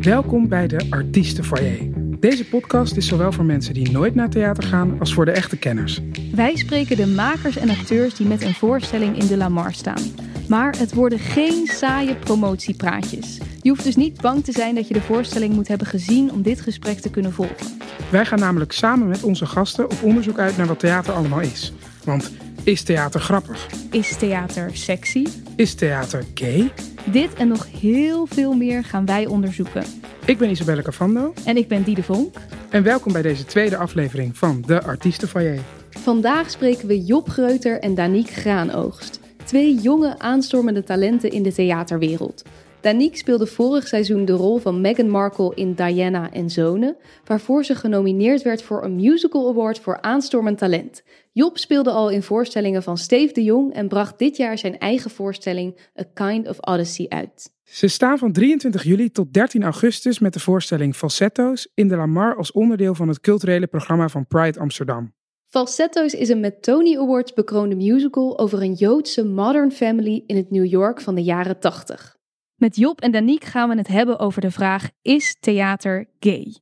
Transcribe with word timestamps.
Welkom 0.00 0.48
bij 0.48 0.66
de 0.66 0.86
Artiestenfoyer. 0.90 1.78
Deze 2.20 2.48
podcast 2.48 2.96
is 2.96 3.06
zowel 3.06 3.32
voor 3.32 3.44
mensen 3.44 3.74
die 3.74 3.90
nooit 3.90 4.14
naar 4.14 4.30
theater 4.30 4.62
gaan 4.62 5.00
als 5.00 5.14
voor 5.14 5.24
de 5.24 5.30
echte 5.30 5.56
kenners. 5.56 6.00
Wij 6.34 6.56
spreken 6.56 6.96
de 6.96 7.06
makers 7.06 7.56
en 7.56 7.70
acteurs 7.70 8.14
die 8.14 8.26
met 8.26 8.42
een 8.42 8.54
voorstelling 8.54 9.18
in 9.18 9.26
de 9.26 9.36
Lamar 9.36 9.72
staan. 9.72 10.02
Maar 10.48 10.78
het 10.78 10.94
worden 10.94 11.18
geen 11.18 11.66
saaie 11.66 12.16
promotiepraatjes. 12.16 13.38
Je 13.62 13.68
hoeft 13.68 13.84
dus 13.84 13.96
niet 13.96 14.20
bang 14.20 14.44
te 14.44 14.52
zijn 14.52 14.74
dat 14.74 14.88
je 14.88 14.94
de 14.94 15.00
voorstelling 15.00 15.54
moet 15.54 15.68
hebben 15.68 15.86
gezien 15.86 16.32
om 16.32 16.42
dit 16.42 16.60
gesprek 16.60 16.98
te 16.98 17.10
kunnen 17.10 17.32
volgen. 17.32 17.78
Wij 18.10 18.24
gaan 18.24 18.38
namelijk 18.38 18.72
samen 18.72 19.08
met 19.08 19.22
onze 19.22 19.46
gasten 19.46 19.84
op 19.84 20.02
onderzoek 20.02 20.38
uit 20.38 20.56
naar 20.56 20.66
wat 20.66 20.78
theater 20.78 21.12
allemaal 21.12 21.40
is. 21.40 21.72
Want 22.04 22.30
is 22.64 22.82
theater 22.82 23.20
grappig? 23.20 23.66
Is 23.90 24.16
theater 24.16 24.70
sexy? 24.76 25.26
Is 25.56 25.74
theater 25.74 26.24
gay? 26.34 26.72
Dit 27.04 27.34
en 27.34 27.48
nog 27.48 27.66
heel 27.80 28.26
veel 28.26 28.52
meer 28.52 28.84
gaan 28.84 29.06
wij 29.06 29.26
onderzoeken. 29.26 29.84
Ik 30.24 30.38
ben 30.38 30.50
Isabelle 30.50 30.82
Cavando 30.82 31.32
En 31.44 31.56
ik 31.56 31.68
ben 31.68 31.82
Diede 31.82 32.02
Vonk. 32.02 32.36
en 32.70 32.82
welkom 32.82 33.12
bij 33.12 33.22
deze 33.22 33.44
tweede 33.44 33.76
aflevering 33.76 34.36
van 34.36 34.62
de 34.66 34.82
Artiestenfoyer. 34.82 35.60
Vandaag 35.90 36.50
spreken 36.50 36.88
we 36.88 37.04
Job 37.04 37.28
Greuter 37.28 37.80
en 37.80 37.94
Danique 37.94 38.32
Graanoogst. 38.32 39.20
Twee 39.44 39.74
jonge 39.74 40.18
aanstormende 40.18 40.82
talenten 40.82 41.30
in 41.30 41.42
de 41.42 41.52
theaterwereld. 41.52 42.42
Danique 42.80 43.16
speelde 43.16 43.46
vorig 43.46 43.88
seizoen 43.88 44.24
de 44.24 44.32
rol 44.32 44.58
van 44.58 44.80
Meghan 44.80 45.08
Markle 45.08 45.54
in 45.54 45.74
Diana 45.74 46.32
en 46.32 46.50
Zonen, 46.50 46.96
waarvoor 47.24 47.64
ze 47.64 47.74
genomineerd 47.74 48.42
werd 48.42 48.62
voor 48.62 48.84
een 48.84 48.94
musical 48.94 49.48
award 49.48 49.78
voor 49.78 50.00
aanstormend 50.00 50.58
talent. 50.58 51.02
Job 51.32 51.58
speelde 51.58 51.90
al 51.90 52.10
in 52.10 52.22
voorstellingen 52.22 52.82
van 52.82 52.98
Steve 52.98 53.32
de 53.32 53.42
Jong 53.42 53.72
en 53.72 53.88
bracht 53.88 54.18
dit 54.18 54.36
jaar 54.36 54.58
zijn 54.58 54.78
eigen 54.78 55.10
voorstelling 55.10 55.78
A 56.00 56.04
Kind 56.14 56.48
of 56.48 56.56
Odyssey 56.60 57.06
uit. 57.08 57.52
Ze 57.62 57.88
staan 57.88 58.18
van 58.18 58.32
23 58.32 58.82
juli 58.82 59.10
tot 59.10 59.32
13 59.32 59.62
augustus 59.62 60.18
met 60.18 60.32
de 60.32 60.40
voorstelling 60.40 60.96
Falsetto's 60.96 61.68
in 61.74 61.88
de 61.88 61.96
Lamar 61.96 62.36
als 62.36 62.52
onderdeel 62.52 62.94
van 62.94 63.08
het 63.08 63.20
culturele 63.20 63.66
programma 63.66 64.08
van 64.08 64.26
Pride 64.26 64.60
Amsterdam. 64.60 65.12
Falsetto's 65.46 66.12
is 66.12 66.28
een 66.28 66.40
met 66.40 66.62
Tony 66.62 66.98
Awards 66.98 67.32
bekroonde 67.32 67.76
musical 67.76 68.38
over 68.38 68.62
een 68.62 68.72
Joodse 68.72 69.24
modern 69.24 69.72
family 69.72 70.22
in 70.26 70.36
het 70.36 70.50
New 70.50 70.66
York 70.66 71.00
van 71.00 71.14
de 71.14 71.22
jaren 71.22 71.60
80. 71.60 72.18
Met 72.60 72.76
Job 72.76 73.00
en 73.00 73.10
Danique 73.10 73.50
gaan 73.50 73.68
we 73.68 73.76
het 73.76 73.88
hebben 73.88 74.18
over 74.18 74.40
de 74.40 74.50
vraag: 74.50 74.90
is 75.02 75.36
theater 75.40 76.08
gay? 76.18 76.56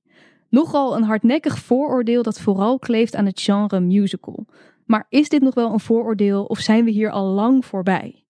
Nogal 0.49 0.97
een 0.97 1.03
hardnekkig 1.03 1.59
vooroordeel 1.59 2.23
dat 2.23 2.41
vooral 2.41 2.79
kleeft 2.79 3.15
aan 3.15 3.27
het 3.27 3.41
genre 3.41 3.81
musical. 3.81 4.47
Maar 4.87 5.07
is 5.09 5.29
dit 5.29 5.43
nog 5.43 5.55
wel 5.55 5.73
een 5.73 5.81
vooroordeel 5.81 6.45
of 6.45 6.59
zijn 6.59 6.85
we 6.85 6.91
hier 6.91 7.11
al 7.11 7.27
lang 7.27 7.65
voorbij? 7.65 8.25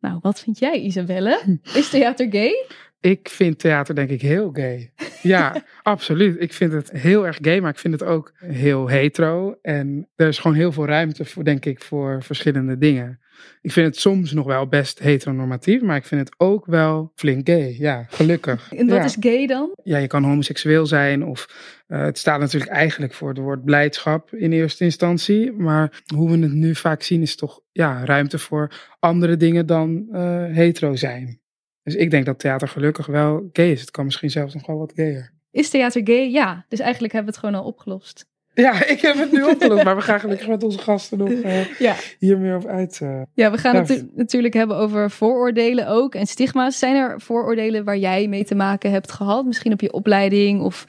Nou, 0.00 0.18
wat 0.20 0.40
vind 0.40 0.58
jij, 0.58 0.80
Isabelle? 0.80 1.58
Is 1.74 1.90
theater 1.90 2.26
gay? 2.30 2.66
Ik 3.00 3.28
vind 3.28 3.58
theater 3.58 3.94
denk 3.94 4.10
ik 4.10 4.22
heel 4.22 4.50
gay. 4.52 4.92
Ja, 5.22 5.62
absoluut. 5.82 6.40
Ik 6.40 6.52
vind 6.52 6.72
het 6.72 6.90
heel 6.90 7.26
erg 7.26 7.38
gay, 7.40 7.60
maar 7.60 7.70
ik 7.70 7.78
vind 7.78 8.00
het 8.00 8.08
ook 8.08 8.32
heel 8.38 8.88
hetero. 8.88 9.58
En 9.62 10.08
er 10.16 10.28
is 10.28 10.38
gewoon 10.38 10.56
heel 10.56 10.72
veel 10.72 10.86
ruimte 10.86 11.24
voor, 11.24 11.44
denk 11.44 11.64
ik, 11.64 11.80
voor 11.80 12.22
verschillende 12.22 12.78
dingen. 12.78 13.20
Ik 13.60 13.72
vind 13.72 13.86
het 13.86 13.96
soms 13.96 14.32
nog 14.32 14.46
wel 14.46 14.66
best 14.66 14.98
heteronormatief, 14.98 15.80
maar 15.80 15.96
ik 15.96 16.04
vind 16.04 16.20
het 16.20 16.34
ook 16.38 16.66
wel 16.66 17.12
flink 17.14 17.48
gay. 17.48 17.76
Ja, 17.78 18.06
gelukkig. 18.08 18.72
En 18.72 18.86
wat 18.86 18.96
ja. 18.96 19.04
is 19.04 19.16
gay 19.20 19.46
dan? 19.46 19.70
ja, 19.82 19.98
je 19.98 20.06
kan 20.06 20.24
homoseksueel 20.24 20.86
zijn 20.86 21.24
of 21.24 21.46
eh, 21.86 22.00
het 22.02 22.18
staat 22.18 22.40
natuurlijk 22.40 22.70
eigenlijk 22.70 23.12
voor 23.12 23.28
het 23.28 23.38
woord 23.38 23.64
blijdschap 23.64 24.34
in 24.34 24.52
eerste 24.52 24.84
instantie. 24.84 25.52
Maar 25.52 26.02
hoe 26.14 26.30
we 26.30 26.38
het 26.38 26.52
nu 26.52 26.74
vaak 26.74 27.02
zien 27.02 27.22
is 27.22 27.36
toch 27.36 27.60
ja, 27.72 28.04
ruimte 28.04 28.38
voor 28.38 28.72
andere 28.98 29.36
dingen 29.36 29.66
dan 29.66 30.08
eh, 30.12 30.44
hetero 30.44 30.96
zijn. 30.96 31.40
Dus 31.82 31.94
ik 31.94 32.10
denk 32.10 32.26
dat 32.26 32.38
theater 32.38 32.68
gelukkig 32.68 33.06
wel 33.06 33.48
gay 33.52 33.70
is. 33.70 33.80
Het 33.80 33.90
kan 33.90 34.04
misschien 34.04 34.30
zelfs 34.30 34.54
nog 34.54 34.66
wel 34.66 34.78
wat 34.78 34.92
gayer. 34.94 35.32
Is 35.50 35.68
theater 35.68 36.00
gay? 36.04 36.30
Ja. 36.30 36.66
Dus 36.68 36.78
eigenlijk 36.78 37.12
hebben 37.12 37.32
we 37.32 37.38
het 37.38 37.46
gewoon 37.46 37.64
al 37.64 37.70
opgelost. 37.70 38.30
Ja, 38.54 38.84
ik 38.86 39.00
heb 39.00 39.14
het 39.18 39.32
nu 39.32 39.42
opgelost, 39.42 39.84
maar 39.84 39.96
we 39.96 40.02
gaan 40.02 40.20
gelukkig 40.20 40.48
met 40.48 40.62
onze 40.62 40.78
gasten 40.78 41.18
nog 41.18 41.28
eh, 41.30 41.78
Ja. 41.78 41.94
hier 42.18 42.38
meer 42.38 42.56
op 42.56 42.66
uit. 42.66 42.98
eh. 43.02 43.20
Ja, 43.34 43.50
we 43.50 43.58
gaan 43.58 43.76
het 43.76 43.88
natu- 43.88 44.08
natuurlijk 44.14 44.54
hebben 44.54 44.76
over 44.76 45.10
vooroordelen 45.10 45.88
ook 45.88 46.14
en 46.14 46.26
stigma's. 46.26 46.78
Zijn 46.78 46.94
er 46.96 47.20
vooroordelen 47.20 47.84
waar 47.84 47.96
jij 47.98 48.28
mee 48.28 48.44
te 48.44 48.54
maken 48.54 48.90
hebt 48.90 49.12
gehad? 49.12 49.44
Misschien 49.44 49.72
op 49.72 49.80
je 49.80 49.92
opleiding 49.92 50.60
of 50.62 50.84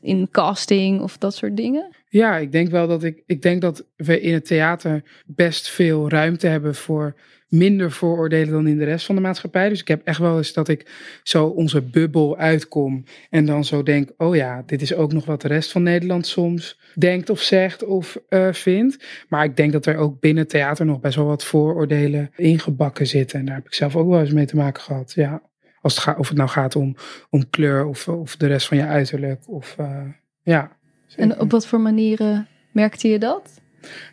in 0.00 0.28
casting 0.30 1.00
of 1.00 1.18
dat 1.18 1.34
soort 1.34 1.56
dingen? 1.56 1.88
Ja, 2.08 2.36
ik 2.36 2.52
denk 2.52 2.70
wel 2.70 2.86
dat 2.86 3.04
ik, 3.04 3.22
ik 3.26 3.42
denk 3.42 3.60
dat 3.60 3.86
we 3.96 4.20
in 4.20 4.32
het 4.32 4.46
theater 4.46 5.02
best 5.26 5.70
veel 5.70 6.08
ruimte 6.08 6.46
hebben 6.46 6.74
voor 6.74 7.14
minder 7.48 7.92
vooroordelen 7.92 8.52
dan 8.52 8.66
in 8.66 8.78
de 8.78 8.84
rest 8.84 9.06
van 9.06 9.14
de 9.14 9.20
maatschappij. 9.20 9.68
Dus 9.68 9.80
ik 9.80 9.88
heb 9.88 10.00
echt 10.04 10.18
wel 10.18 10.36
eens 10.36 10.52
dat 10.52 10.68
ik 10.68 10.90
zo 11.22 11.46
onze 11.46 11.82
bubbel 11.82 12.36
uitkom 12.36 13.04
en 13.30 13.46
dan 13.46 13.64
zo 13.64 13.82
denk, 13.82 14.10
oh 14.16 14.36
ja, 14.36 14.62
dit 14.66 14.82
is 14.82 14.94
ook 14.94 15.12
nog 15.12 15.24
wat 15.24 15.42
de 15.42 15.48
rest 15.48 15.72
van 15.72 15.82
Nederland 15.82 16.26
soms 16.26 16.80
denkt 16.94 17.30
of 17.30 17.40
zegt 17.40 17.84
of 17.84 18.18
eh, 18.28 18.52
vindt. 18.52 19.04
Maar 19.28 19.44
ik 19.44 19.56
denk 19.56 19.72
dat 19.72 19.86
er 19.86 19.96
ook 19.96 20.20
binnen 20.20 20.48
theater 20.48 20.86
nog 20.86 21.00
best 21.00 21.16
wel 21.16 21.26
wat 21.26 21.44
vooroordelen 21.44 22.30
ingebakken 22.36 23.06
zitten. 23.06 23.38
En 23.38 23.44
daar 23.44 23.54
heb 23.54 23.66
ik 23.66 23.74
zelf 23.74 23.96
ook 23.96 24.08
wel 24.08 24.20
eens 24.20 24.32
mee 24.32 24.46
te 24.46 24.56
maken 24.56 24.82
gehad, 24.82 25.12
ja. 25.14 25.42
Als 25.80 25.94
het 25.94 26.02
gaat, 26.02 26.18
of 26.18 26.28
het 26.28 26.36
nou 26.36 26.48
gaat 26.48 26.76
om, 26.76 26.96
om 27.30 27.50
kleur 27.50 27.86
of, 27.86 28.08
of 28.08 28.36
de 28.36 28.46
rest 28.46 28.66
van 28.66 28.76
je 28.76 28.84
uiterlijk. 28.84 29.48
Of, 29.48 29.74
eh, 29.78 30.00
ja, 30.42 30.77
En 31.16 31.40
op 31.40 31.50
wat 31.50 31.66
voor 31.66 31.80
manieren 31.80 32.48
merkte 32.72 33.08
je 33.08 33.18
dat? 33.18 33.60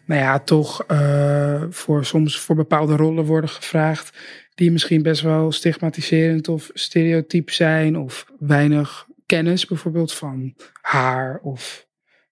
nou 0.05 0.21
ja, 0.21 0.39
toch 0.39 0.83
eh, 0.83 1.63
voor 1.69 2.05
soms 2.05 2.39
voor 2.39 2.55
bepaalde 2.55 2.95
rollen 2.95 3.25
worden 3.25 3.49
gevraagd 3.49 4.17
die 4.55 4.71
misschien 4.71 5.01
best 5.01 5.21
wel 5.21 5.51
stigmatiserend 5.51 6.47
of 6.47 6.69
stereotyp 6.73 7.49
zijn 7.49 7.97
of 7.97 8.25
weinig 8.39 9.07
kennis 9.25 9.65
bijvoorbeeld 9.65 10.13
van 10.13 10.53
haar 10.81 11.39
of 11.43 11.87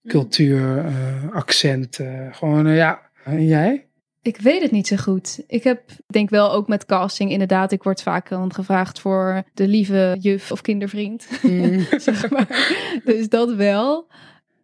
cultuur, 0.07 0.77
eh, 0.77 1.31
accenten, 1.31 2.33
gewoon 2.35 2.67
eh, 2.67 2.75
ja. 2.75 3.11
En 3.23 3.45
jij? 3.45 3.87
Ik 4.21 4.37
weet 4.37 4.61
het 4.61 4.71
niet 4.71 4.87
zo 4.87 4.95
goed. 4.95 5.43
Ik 5.47 5.63
heb, 5.63 5.81
denk 6.07 6.29
wel 6.29 6.51
ook 6.51 6.67
met 6.67 6.85
casting 6.85 7.31
inderdaad, 7.31 7.71
ik 7.71 7.83
word 7.83 8.01
vaak 8.01 8.29
dan 8.29 8.53
gevraagd 8.53 8.99
voor 8.99 9.43
de 9.53 9.67
lieve 9.67 10.17
juf 10.19 10.51
of 10.51 10.61
kindervriend. 10.61 11.27
zeg 11.97 12.29
maar. 12.29 12.47
Dus 13.05 13.29
dat 13.29 13.53
wel. 13.53 14.07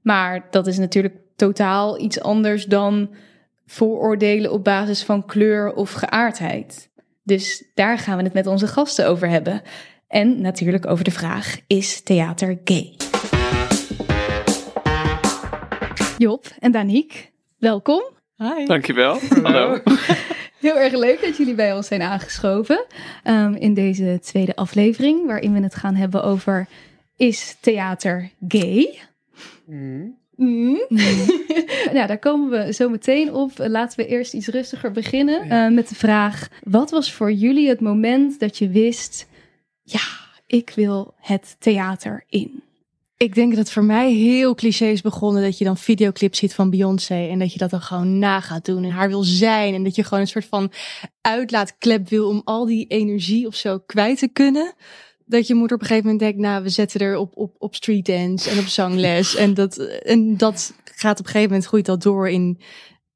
Maar 0.01 0.47
dat 0.51 0.67
is 0.67 0.77
natuurlijk 0.77 1.15
totaal 1.35 1.99
iets 1.99 2.21
anders 2.21 2.65
dan 2.65 3.09
vooroordelen 3.65 4.51
op 4.51 4.63
basis 4.63 5.03
van 5.03 5.25
kleur 5.25 5.73
of 5.73 5.91
geaardheid. 5.91 6.89
Dus 7.23 7.71
daar 7.73 7.97
gaan 7.97 8.17
we 8.17 8.23
het 8.23 8.33
met 8.33 8.47
onze 8.47 8.67
gasten 8.67 9.07
over 9.07 9.29
hebben. 9.29 9.61
En 10.07 10.41
natuurlijk 10.41 10.87
over 10.87 11.03
de 11.03 11.11
vraag: 11.11 11.59
is 11.67 12.01
theater 12.01 12.59
gay? 12.63 12.95
Job 16.17 16.45
en 16.59 16.71
Danique, 16.71 17.19
welkom. 17.57 18.03
Hi. 18.35 18.65
Dankjewel. 18.65 19.19
Hallo. 19.43 19.79
Heel 20.59 20.77
erg 20.77 20.93
leuk 20.93 21.21
dat 21.21 21.37
jullie 21.37 21.55
bij 21.55 21.73
ons 21.73 21.87
zijn 21.87 22.01
aangeschoven 22.01 22.85
ehm, 23.23 23.53
in 23.53 23.73
deze 23.73 24.19
tweede 24.21 24.55
aflevering, 24.55 25.25
waarin 25.25 25.53
we 25.53 25.59
het 25.59 25.75
gaan 25.75 25.95
hebben 25.95 26.23
over 26.23 26.67
is 27.15 27.57
theater 27.61 28.29
gay? 28.47 28.99
Mm. 30.35 30.85
nou, 31.93 32.07
daar 32.07 32.19
komen 32.19 32.49
we 32.49 32.73
zo 32.73 32.89
meteen 32.89 33.33
op. 33.33 33.51
Laten 33.55 33.99
we 33.99 34.07
eerst 34.07 34.33
iets 34.33 34.47
rustiger 34.47 34.91
beginnen 34.91 35.47
Ja. 35.47 35.65
eh, 35.65 35.73
met 35.73 35.89
de 35.89 35.95
vraag: 35.95 36.47
wat 36.63 36.89
was 36.91 37.13
voor 37.13 37.31
jullie 37.31 37.67
het 37.69 37.79
moment 37.79 38.39
dat 38.39 38.57
je 38.57 38.69
wist, 38.69 39.27
ja, 39.83 40.01
ik 40.47 40.71
wil 40.75 41.13
het 41.17 41.55
theater 41.59 42.23
in? 42.29 42.63
Ik 43.17 43.35
denk 43.35 43.49
dat 43.49 43.59
het 43.59 43.71
voor 43.71 43.83
mij 43.83 44.11
heel 44.13 44.55
cliché 44.55 44.85
is 44.85 45.01
begonnen 45.01 45.43
dat 45.43 45.57
je 45.57 45.65
dan 45.65 45.77
videoclips 45.77 46.39
ziet 46.39 46.53
van 46.53 46.69
Beyoncé 46.69 47.27
en 47.29 47.39
dat 47.39 47.53
je 47.53 47.59
dat 47.59 47.69
dan 47.69 47.81
gewoon 47.81 48.19
na 48.19 48.39
gaat 48.39 48.65
doen 48.65 48.83
en 48.83 48.91
haar 48.91 49.07
wil 49.09 49.23
zijn 49.23 49.73
en 49.73 49.83
dat 49.83 49.95
je 49.95 50.03
gewoon 50.03 50.19
een 50.19 50.27
soort 50.27 50.45
van 50.45 50.71
uitlaatklep 51.21 52.09
wil 52.09 52.27
om 52.29 52.41
al 52.43 52.65
die 52.65 52.85
energie 52.87 53.47
of 53.47 53.55
zo 53.55 53.79
kwijt 53.85 54.19
te 54.19 54.27
kunnen. 54.27 54.73
Dat 55.29 55.47
je 55.47 55.55
moeder 55.55 55.75
op 55.75 55.81
een 55.81 55.87
gegeven 55.87 56.09
moment 56.09 56.23
denkt, 56.27 56.47
nou 56.47 56.63
we 56.63 56.69
zetten 56.69 56.99
er 56.99 57.17
op, 57.17 57.37
op, 57.37 57.55
op 57.57 57.75
street 57.75 58.05
dance 58.05 58.49
en 58.49 58.59
op 58.59 58.65
zangles 58.65 59.35
en 59.35 59.53
dat, 59.53 59.77
en 59.77 60.37
dat 60.37 60.73
gaat 60.83 61.19
op 61.19 61.25
een 61.25 61.31
gegeven 61.31 61.49
moment 61.49 61.67
groeit 61.67 61.85
dat 61.85 62.01
door 62.01 62.29
in 62.29 62.61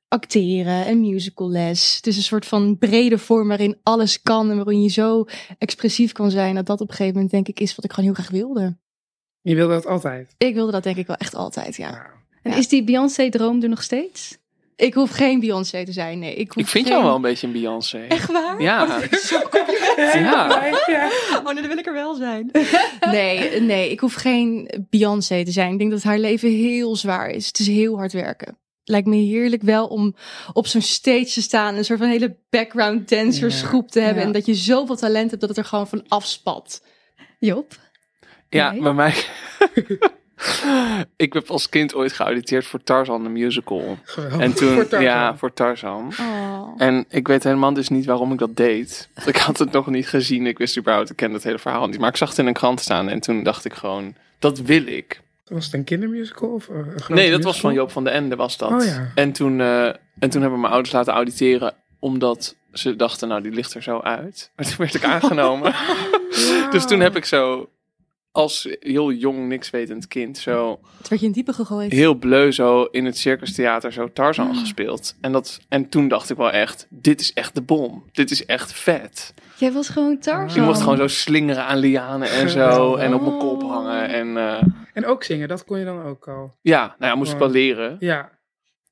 acteren 0.07 0.85
en 0.85 1.01
musicalles. 1.01 1.95
Het 1.95 2.07
is 2.07 2.17
een 2.17 2.23
soort 2.23 2.45
van 2.45 2.77
brede 2.77 3.17
vorm 3.17 3.47
waarin 3.47 3.79
alles 3.83 4.21
kan 4.21 4.49
en 4.49 4.55
waarin 4.55 4.81
je 4.81 4.89
zo 4.89 5.25
expressief 5.57 6.11
kan 6.11 6.31
zijn 6.31 6.55
dat 6.55 6.65
dat 6.65 6.81
op 6.81 6.87
een 6.89 6.95
gegeven 6.95 7.13
moment 7.13 7.31
denk 7.31 7.47
ik 7.47 7.59
is 7.59 7.75
wat 7.75 7.85
ik 7.85 7.93
gewoon 7.93 8.05
heel 8.05 8.23
graag 8.23 8.31
wilde. 8.31 8.77
Je 9.41 9.55
wilde 9.55 9.73
dat 9.73 9.85
altijd. 9.85 10.35
Ik 10.37 10.53
wilde 10.53 10.71
dat 10.71 10.83
denk 10.83 10.97
ik 10.97 11.07
wel 11.07 11.15
echt 11.15 11.35
altijd, 11.35 11.75
ja. 11.75 12.11
En 12.41 12.51
Ja. 12.51 12.57
is 12.57 12.67
die 12.67 12.83
Beyoncé-droom 12.83 13.63
er 13.63 13.69
nog 13.69 13.83
steeds? 13.83 14.37
Ik 14.75 14.93
hoef 14.93 15.11
geen 15.11 15.39
Beyoncé 15.39 15.85
te 15.85 15.91
zijn, 15.91 16.19
nee. 16.19 16.35
Ik, 16.35 16.51
hoef 16.51 16.63
Ik 16.63 16.69
vind 16.69 16.83
geen... 16.85 16.93
jou 16.93 17.05
wel 17.05 17.15
een 17.15 17.21
beetje 17.21 17.47
een 17.47 17.53
Beyoncé. 17.53 17.97
Echt 18.07 18.31
waar? 18.31 18.61
Ja. 18.61 18.83
Oh, 18.83 18.89
compliment. 19.49 20.13
Ja. 20.13 20.45
Oh, 21.35 21.43
nou, 21.43 21.55
dan 21.55 21.67
wil 21.67 21.77
ik 21.77 21.85
er 21.85 21.93
wel 21.93 22.13
zijn. 22.15 22.51
Nee, 23.11 23.61
nee, 23.61 23.91
ik 23.91 23.99
hoef 23.99 24.13
geen 24.13 24.69
Beyoncé 24.89 25.43
te 25.45 25.51
zijn. 25.51 25.71
Ik 25.71 25.77
denk 25.79 25.91
dat 25.91 26.03
haar 26.03 26.19
leven 26.19 26.49
heel 26.49 26.95
zwaar 26.95 27.29
is. 27.29 27.47
Het 27.47 27.59
is 27.59 27.67
heel 27.67 27.95
hard 27.97 28.13
werken. 28.13 28.57
Lijkt 28.83 29.07
me 29.07 29.15
heerlijk 29.15 29.61
wel 29.61 29.87
om 29.87 30.15
op 30.53 30.67
zo'n 30.67 30.81
stage 30.81 31.31
te 31.33 31.41
staan. 31.41 31.75
Een 31.75 31.85
soort 31.85 31.99
van 31.99 32.07
hele 32.07 32.37
background 32.49 33.09
dancers 33.09 33.59
Ja. 33.61 33.67
groep 33.67 33.91
te 33.91 33.99
hebben. 33.99 34.21
Ja. 34.21 34.27
En 34.27 34.33
dat 34.33 34.45
je 34.45 34.53
zoveel 34.55 34.95
talent 34.95 35.29
hebt 35.29 35.41
dat 35.41 35.49
het 35.49 35.57
er 35.59 35.65
gewoon 35.65 35.87
van 35.87 36.03
afspat. 36.07 36.83
Job? 37.39 37.73
Ja, 38.49 38.71
Nee? 38.71 38.81
bij 38.81 38.93
mij. 38.93 39.13
ik 41.15 41.33
heb 41.33 41.49
als 41.49 41.69
kind 41.69 41.95
ooit 41.95 42.13
geauditeerd 42.13 42.65
voor 42.65 42.83
Tarzan, 42.83 43.23
de 43.23 43.29
musical. 43.29 43.97
Geweldig. 44.03 44.39
En 44.39 44.53
toen, 44.53 44.73
Voor 44.73 44.87
Tarzan. 44.87 45.01
ja, 45.09 45.37
voor 45.37 45.53
Tarzan. 45.53 46.13
Oh. 46.19 46.73
En 46.77 47.05
ik 47.09 47.27
weet 47.27 47.43
helemaal 47.43 47.73
dus 47.73 47.89
niet 47.89 48.05
waarom 48.05 48.31
ik 48.31 48.39
dat 48.39 48.55
deed. 48.55 49.09
Want 49.13 49.27
Ik 49.27 49.37
had 49.37 49.57
het 49.57 49.71
nog 49.71 49.87
niet 49.87 50.07
gezien. 50.07 50.47
Ik 50.47 50.57
wist 50.57 50.77
überhaupt, 50.77 51.09
ik 51.09 51.15
ken 51.15 51.33
het 51.33 51.43
hele 51.43 51.59
verhaal 51.59 51.87
niet. 51.87 51.99
Maar 51.99 52.09
ik 52.09 52.17
zag 52.17 52.29
het 52.29 52.37
in 52.37 52.47
een 52.47 52.53
krant 52.53 52.79
staan 52.79 53.09
en 53.09 53.19
toen 53.19 53.43
dacht 53.43 53.65
ik 53.65 53.73
gewoon, 53.73 54.15
dat 54.39 54.59
wil 54.59 54.87
ik. 54.87 55.21
Was 55.47 55.65
het 55.65 55.73
een 55.73 55.83
kindermusical? 55.83 56.49
Of 56.49 56.67
een 56.67 56.83
grote 56.95 57.13
Nee, 57.13 57.31
dat 57.31 57.43
was 57.43 57.59
van 57.59 57.73
Joop 57.73 57.91
van 57.91 58.03
den 58.03 58.13
Ende 58.13 58.35
was 58.35 58.57
dat. 58.57 58.71
Oh 58.71 58.85
ja. 58.85 59.11
En 59.15 59.31
toen, 59.31 59.61
eh, 59.61 59.85
en 60.19 60.29
toen 60.29 60.41
hebben 60.41 60.59
mijn 60.59 60.73
ouders 60.73 60.93
laten 60.93 61.13
auditeren 61.13 61.73
omdat 61.99 62.55
ze 62.73 62.95
dachten, 62.95 63.27
nou 63.27 63.41
die 63.41 63.51
ligt 63.51 63.73
er 63.73 63.83
zo 63.83 63.99
uit. 63.99 64.51
Maar 64.55 64.65
toen 64.65 64.75
werd 64.77 64.93
ik 64.93 65.03
aangenomen. 65.03 65.73
dus 66.71 66.85
toen 66.85 66.99
heb 66.99 67.15
ik 67.15 67.25
zo 67.25 67.69
als 68.33 68.75
heel 68.79 69.11
jong, 69.11 69.47
niks 69.47 69.69
wetend 69.69 70.07
kind 70.07 70.37
zo 70.37 70.79
Het 70.97 71.09
werd 71.09 71.21
je 71.21 71.27
in 71.27 71.33
het 71.33 71.33
diepe 71.33 71.53
gegooid. 71.53 71.91
heel 71.91 72.15
bleu 72.15 72.51
zo 72.51 72.83
in 72.83 73.05
het 73.05 73.17
Circus 73.17 73.53
Theater 73.55 73.93
zo 73.93 74.09
Tarzan 74.13 74.55
gespeeld. 74.55 75.15
En, 75.21 75.31
dat, 75.31 75.59
en 75.69 75.89
toen 75.89 76.07
dacht 76.07 76.29
ik 76.29 76.37
wel 76.37 76.51
echt, 76.51 76.87
dit 76.89 77.21
is 77.21 77.33
echt 77.33 77.55
de 77.55 77.61
bom. 77.61 78.03
Dit 78.11 78.31
is 78.31 78.45
echt 78.45 78.73
vet. 78.73 79.33
Jij 79.57 79.71
was 79.71 79.89
gewoon 79.89 80.19
Tarzan. 80.19 80.61
Ik 80.61 80.67
mocht 80.67 80.81
gewoon 80.81 80.97
zo 80.97 81.07
slingeren 81.07 81.65
aan 81.65 81.77
lianen 81.77 82.29
en 82.29 82.49
zo. 82.49 82.95
En 82.95 83.13
op 83.13 83.21
mijn 83.21 83.37
kop 83.37 83.61
hangen. 83.61 84.07
En 84.09 84.37
eh, 84.37 84.63
En 84.93 85.05
ook 85.05 85.23
zingen, 85.23 85.47
dat 85.47 85.65
kon 85.65 85.79
je 85.79 85.85
dan 85.85 86.03
ook 86.03 86.27
al. 86.27 86.55
ja, 86.61 86.95
nou 86.99 87.11
ja, 87.11 87.15
moest 87.17 87.31
ik 87.33 87.37
wel 87.39 87.49
leren. 87.49 87.95
Ja. 87.99 88.31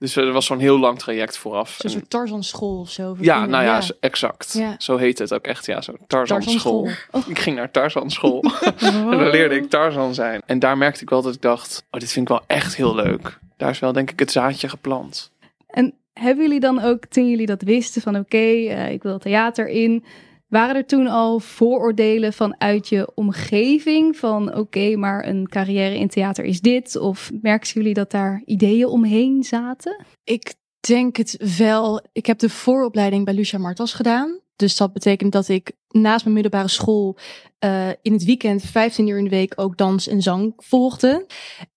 Dus 0.01 0.15
er 0.15 0.31
was 0.31 0.45
zo'n 0.45 0.59
heel 0.59 0.80
lang 0.80 1.00
traject 1.00 1.38
vooraf. 1.38 1.75
Zo'n 1.77 1.89
soort 1.89 2.09
Tarzan 2.09 2.44
school 2.44 2.80
of 2.80 2.89
zo. 2.89 3.15
ja, 3.19 3.39
kinderen. 3.39 3.50
nou 3.50 3.63
ja, 3.63 3.81
exact. 4.00 4.53
Ja. 4.53 4.75
Zo 4.77 4.98
heet 4.98 5.19
het 5.19 5.33
ook 5.33 5.45
echt. 5.45 5.65
Ja, 5.65 5.81
zo 5.81 5.94
Tarzan 6.07 6.38
Tarzan 6.39 6.59
school. 6.59 6.88
school. 6.88 7.21
Ik 7.27 7.39
ging 7.39 7.56
naar 7.56 7.71
Tarzan 7.71 8.09
school. 8.09 8.44
en 8.80 9.09
daar 9.09 9.30
leerde 9.30 9.56
ik 9.56 9.69
Tarzan 9.69 10.13
zijn. 10.13 10.42
En 10.45 10.59
daar 10.59 10.77
merkte 10.77 11.01
ik 11.01 11.09
wel 11.09 11.21
dat 11.21 11.36
ik 11.36 11.42
dacht, 11.42 11.83
oh, 11.92 12.00
dit 12.00 12.12
vind 12.12 12.30
ik 12.30 12.38
wel 12.38 12.44
echt 12.48 12.75
heel 12.75 12.95
leuk. 12.95 13.39
Daar 13.57 13.69
is 13.69 13.80
wel 13.80 13.92
denk 13.92 14.12
ik 14.12 14.19
het 14.19 14.31
zaadje 14.31 14.69
geplant. 14.69 15.31
En 15.68 15.94
hebben 16.13 16.44
jullie 16.44 16.59
dan 16.59 16.81
ook, 16.81 17.06
toen 17.06 17.30
jullie 17.30 17.45
dat 17.45 17.62
wisten 17.62 18.01
van 18.01 18.15
oké, 18.15 18.38
eh, 18.38 18.92
ik 18.92 19.03
wil 19.03 19.18
theater 19.18 19.68
in, 19.68 20.03
waren 20.51 20.75
er 20.75 20.86
toen 20.86 21.07
al 21.07 21.39
vooroordelen 21.39 22.33
vanuit 22.33 22.89
je 22.89 23.12
omgeving 23.15 24.18
van 24.18 24.56
oké, 24.56 24.95
maar 24.95 25.27
een 25.27 25.48
carrière 25.48 25.98
in 25.98 26.07
theater 26.07 26.44
is 26.44 26.62
dit? 26.62 26.95
Of 26.95 27.31
merkten 27.42 27.74
jullie 27.74 27.94
dat 27.94 28.12
daar 28.12 28.42
ideeën 28.45 28.88
omheen 28.88 29.44
zaten? 29.44 30.06
Ik 30.24 30.53
denk 30.80 31.18
het 31.18 31.57
wel. 31.57 32.06
Ik 32.12 32.25
heb 32.25 32.39
de 32.39 32.50
vooropleiding 32.50 33.25
bij 33.25 33.33
Lucia 33.33 33.59
Martas 33.59 33.94
gedaan. 33.94 34.39
Dus 34.56 34.77
dat 34.77 34.94
betekent 34.94 35.31
dat 35.31 35.48
ik 35.48 35.71
naast 35.88 36.24
mijn 36.24 36.33
middelbare 36.36 36.68
school 36.68 37.18
eh, 37.59 37.89
in 38.01 38.13
het 38.13 38.24
weekend 38.24 38.63
15 38.63 39.07
uur 39.07 39.18
in 39.18 39.24
de 39.24 39.30
week 39.30 39.53
ook 39.56 39.77
dans 39.77 40.07
en 40.07 40.21
zang 40.21 40.53
volgde. 40.57 41.25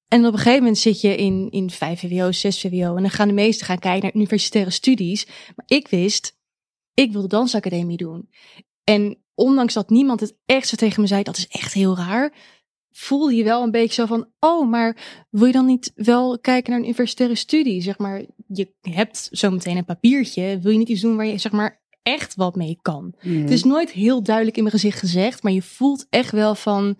En 0.08 0.26
op 0.26 0.32
een 0.32 0.38
gegeven 0.38 0.58
moment 0.58 0.78
zit 0.78 1.00
je 1.00 1.16
in, 1.16 1.48
in 1.50 1.70
5 1.70 2.00
VWO, 2.00 2.32
6 2.32 2.60
VWO. 2.60 2.96
En 2.96 3.02
dan 3.02 3.10
gaan 3.10 3.28
de 3.28 3.34
meesten 3.34 3.66
gaan 3.66 3.78
kijken 3.78 4.02
naar 4.02 4.14
universitaire 4.14 4.70
studies. 4.70 5.26
Maar 5.26 5.66
ik 5.66 5.88
wist, 5.88 6.36
ik 6.94 7.12
wil 7.12 7.22
de 7.22 7.28
dansacademie 7.28 7.96
doen. 7.96 8.28
En 8.84 9.18
ondanks 9.34 9.74
dat 9.74 9.90
niemand 9.90 10.20
het 10.20 10.36
echt 10.46 10.68
zo 10.68 10.76
tegen 10.76 11.00
me 11.00 11.06
zei, 11.06 11.22
dat 11.22 11.36
is 11.36 11.48
echt 11.48 11.72
heel 11.72 11.96
raar. 11.96 12.34
Voelde 12.90 13.34
je 13.34 13.44
wel 13.44 13.62
een 13.62 13.70
beetje 13.70 14.02
zo 14.02 14.06
van, 14.06 14.28
oh, 14.38 14.68
maar 14.70 14.96
wil 15.30 15.46
je 15.46 15.52
dan 15.52 15.66
niet 15.66 15.92
wel 15.94 16.38
kijken 16.38 16.70
naar 16.70 16.78
een 16.78 16.86
universitaire 16.86 17.36
studie? 17.36 17.80
Zeg 17.80 17.98
maar, 17.98 18.24
je 18.46 18.72
hebt 18.80 19.28
zometeen 19.30 19.76
een 19.76 19.84
papiertje. 19.84 20.58
Wil 20.58 20.72
je 20.72 20.78
niet 20.78 20.88
iets 20.88 21.00
doen 21.00 21.16
waar 21.16 21.26
je 21.26 21.38
zeg 21.38 21.52
maar 21.52 21.82
echt 22.02 22.34
wat 22.34 22.56
mee 22.56 22.78
kan? 22.82 23.14
Het 23.18 23.50
is 23.50 23.64
nooit 23.64 23.90
heel 23.90 24.22
duidelijk 24.22 24.56
in 24.56 24.62
mijn 24.62 24.74
gezicht 24.74 24.98
gezegd, 24.98 25.42
maar 25.42 25.52
je 25.52 25.62
voelt 25.62 26.06
echt 26.10 26.30
wel 26.30 26.54
van 26.54 26.98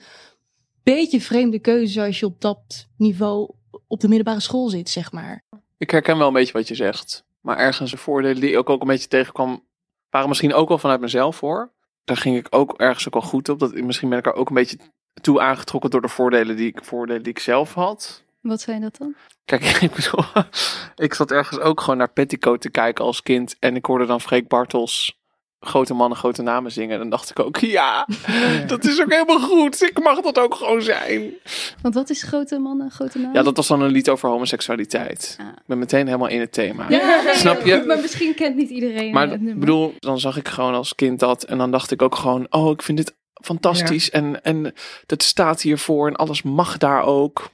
beetje 0.83 1.21
vreemde 1.21 1.59
keuze 1.59 2.03
als 2.03 2.21
je 2.21 2.27
op 2.27 2.41
dat 2.41 2.89
niveau 2.97 3.55
op 3.87 4.01
de 4.01 4.09
middelbare 4.09 4.41
school 4.41 4.69
zit, 4.69 4.89
zeg 4.89 5.13
maar. 5.13 5.45
Ik 5.79 5.91
herken 5.91 6.19
wel 6.19 6.27
een 6.27 6.33
beetje 6.33 6.53
wat 6.53 6.69
je 6.69 6.75
zegt. 6.75 7.25
Maar 7.41 7.59
ergens 7.59 7.91
de 7.91 7.97
voordelen 7.97 8.41
die 8.41 8.59
ik 8.59 8.71
ook 8.71 8.81
een 8.81 8.87
beetje 8.87 9.09
tegenkwam, 9.09 9.67
waren 10.15 10.29
misschien 10.29 10.55
ook 10.55 10.69
wel 10.69 10.79
vanuit 10.79 11.01
mezelf 11.01 11.37
voor. 11.37 11.71
Daar 12.05 12.17
ging 12.17 12.37
ik 12.37 12.47
ook 12.51 12.73
ergens 12.77 13.07
ook 13.07 13.15
al 13.15 13.29
goed 13.29 13.49
op. 13.49 13.59
Dat, 13.59 13.75
misschien 13.75 14.09
ben 14.09 14.19
ik 14.19 14.27
er 14.27 14.35
ook 14.35 14.49
een 14.49 14.55
beetje 14.55 14.79
toe 15.21 15.41
aangetrokken 15.41 15.91
door 15.91 16.01
de 16.01 16.09
voordelen 16.09 16.57
die 16.57 16.67
ik, 16.67 16.85
voordelen 16.85 17.23
die 17.23 17.33
ik 17.33 17.39
zelf 17.39 17.75
had. 17.75 18.25
Wat 18.41 18.61
zijn 18.61 18.81
dat 18.81 18.97
dan? 18.97 19.15
Kijk, 19.45 19.63
ik 19.89 19.93
bedoel, 19.93 20.25
ik 20.95 21.15
zat 21.15 21.31
ergens 21.31 21.61
ook 21.61 21.81
gewoon 21.81 21.97
naar 21.97 22.13
Petticoat 22.13 22.61
te 22.61 22.71
kijken 22.71 23.05
als 23.05 23.23
kind. 23.23 23.57
En 23.59 23.77
ik 23.77 23.85
hoorde 23.85 24.07
dan 24.07 24.21
Freek 24.21 24.49
Bartels 24.49 25.19
grote 25.67 25.95
mannen, 25.95 26.19
grote 26.19 26.43
namen 26.43 26.73
zingen. 26.73 26.99
Dan 26.99 27.09
dacht 27.09 27.31
ik 27.31 27.39
ook, 27.39 27.59
ja, 27.79 28.09
dat 28.67 28.85
is 28.85 29.01
ook 29.01 29.13
helemaal 29.13 29.41
goed. 29.41 29.83
Ik 29.83 30.03
mag 30.03 30.21
dat 30.21 30.39
ook 30.39 30.55
gewoon 30.55 30.83
zijn. 30.83 31.33
Want 31.83 31.95
wat 31.95 32.11
is 32.11 32.23
grote 32.23 32.59
mannen, 32.59 32.91
grote 32.91 33.19
namen? 33.19 33.35
Ja, 33.35 33.43
dat 33.43 33.57
was 33.57 33.67
dan 33.67 33.81
een 33.81 33.91
lied 33.91 34.09
over 34.09 34.29
homoseksualiteit. 34.29 35.37
Ah. 35.41 35.47
Ik 35.47 35.67
ben 35.67 35.79
meteen 35.79 36.07
helemaal 36.07 36.29
in 36.29 36.41
het 36.41 36.53
thema. 36.53 36.87
Ja, 36.89 37.35
Snap 37.35 37.65
je? 37.65 37.85
Maar 37.87 38.01
misschien 38.01 38.35
kent 38.35 38.57
niet 38.57 38.71
iedereen 38.71 39.13
Maar 39.13 39.31
het 39.31 39.41
ik 39.41 39.61
bedoel, 39.61 39.95
dan 39.99 40.21
zag 40.21 40.37
ik 40.37 40.49
gewoon 40.49 40.75
als 40.75 40.95
kind 40.95 41.21
dat. 41.21 41.43
En 41.43 41.59
dan 41.59 41.71
dacht 41.71 41.91
ik 41.91 42.03
ook 42.03 42.15
gewoon, 42.15 42.47
oh, 42.51 42.71
ik 42.71 42.83
vind 42.83 42.99
dit 42.99 43.15
fantastisch. 43.33 44.11
En, 44.11 44.45
en 44.45 44.75
dat 45.07 45.23
staat 45.23 45.63
hiervoor 45.63 46.09
en 46.09 46.17
alles 46.17 46.43
mag 46.43 46.79
daar 46.79 47.03
ook. 47.03 47.51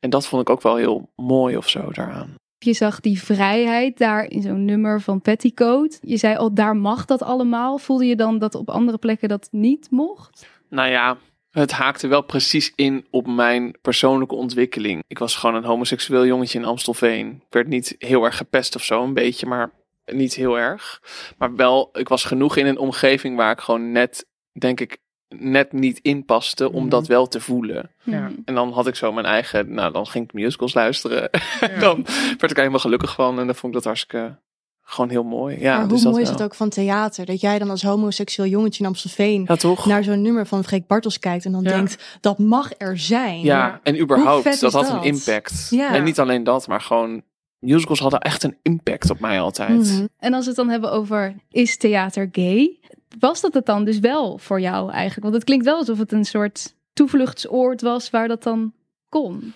En 0.00 0.10
dat 0.10 0.26
vond 0.26 0.42
ik 0.42 0.50
ook 0.50 0.62
wel 0.62 0.76
heel 0.76 1.10
mooi 1.16 1.56
of 1.56 1.68
zo 1.68 1.92
daaraan. 1.92 2.34
Je 2.58 2.72
zag 2.72 3.00
die 3.00 3.22
vrijheid 3.22 3.98
daar 3.98 4.24
in 4.24 4.42
zo'n 4.42 4.64
nummer 4.64 5.00
van 5.00 5.20
Petticoat. 5.20 5.98
Je 6.02 6.16
zei 6.16 6.36
al, 6.36 6.54
daar 6.54 6.76
mag 6.76 7.04
dat 7.04 7.22
allemaal. 7.22 7.78
Voelde 7.78 8.06
je 8.06 8.16
dan 8.16 8.38
dat 8.38 8.54
op 8.54 8.70
andere 8.70 8.98
plekken 8.98 9.28
dat 9.28 9.48
niet 9.50 9.90
mocht? 9.90 10.46
Nou 10.68 10.90
ja, 10.90 11.18
het 11.50 11.72
haakte 11.72 12.06
wel 12.06 12.22
precies 12.22 12.72
in 12.74 13.06
op 13.10 13.26
mijn 13.26 13.74
persoonlijke 13.82 14.34
ontwikkeling. 14.34 15.02
Ik 15.06 15.18
was 15.18 15.36
gewoon 15.36 15.56
een 15.56 15.64
homoseksueel 15.64 16.26
jongetje 16.26 16.58
in 16.58 16.64
Amstelveen. 16.64 17.30
Ik 17.30 17.52
werd 17.52 17.68
niet 17.68 17.94
heel 17.98 18.24
erg 18.24 18.36
gepest 18.36 18.74
of 18.74 18.84
zo, 18.84 19.04
een 19.04 19.14
beetje, 19.14 19.46
maar 19.46 19.70
niet 20.04 20.34
heel 20.34 20.58
erg. 20.58 21.02
Maar 21.38 21.54
wel, 21.54 21.88
ik 21.92 22.08
was 22.08 22.24
genoeg 22.24 22.56
in 22.56 22.66
een 22.66 22.78
omgeving 22.78 23.36
waar 23.36 23.52
ik 23.52 23.60
gewoon 23.60 23.92
net, 23.92 24.26
denk 24.58 24.80
ik, 24.80 24.98
net 25.28 25.72
niet 25.72 25.98
in 26.02 26.24
paste 26.24 26.72
om 26.72 26.80
Mhm. 26.80 26.88
dat 26.90 27.06
wel 27.06 27.28
te 27.28 27.40
voelen. 27.40 27.90
Ja. 28.02 28.18
Hmm. 28.26 28.42
En 28.44 28.54
dan 28.54 28.72
had 28.72 28.86
ik 28.86 28.94
zo 28.94 29.12
mijn 29.12 29.26
eigen, 29.26 29.74
nou 29.74 29.92
dan 29.92 30.06
ging 30.06 30.24
ik 30.24 30.32
musicals 30.32 30.74
luisteren. 30.74 31.30
Ja. 31.60 31.78
dan 31.80 32.02
werd 32.28 32.42
ik 32.42 32.50
er 32.50 32.56
helemaal 32.56 32.78
gelukkig 32.78 33.14
van 33.14 33.38
en 33.38 33.46
dan 33.46 33.54
vond 33.54 33.66
ik 33.66 33.72
dat 33.72 33.84
hartstikke 33.84 34.38
gewoon 34.82 35.10
heel 35.10 35.22
mooi. 35.24 35.60
Ja, 35.60 35.70
maar 35.72 35.80
hoe 35.80 35.88
dus 35.92 36.02
dat 36.02 36.12
mooi 36.12 36.24
is 36.24 36.30
het 36.30 36.42
ook 36.42 36.54
van 36.54 36.68
theater? 36.68 37.26
Dat 37.26 37.40
jij 37.40 37.58
dan 37.58 37.70
als 37.70 37.82
homoseksueel 37.82 38.48
jongetje 38.48 38.80
in 38.82 38.88
Amstelveen 38.88 39.46
Ja, 39.48 39.74
naar 39.84 40.04
zo'n 40.04 40.22
nummer 40.22 40.46
van 40.46 40.64
Freek 40.64 40.86
Bartels 40.86 41.18
kijkt 41.18 41.44
en 41.44 41.52
dan 41.52 41.62
Ja. 41.62 41.68
denkt, 41.70 42.18
dat 42.20 42.38
mag 42.38 42.70
er 42.78 42.98
zijn. 42.98 43.40
Ja, 43.40 43.80
en 43.82 44.00
überhaupt, 44.00 44.60
dat 44.60 44.72
had 44.72 44.86
dat? 44.86 44.94
een 44.96 45.02
impact. 45.02 45.66
Ja. 45.70 45.94
En 45.94 46.04
niet 46.04 46.18
alleen 46.20 46.44
dat, 46.44 46.66
maar 46.68 46.80
gewoon 46.80 47.22
musicals 47.58 47.98
hadden 47.98 48.20
echt 48.20 48.42
een 48.42 48.56
impact 48.62 49.10
op 49.10 49.20
mij 49.20 49.40
altijd. 49.40 49.78
Mhm. 49.78 50.06
En 50.18 50.34
als 50.34 50.42
we 50.42 50.48
het 50.48 50.58
dan 50.58 50.68
hebben 50.68 50.92
over, 50.92 51.34
is 51.50 51.76
theater 51.76 52.28
gay? 52.32 52.78
Was 53.18 53.40
dat 53.40 53.54
het 53.54 53.66
dan 53.66 53.84
dus 53.84 53.98
wel 53.98 54.38
voor 54.38 54.60
jou 54.60 54.90
eigenlijk? 54.90 55.22
Want 55.22 55.34
het 55.34 55.44
klinkt 55.44 55.64
wel 55.64 55.76
alsof 55.76 55.98
het 55.98 56.12
een 56.12 56.24
soort 56.24 56.74
toevluchtsoord 56.92 57.80
was 57.80 58.10
waar 58.10 58.28
dat 58.28 58.42
dan 58.42 58.72
kon. 59.08 59.54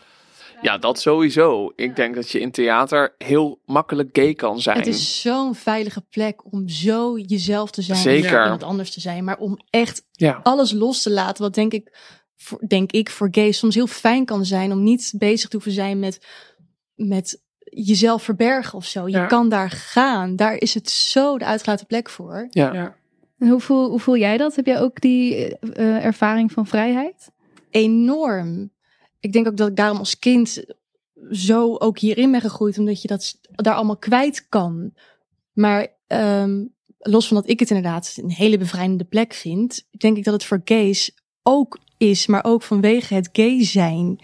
Ja, 0.63 0.79
dat 0.79 1.01
sowieso. 1.01 1.73
Ik 1.77 1.97
denk 1.97 2.15
dat 2.15 2.31
je 2.31 2.41
in 2.41 2.51
theater 2.51 3.15
heel 3.19 3.61
makkelijk 3.65 4.09
gay 4.13 4.35
kan 4.35 4.61
zijn. 4.61 4.77
Het 4.77 4.87
is 4.87 5.21
zo'n 5.21 5.55
veilige 5.55 6.01
plek 6.01 6.53
om 6.53 6.69
zo 6.69 7.19
jezelf 7.19 7.71
te 7.71 7.83
zijn. 7.83 7.99
Zeker. 7.99 8.39
En 8.39 8.43
iemand 8.43 8.63
anders 8.63 8.91
te 8.91 9.01
zijn. 9.01 9.25
Maar 9.25 9.39
om 9.39 9.59
echt 9.71 10.07
Ja, 10.13 10.41
alles 10.43 10.73
los 10.73 11.03
te 11.03 11.11
laten. 11.11 11.43
Wat 11.43 11.55
denk 11.55 11.73
ik, 11.73 11.99
voor, 12.37 12.61
denk 12.67 12.93
ik 12.93 13.11
voor 13.11 13.29
gays 13.31 13.59
soms 13.59 13.75
heel 13.75 13.87
fijn 13.87 14.25
kan 14.25 14.45
zijn. 14.45 14.73
Om 14.73 14.83
niet 14.83 15.15
bezig 15.17 15.49
te 15.49 15.57
hoeven 15.57 15.73
zijn 15.73 15.99
met, 15.99 16.27
met 16.95 17.42
jezelf 17.75 18.23
verbergen 18.23 18.79
of 18.79 18.85
zo. 18.87 19.07
Je 19.09 19.17
Ja. 19.17 19.27
kan 19.27 19.49
daar 19.49 19.71
gaan. 19.71 20.37
Daar 20.37 20.55
is 20.57 20.75
het 20.75 20.91
zo 20.91 21.39
de 21.39 21.45
uitgelaten 21.45 21.87
plek 21.87 22.11
voor. 22.11 22.47
ja. 22.51 22.73
Ja. 22.75 22.95
En 23.39 23.49
hoe 23.49 23.61
voel, 23.61 23.89
hoe 23.91 24.01
voel 24.01 24.17
jij 24.17 24.37
dat? 24.37 24.57
Heb 24.57 24.67
jij 24.67 24.81
ook 24.81 25.01
die 25.01 25.35
eh, 25.59 25.97
eh, 25.97 26.05
ervaring 26.05 26.53
van 26.53 26.67
vrijheid? 26.67 27.31
Enorm. 27.71 28.71
Ik 29.21 29.33
denk 29.33 29.47
ook 29.47 29.57
dat 29.57 29.69
ik 29.69 29.77
daarom 29.77 29.99
als 29.99 30.19
kind 30.19 30.65
zo 31.31 31.77
ook 31.77 31.99
hierin 31.99 32.31
ben 32.31 32.41
gegroeid. 32.41 32.79
Omdat 32.79 33.03
je 33.03 33.09
dat 33.09 33.39
daar 33.51 33.75
allemaal 33.75 33.97
kwijt 33.97 34.49
kan. 34.49 34.93
Maar 35.53 35.87
ehm, 36.07 36.65
los 36.99 37.27
van 37.29 37.37
dat 37.37 37.49
ik 37.49 37.61
het 37.61 37.71
inderdaad 37.71 38.15
een 38.23 38.31
hele 38.31 38.59
bevrijdende 38.59 39.05
plek 39.05 39.33
vind. 39.33 39.87
Denk 39.91 40.17
ik 40.17 40.25
dat 40.25 40.35
het 40.35 40.45
voor 40.45 40.61
gays 40.65 41.11
ook 41.43 41.79
is. 41.97 42.27
Maar 42.27 42.45
ook 42.45 42.63
vanwege 42.63 43.15
het 43.15 43.29
gay 43.33 43.65
zijn. 43.65 44.19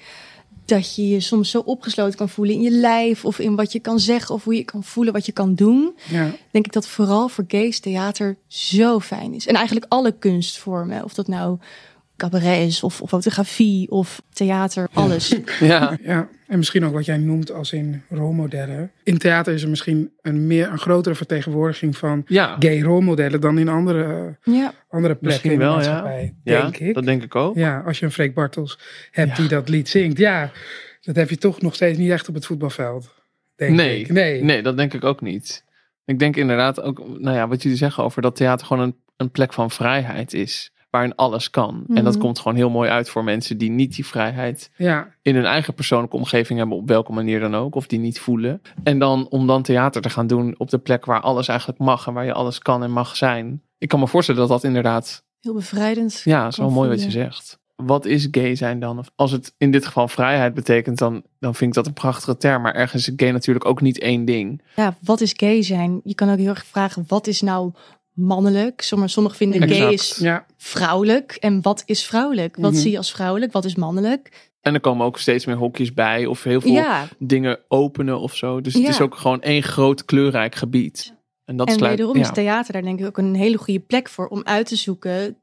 Dat 0.69 0.95
je 0.95 1.09
je 1.09 1.21
soms 1.21 1.51
zo 1.51 1.59
opgesloten 1.59 2.19
kan 2.19 2.29
voelen 2.29 2.55
in 2.55 2.61
je 2.61 2.71
lijf. 2.71 3.25
Of 3.25 3.39
in 3.39 3.57
wat 3.57 3.73
je 3.73 3.81
kan 3.81 4.01
zeggen. 4.01 4.35
Of 4.35 4.45
hoe 4.45 4.55
je 4.55 4.65
kan 4.65 4.85
voelen 4.85 5.13
wat 5.13 5.27
je 5.27 5.33
kan 5.33 5.55
doen. 5.55 5.97
Ja. 6.11 6.31
Denk 6.51 6.67
ik 6.67 6.73
dat 6.73 6.87
vooral 6.87 7.29
voor 7.29 7.45
gays 7.49 7.81
theater 7.81 8.37
zo 8.47 9.01
fijn 9.01 9.35
is. 9.35 9.47
En 9.47 9.55
eigenlijk 9.55 9.87
alle 9.89 10.13
kunstvormen. 10.13 11.05
Of 11.05 11.15
dat 11.15 11.29
nou 11.29 11.59
cabaret 12.19 12.67
is 12.67 12.83
of, 12.83 13.01
of 13.03 13.09
fotografie 13.09 13.91
of 13.91 14.23
theater, 14.33 14.89
alles. 14.93 15.35
Ja, 15.61 15.99
Ja, 16.03 16.29
en 16.47 16.59
misschien 16.59 16.85
ook 16.85 16.93
wat 16.93 17.05
jij 17.05 17.17
noemt 17.17 17.53
als 17.53 17.73
in 17.73 18.03
rolmodellen. 18.09 18.91
In 19.03 19.19
theater 19.19 19.55
is 19.55 19.63
er 19.63 19.69
misschien 19.69 20.11
een, 20.23 20.47
meer, 20.47 20.71
een 20.71 20.79
grotere 20.79 21.15
vertegenwoordiging 21.15 21.97
van 21.97 22.23
ja. 22.27 22.57
gay 22.59 22.81
rolmodellen 22.83 23.41
dan 23.41 23.59
in 23.59 23.69
andere, 23.69 24.37
Ja, 24.43 24.73
andere 24.89 25.15
plekken 25.15 25.27
Misschien 25.29 25.51
in 25.53 25.59
de 25.59 25.65
wel, 25.65 25.73
ja. 25.73 25.77
maatschappij, 25.79 26.35
ja 26.45 26.61
denk 26.63 26.77
ik. 26.79 26.95
dat 26.95 27.05
denk 27.05 27.23
ik 27.23 27.35
ook. 27.35 27.57
Ja, 27.57 27.81
als 27.87 27.99
je 27.99 28.05
een 28.05 28.13
Freek 28.13 28.35
Bartels 28.35 28.79
hebt 29.11 29.31
Ja. 29.31 29.37
die 29.37 29.49
dat 29.49 29.69
lied 29.69 29.89
zingt. 29.89 30.19
Ja, 30.19 30.51
dat 31.01 31.17
heb 31.17 31.31
je 31.31 31.37
toch 31.39 31.61
nog 31.61 31.75
steeds 31.75 31.99
niet 31.99 32.11
echt 32.11 32.29
op 32.29 32.35
het 32.35 32.47
voetbalveld. 32.47 33.15
Denk 33.57 33.75
Nee, 33.77 34.01
ik. 34.01 34.13
Nee. 34.13 34.43
Nee, 34.43 34.63
dat 34.63 34.77
denk 34.77 34.95
ik 34.95 35.05
ook 35.05 35.21
niet. 35.21 35.65
Ik 36.05 36.19
denk 36.19 36.37
inderdaad 36.37 36.81
ook, 36.81 36.99
nou 37.19 37.37
ja, 37.37 37.49
wat 37.49 37.63
jullie 37.63 37.79
zeggen 37.79 38.05
over 38.05 38.23
dat 38.23 38.37
theater 38.37 38.67
gewoon 38.67 38.83
een, 38.83 38.95
een 39.17 39.31
plek 39.31 39.53
van 39.53 39.71
vrijheid 39.71 40.35
is. 40.35 40.73
Waarin 40.91 41.15
alles 41.15 41.51
kan. 41.51 41.85
En 41.95 42.05
dat 42.05 42.13
Mhm. 42.15 42.23
komt 42.23 42.39
gewoon 42.39 42.57
heel 42.57 42.71
mooi 42.71 42.91
uit 42.91 43.09
voor 43.11 43.25
mensen 43.25 43.59
die 43.59 43.71
niet 43.71 43.95
die 43.95 44.07
vrijheid 44.07 44.71
Ja, 44.77 45.09
in 45.23 45.35
hun 45.35 45.45
eigen 45.45 45.75
persoonlijke 45.75 46.17
omgeving 46.17 46.59
hebben, 46.59 46.77
op 46.77 46.89
welke 46.89 47.13
manier 47.13 47.41
dan 47.41 47.55
ook, 47.57 47.75
of 47.75 47.87
die 47.87 47.99
niet 47.99 48.21
voelen. 48.21 48.63
En 48.85 48.99
dan 48.99 49.27
om 49.29 49.47
dan 49.47 49.63
theater 49.63 50.03
te 50.03 50.11
gaan 50.11 50.27
doen 50.27 50.55
op 50.59 50.71
de 50.71 50.79
plek 50.79 51.05
waar 51.05 51.21
alles 51.21 51.49
eigenlijk 51.49 51.79
mag 51.79 52.07
en 52.07 52.13
waar 52.15 52.25
je 52.25 52.33
alles 52.33 52.59
kan 52.59 52.83
en 52.83 52.91
mag 52.91 53.17
zijn. 53.17 53.63
Ik 53.79 53.89
kan 53.89 54.01
me 54.01 54.07
voorstellen 54.09 54.41
dat 54.41 54.49
dat 54.51 54.65
inderdaad, 54.65 55.25
heel 55.41 55.55
bevrijdend. 55.55 56.21
ja, 56.25 56.47
is 56.47 56.57
wel 56.57 56.67
Kan 56.67 56.75
mooi 56.75 56.89
wat 56.89 57.03
je 57.03 57.11
zegt. 57.11 57.59
Wat 57.77 58.05
is 58.07 58.29
gay 58.31 58.55
zijn 58.55 58.81
dan? 58.81 58.99
Of 58.99 59.11
Als 59.15 59.31
het 59.31 59.55
in 59.59 59.71
dit 59.71 59.87
geval 59.87 60.09
vrijheid 60.09 60.55
betekent, 60.55 60.99
dan, 60.99 61.23
dan 61.41 61.55
vind 61.55 61.71
ik 61.71 61.77
dat 61.77 61.87
een 61.87 61.93
prachtige 61.93 62.37
term. 62.37 62.63
Maar 62.63 62.75
ergens 62.75 63.09
is 63.09 63.15
gay 63.17 63.31
natuurlijk 63.31 63.65
ook 63.65 63.81
niet 63.81 63.99
één 63.99 64.25
ding. 64.25 64.63
Ja, 64.77 64.97
wat 65.01 65.21
is 65.21 65.33
gay 65.37 65.63
zijn? 65.63 66.01
Je 66.05 66.15
kan 66.15 66.31
ook 66.31 66.39
heel 66.39 66.49
erg 66.49 66.65
vragen, 66.67 67.05
wat 67.09 67.27
is 67.27 67.41
nou 67.41 67.73
mannelijk? 68.19 68.83
Sommigen 68.83 69.35
vinden 69.35 69.61
gay 69.69 69.71
Exact. 69.71 69.93
is 69.93 70.17
ja, 70.19 70.47
vrouwelijk. 70.57 71.33
En 71.41 71.63
wat 71.63 71.83
is 71.87 72.05
vrouwelijk? 72.07 72.57
Wat 72.57 72.73
Mhm. 72.73 72.81
zie 72.81 72.91
je 72.91 72.97
als 72.97 73.13
vrouwelijk? 73.13 73.53
Wat 73.53 73.65
is 73.65 73.75
mannelijk? 73.75 74.51
En 74.61 74.75
er 74.75 74.81
komen 74.81 75.07
ook 75.07 75.19
steeds 75.19 75.47
meer 75.47 75.57
hokjes 75.57 75.95
bij, 75.95 76.27
of 76.27 76.43
heel 76.43 76.61
veel 76.61 76.73
Ja, 76.73 77.09
dingen 77.19 77.59
openen 77.69 78.21
of 78.21 78.37
zo. 78.37 78.61
Dus 78.61 78.75
het 78.75 78.89
is 78.89 79.01
ook 79.01 79.15
gewoon 79.15 79.43
één 79.43 79.63
groot 79.63 80.05
kleurrijk 80.05 80.55
gebied. 80.55 81.15
En 81.45 81.57
dat 81.57 81.69
en 81.69 81.75
sluit, 81.75 81.91
wederom 81.97 82.17
is 82.17 82.31
theater 82.33 82.73
daar 82.73 82.83
denk 82.83 83.01
ik 83.01 83.07
ook 83.07 83.19
een 83.19 83.35
hele 83.35 83.59
goede 83.59 83.81
plek 83.81 84.09
voor 84.09 84.27
om 84.29 84.41
uit 84.45 84.67
te 84.67 84.77
zoeken. 84.77 85.37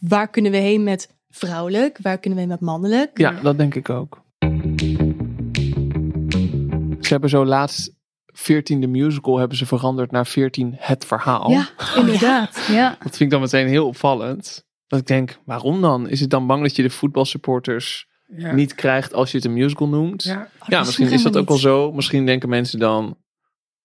Waar 0.00 0.28
kunnen 0.30 0.52
we 0.52 0.58
heen 0.58 0.82
met 0.82 1.14
vrouwelijk? 1.30 1.98
Waar 2.02 2.18
kunnen 2.18 2.34
we 2.38 2.44
heen 2.44 2.52
met 2.54 2.60
mannelijk? 2.68 3.18
Ja, 3.18 3.30
dat 3.42 3.58
denk 3.58 3.74
ik 3.74 3.90
ook. 3.90 4.24
Ze 7.00 7.12
hebben 7.12 7.30
zo 7.30 7.44
laatst 7.44 7.92
14 8.38 8.80
de 8.80 8.86
musical 8.86 9.38
hebben 9.38 9.56
ze 9.56 9.66
veranderd 9.66 10.10
naar 10.10 10.26
14 10.26 10.74
het 10.76 11.04
verhaal. 11.04 11.50
Ja, 11.56 11.68
inderdaad. 11.96 12.66
Ja. 12.70 12.88
Dat 12.90 13.16
vind 13.16 13.20
ik 13.20 13.30
dan 13.30 13.40
meteen 13.40 13.66
heel 13.66 13.86
opvallend. 13.86 14.66
Dat 14.86 14.98
ik 14.98 15.06
denk, 15.06 15.38
waarom 15.44 15.80
dan? 15.80 16.08
Is 16.08 16.20
het 16.20 16.30
dan 16.30 16.46
bang 16.46 16.62
dat 16.62 16.76
je 16.76 16.82
de 16.82 16.90
voetbalsupporters 16.90 18.08
ja. 18.36 18.52
niet 18.52 18.74
krijgt 18.74 19.14
als 19.14 19.30
je 19.30 19.36
het 19.36 19.46
een 19.46 19.52
musical 19.52 19.88
noemt? 19.88 20.22
Ja, 20.22 20.48
Ja, 20.66 20.78
Oh, 20.80 20.86
misschien 20.86 21.10
is 21.10 21.22
dat 21.22 21.36
ook 21.36 21.48
wel 21.48 21.56
zo. 21.56 21.92
Misschien 21.92 22.26
denken 22.26 22.48
mensen 22.48 22.78
dan, 22.78 23.18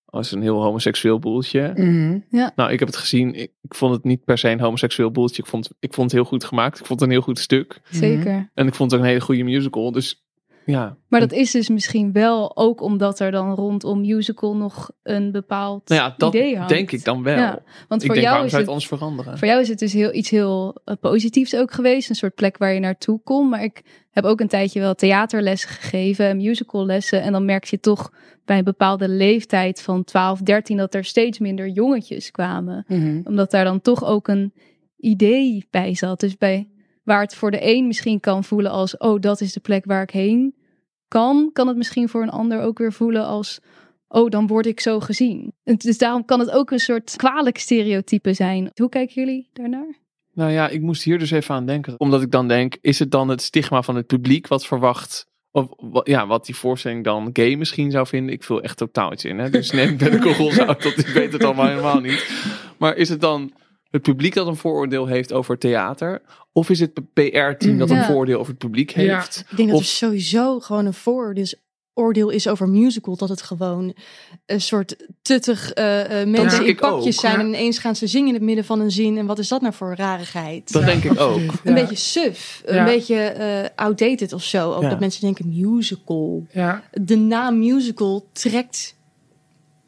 oh, 0.05 0.19
is 0.19 0.31
een 0.31 0.41
heel 0.41 0.61
homoseksueel 0.61 1.19
boeltje. 1.19 1.71
Mhm. 1.75 2.19
Nou, 2.55 2.71
ik 2.71 2.79
heb 2.79 2.87
het 2.87 2.97
gezien. 2.97 3.33
Ik, 3.33 3.51
ik 3.61 3.75
vond 3.75 3.93
het 3.93 4.03
niet 4.03 4.23
per 4.23 4.37
se 4.37 4.49
een 4.49 4.59
homoseksueel 4.59 5.11
boeltje. 5.11 5.41
Ik 5.41 5.49
vond, 5.49 5.69
ik 5.79 5.93
vond 5.93 6.11
het 6.11 6.19
heel 6.19 6.29
goed 6.29 6.43
gemaakt. 6.43 6.79
Ik 6.79 6.85
vond 6.85 6.99
het 6.99 7.09
een 7.09 7.15
heel 7.15 7.25
goed 7.25 7.39
stuk. 7.39 7.81
Zeker. 7.89 8.49
En 8.53 8.67
ik 8.67 8.75
vond 8.75 8.91
het 8.91 8.99
ook 8.99 9.05
een 9.05 9.11
hele 9.11 9.25
goede 9.25 9.43
musical. 9.43 9.91
Dus 9.91 10.23
ja. 10.65 10.97
Maar 11.07 11.19
dat 11.19 11.31
is 11.31 11.51
dus 11.51 11.69
misschien 11.69 12.11
wel 12.11 12.57
ook 12.57 12.81
omdat 12.81 13.19
er 13.19 13.31
dan 13.31 13.55
rondom 13.55 14.01
musical 14.01 14.55
nog 14.55 14.91
een 15.03 15.31
bepaald 15.31 15.89
Nou 15.89 16.01
ja, 16.01 16.15
dat 16.17 16.33
idee 16.33 16.55
hangt. 16.55 16.69
denk 16.69 16.91
ik 16.91 17.03
dan 17.03 17.23
wel. 17.23 17.37
Ja, 17.37 17.61
Want 17.87 18.01
ik 18.01 18.07
voor 18.07 18.15
denk, 18.15 18.27
jou 18.27 18.45
is 18.45 18.51
het 18.51 18.67
anders 18.67 18.87
veranderen? 18.87 19.37
Voor 19.37 19.47
jou 19.47 19.61
is 19.61 19.67
het 19.67 19.79
dus 19.79 19.93
heel, 19.93 20.13
iets 20.13 20.29
heel 20.29 20.81
eh, 20.85 20.95
positiefs 21.01 21.55
ook 21.55 21.71
geweest. 21.71 22.09
Een 22.09 22.15
soort 22.15 22.35
plek 22.35 22.57
waar 22.57 22.73
je 22.73 22.79
naartoe 22.79 23.21
kon. 23.23 23.49
Maar 23.49 23.63
ik 23.63 23.81
heb 24.11 24.23
ook 24.23 24.39
een 24.39 24.47
tijdje 24.47 24.79
wel 24.79 24.95
theaterlessen 24.95 25.69
gegeven. 25.69 26.25
en 26.25 26.37
Musicallessen. 26.37 27.21
En 27.21 27.31
dan 27.31 27.45
merk 27.45 27.63
je 27.63 27.79
toch 27.79 28.11
bij 28.45 28.57
een 28.57 28.63
bepaalde 28.63 29.09
leeftijd 29.09 29.81
van 29.81 30.03
12, 30.03 30.39
13... 30.39 30.77
dat 30.77 30.93
er 30.93 31.03
steeds 31.03 31.39
minder 31.39 31.67
jongetjes 31.67 32.31
kwamen. 32.31 32.85
Mhm. 32.87 33.21
Omdat 33.23 33.51
daar 33.51 33.63
dan 33.65 33.81
toch 33.81 34.05
ook 34.05 34.27
een 34.27 34.53
idee 34.97 35.67
bij 35.69 35.95
zat. 35.95 36.19
Dus 36.19 36.37
bij 36.37 36.69
waar 37.03 37.21
het 37.21 37.35
voor 37.35 37.51
de 37.51 37.59
een 37.75 37.87
misschien 37.87 38.19
kan 38.19 38.43
voelen 38.43 38.71
als... 38.71 38.97
oh, 38.97 39.19
dat 39.19 39.41
is 39.41 39.53
de 39.53 39.59
plek 39.59 39.85
waar 39.85 40.01
ik 40.01 40.09
heen 40.09 40.55
kan... 41.07 41.49
kan 41.53 41.67
het 41.67 41.77
misschien 41.77 42.09
voor 42.09 42.21
een 42.21 42.29
ander 42.29 42.61
ook 42.61 42.77
weer 42.77 42.93
voelen 42.93 43.25
als... 43.25 43.59
oh, 44.07 44.29
dan 44.29 44.47
word 44.47 44.65
ik 44.65 44.79
zo 44.79 44.99
gezien. 44.99 45.53
En 45.63 45.75
Dus 45.75 45.97
daarom 45.97 46.25
kan 46.25 46.39
het 46.39 46.51
ook 46.51 46.71
een 46.71 46.79
soort 46.79 47.15
kwalijk 47.15 47.57
stereotype 47.57 48.33
zijn. 48.33 48.69
Hoe 48.73 48.89
kijken 48.89 49.13
jullie 49.13 49.49
daarnaar? 49.53 49.99
Nou 50.33 50.51
ja, 50.51 50.69
ik 50.69 50.81
moest 50.81 51.03
hier 51.03 51.19
dus 51.19 51.31
even 51.31 51.55
aan 51.55 51.65
denken. 51.65 51.99
Omdat 51.99 52.21
ik 52.21 52.31
dan 52.31 52.47
denk, 52.47 52.77
is 52.81 52.99
het 52.99 53.11
dan 53.11 53.29
het 53.29 53.41
stigma 53.41 53.81
van 53.81 53.95
het 53.95 54.07
publiek 54.07 54.47
wat 54.47 54.65
verwacht... 54.65 55.29
Of 55.53 55.69
ja, 56.03 56.27
wat 56.27 56.45
die 56.45 56.55
voorstelling 56.55 57.03
dan 57.03 57.29
gay 57.33 57.55
misschien 57.55 57.91
zou 57.91 58.07
vinden. 58.07 58.33
Ik 58.33 58.43
vul 58.43 58.61
echt 58.61 58.77
totaal 58.77 59.13
iets 59.13 59.25
in. 59.25 59.39
Hè? 59.39 59.49
Dus 59.49 59.71
neem 59.71 59.89
ik 59.91 59.97
bij 59.97 60.09
de 60.09 60.19
kogels 60.19 60.59
uit, 60.59 60.83
dat 60.83 60.97
ik 60.97 61.07
weet 61.07 61.33
het 61.33 61.43
allemaal 61.43 61.67
helemaal 61.67 61.99
niet. 61.99 62.29
Maar 62.77 62.95
is 62.95 63.09
het 63.09 63.21
dan 63.21 63.51
het 63.91 64.01
publiek 64.01 64.33
dat 64.33 64.47
een 64.47 64.55
vooroordeel 64.55 65.05
heeft 65.05 65.33
over 65.33 65.57
theater? 65.57 66.21
Of 66.53 66.69
is 66.69 66.79
het 66.79 66.93
PR-team 67.13 67.77
dat 67.77 67.89
een 67.89 68.03
vooroordeel 68.03 68.39
over 68.39 68.49
het 68.51 68.61
publiek 68.61 68.91
Ja. 68.95 69.15
heeft? 69.17 69.45
Ik 69.49 69.57
denk 69.57 69.69
dat 69.69 69.77
Of- 69.77 69.83
er 69.83 69.89
sowieso 69.89 70.59
gewoon 70.59 70.85
een 70.85 70.93
vooroordeel 70.93 71.43
is, 71.43 71.55
oordeel 71.93 72.29
is 72.29 72.47
over 72.47 72.69
musical. 72.69 73.15
Dat 73.15 73.29
het 73.29 73.41
gewoon 73.41 73.93
een 74.45 74.61
soort 74.61 74.95
tuttig 75.21 75.71
eh, 75.73 76.21
eh, 76.21 76.27
mensen 76.27 76.63
in 76.63 76.69
ik 76.69 76.79
pakjes 76.79 77.15
ook, 77.15 77.21
zijn. 77.21 77.33
ja. 77.33 77.39
En 77.39 77.47
ineens 77.47 77.77
gaan 77.77 77.95
ze 77.95 78.07
zingen 78.07 78.27
in 78.27 78.33
het 78.33 78.43
midden 78.43 78.65
van 78.65 78.79
een 78.79 78.91
zin. 78.91 79.17
En 79.17 79.25
wat 79.25 79.39
is 79.39 79.47
dat 79.47 79.61
nou 79.61 79.73
voor 79.73 79.95
rarigheid? 79.95 80.71
Dat 80.73 80.85
denk 80.85 81.03
ik 81.03 81.19
ook. 81.19 81.39
Een 81.63 81.73
beetje 81.73 81.95
suf. 81.95 82.61
Een 82.65 82.83
beetje 82.85 83.15
eh, 83.15 83.69
outdated 83.75 84.33
of 84.33 84.43
zo. 84.43 84.71
Ook 84.73 84.81
Ja. 84.81 84.89
dat 84.89 84.99
mensen 84.99 85.21
denken 85.21 85.49
musical. 85.49 86.47
Ja, 86.51 86.83
De 86.91 87.15
naam 87.17 87.59
musical 87.59 88.29
trekt 88.31 88.95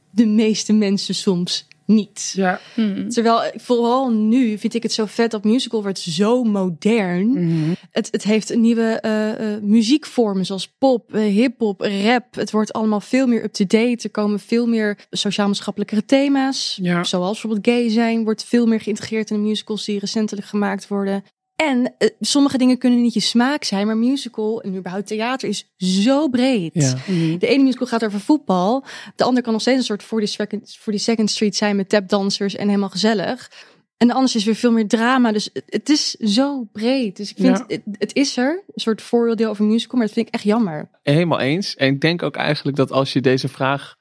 de 0.10 0.26
meeste 0.26 0.74
mensen 0.74 1.16
soms 1.16 1.68
niet. 1.86 2.34
ja. 2.36 2.60
Hmm. 2.74 3.10
Terwijl 3.10 3.52
vooral 3.56 4.12
nu 4.12 4.58
vind 4.58 4.74
ik 4.74 4.84
het 4.84 4.94
zo 4.94 5.06
vet 5.06 5.32
dat 5.32 5.44
musical 5.44 5.82
wordt 5.82 6.00
zo 6.00 6.44
modern. 6.44 7.28
Mhm. 7.28 7.74
Het, 7.92 8.08
het 8.12 8.24
heeft 8.24 8.50
een 8.50 8.62
nieuwe 8.62 9.00
eh, 9.02 9.54
eh, 9.56 9.62
muziekvormen 9.62 10.46
zoals 10.46 10.68
pop, 10.78 11.14
eh, 11.14 11.22
hip-hop, 11.22 11.82
rap. 11.82 12.36
Het 12.36 12.52
wordt 12.52 12.74
allemaal 12.74 13.02
veel 13.02 13.28
meer 13.28 13.44
up-to-date. 13.44 14.04
Er 14.04 14.12
komen 14.12 14.40
veel 14.40 14.68
meer 14.68 14.98
sociaal-maatschappelijkere 15.10 16.06
thema's. 16.06 16.80
Ja. 16.82 17.04
Zoals 17.04 17.42
bijvoorbeeld 17.42 17.76
gay 17.76 17.90
zijn, 17.90 18.24
wordt 18.24 18.44
veel 18.44 18.66
meer 18.66 18.82
geïntegreerd 18.82 19.30
in 19.30 19.36
de 19.36 19.48
musicals 19.48 19.86
die 19.86 20.00
recentelijk 20.00 20.48
gemaakt 20.48 20.88
worden. 20.88 21.24
En 21.56 21.96
eh, 21.98 22.10
sommige 22.20 22.58
dingen 22.58 22.78
kunnen 22.78 23.02
niet 23.02 23.14
je 23.14 23.20
smaak 23.20 23.64
zijn, 23.64 23.88
maar 23.88 23.98
musical 23.98 24.62
en 24.62 24.76
überhaupt 24.76 25.08
theater 25.08 25.50
is 25.50 25.74
zo 25.78 26.28
breed. 26.28 26.74
Ja. 26.74 26.94
Mhm. 27.08 27.38
De 27.38 27.48
ene 27.48 27.64
musical 27.64 27.88
gaat 27.88 28.06
over 28.06 28.20
voetbal. 28.20 28.84
De 29.16 29.24
andere 29.24 29.44
kan 29.44 29.54
nog 29.54 29.62
steeds 29.62 29.78
een 29.78 29.84
soort 29.84 30.04
40 30.04 30.30
second, 30.30 30.76
40 30.80 31.02
second 31.04 31.30
Street 31.30 31.56
zijn 31.56 31.76
met 31.76 31.90
tapdansers 31.90 32.56
en 32.56 32.68
helemaal 32.68 32.90
gezellig. 32.90 33.52
En 33.98 34.08
de 34.08 34.14
andere 34.14 34.38
is 34.38 34.44
weer 34.46 34.56
veel 34.56 34.72
meer 34.72 34.88
drama. 34.88 35.32
Dus 35.32 35.50
het, 35.54 35.64
het 35.66 35.90
is 35.90 36.10
zo 36.12 36.64
breed. 36.72 37.18
Dus 37.18 37.30
ik 37.30 37.38
vind, 37.38 37.58
Ja. 37.58 37.64
het, 37.68 37.82
het 37.92 38.14
is 38.16 38.38
er. 38.38 38.64
Een 38.68 38.82
soort 38.82 39.02
vooroordeel 39.02 39.50
over 39.50 39.66
musical, 39.66 39.98
maar 39.98 40.06
dat 40.06 40.16
vind 40.16 40.28
ik 40.28 40.34
echt 40.34 40.44
jammer. 40.44 40.90
Helemaal 41.04 41.40
eens. 41.40 41.76
En 41.76 41.94
ik 41.94 42.02
denk 42.02 42.24
ook 42.24 42.36
eigenlijk 42.36 42.78
dat 42.78 42.92
als 42.92 43.14
je 43.14 43.22
deze 43.22 43.48
vraag 43.48 43.96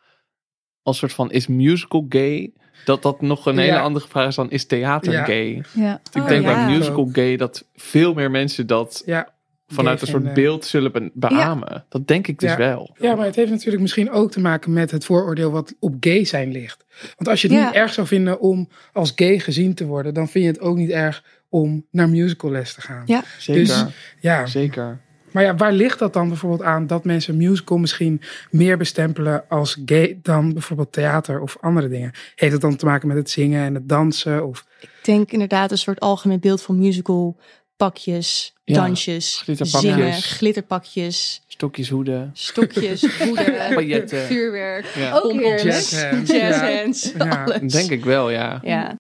als 0.82 0.99
soort 0.99 1.12
van 1.12 1.30
is 1.30 1.47
musical 1.47 2.06
gay, 2.09 2.52
dat 2.85 3.03
dat 3.03 3.21
nog 3.21 3.47
een 3.47 3.55
Ja. 3.55 3.61
hele 3.61 3.79
andere 3.79 4.09
vraag 4.09 4.27
is 4.29 4.35
dan 4.35 4.51
is 4.51 4.65
theater 4.67 5.12
Ja. 5.12 5.25
gay. 5.25 5.62
Ja. 5.75 6.01
Ik 6.12 6.23
Oh, 6.23 6.29
denk 6.29 6.45
ja. 6.45 6.55
bij 6.67 6.77
musical 6.77 7.09
gay 7.12 7.37
dat 7.37 7.65
veel 7.75 8.15
meer 8.15 8.31
mensen 8.31 8.67
dat 8.67 9.03
ja. 9.07 9.29
vanuit 9.67 9.99
Gay 9.99 10.07
een 10.09 10.12
soort 10.12 10.25
vinden. 10.25 10.43
beeld 10.45 10.65
zullen 10.65 10.93
be- 10.93 11.11
beamen. 11.15 11.85
Dat 11.89 12.07
denk 12.09 12.27
ik 12.27 12.39
dus 12.39 12.51
Ja. 12.51 12.57
wel. 12.57 12.97
Ja, 13.01 13.15
maar 13.15 13.27
het 13.27 13.37
heeft 13.37 13.51
natuurlijk 13.51 13.83
misschien 13.83 14.11
ook 14.11 14.31
te 14.31 14.41
maken 14.41 14.73
met 14.73 14.91
het 14.91 15.05
vooroordeel 15.05 15.51
wat 15.51 15.75
op 15.81 15.95
gay 16.01 16.25
zijn 16.25 16.53
ligt. 16.53 16.85
Want 17.17 17.29
als 17.29 17.43
je 17.43 17.49
het 17.49 17.57
Ja. 17.57 17.65
niet 17.65 17.75
erg 17.75 17.93
zou 17.93 18.07
vinden 18.07 18.41
om 18.41 18.69
als 18.93 19.12
gay 19.17 19.39
gezien 19.39 19.75
te 19.75 19.87
worden, 19.87 20.15
dan 20.15 20.29
vind 20.29 20.45
je 20.45 20.51
het 20.51 20.61
ook 20.61 20.77
niet 20.77 20.91
erg 20.91 21.25
om 21.49 21.87
naar 21.91 22.09
musicalles 22.09 22.75
te 22.75 22.81
gaan. 22.81 23.03
Ja. 23.07 23.23
Zeker. 23.39 23.62
Dus- 23.62 23.85
Ja, 24.21 24.47
Zeker. 24.47 25.01
Maar 25.33 25.43
ja, 25.43 25.55
waar 25.57 25.73
ligt 25.73 25.99
dat 25.99 26.12
dan 26.12 26.29
bijvoorbeeld 26.29 26.62
aan 26.62 26.87
dat 26.87 27.05
mensen 27.05 27.37
musical 27.37 27.79
misschien 27.79 28.21
meer 28.51 28.77
bestempelen 28.77 29.45
als 29.49 29.79
gay 29.85 30.19
dan 30.23 30.53
bijvoorbeeld 30.53 30.93
theater 30.93 31.41
of 31.41 31.57
andere 31.61 31.89
dingen? 31.89 32.11
Heeft 32.35 32.53
het 32.53 32.61
dan 32.61 32.77
te 32.77 32.85
maken 32.85 33.09
met 33.09 33.17
het 33.17 33.31
zingen 33.31 33.65
en 33.65 33.75
het 33.75 33.89
dansen? 33.89 34.47
Of, 34.47 34.65
Ik 34.81 34.89
denk 35.03 35.31
inderdaad 35.33 35.71
een 35.71 35.79
soort 35.79 36.01
algemeen 36.01 36.41
beeld 36.41 36.62
van 36.62 36.79
musical. 36.79 37.37
Pakjes, 37.77 38.55
Ja, 38.65 38.75
dansjes, 38.75 39.41
glitterpakjes. 39.45 39.93
zingen, 39.95 40.12
glitterpakjes, 40.12 41.43
Stokjes 41.47 41.89
hoeden. 41.89 42.31
stokjes, 42.33 43.07
hoeden, 43.27 43.55
Pailletten. 43.75 44.19
vuurwerk, 44.27 44.87
Ja. 44.95 45.12
Ook. 45.23 45.41
Jazzhands. 45.41 46.31
jazzhands, 46.31 47.12
Ja. 47.19 47.45
alles. 47.45 47.73
Denk 47.73 47.91
ik 47.91 48.05
wel, 48.05 48.31
ja. 48.31 48.61
Ja. 48.65 48.97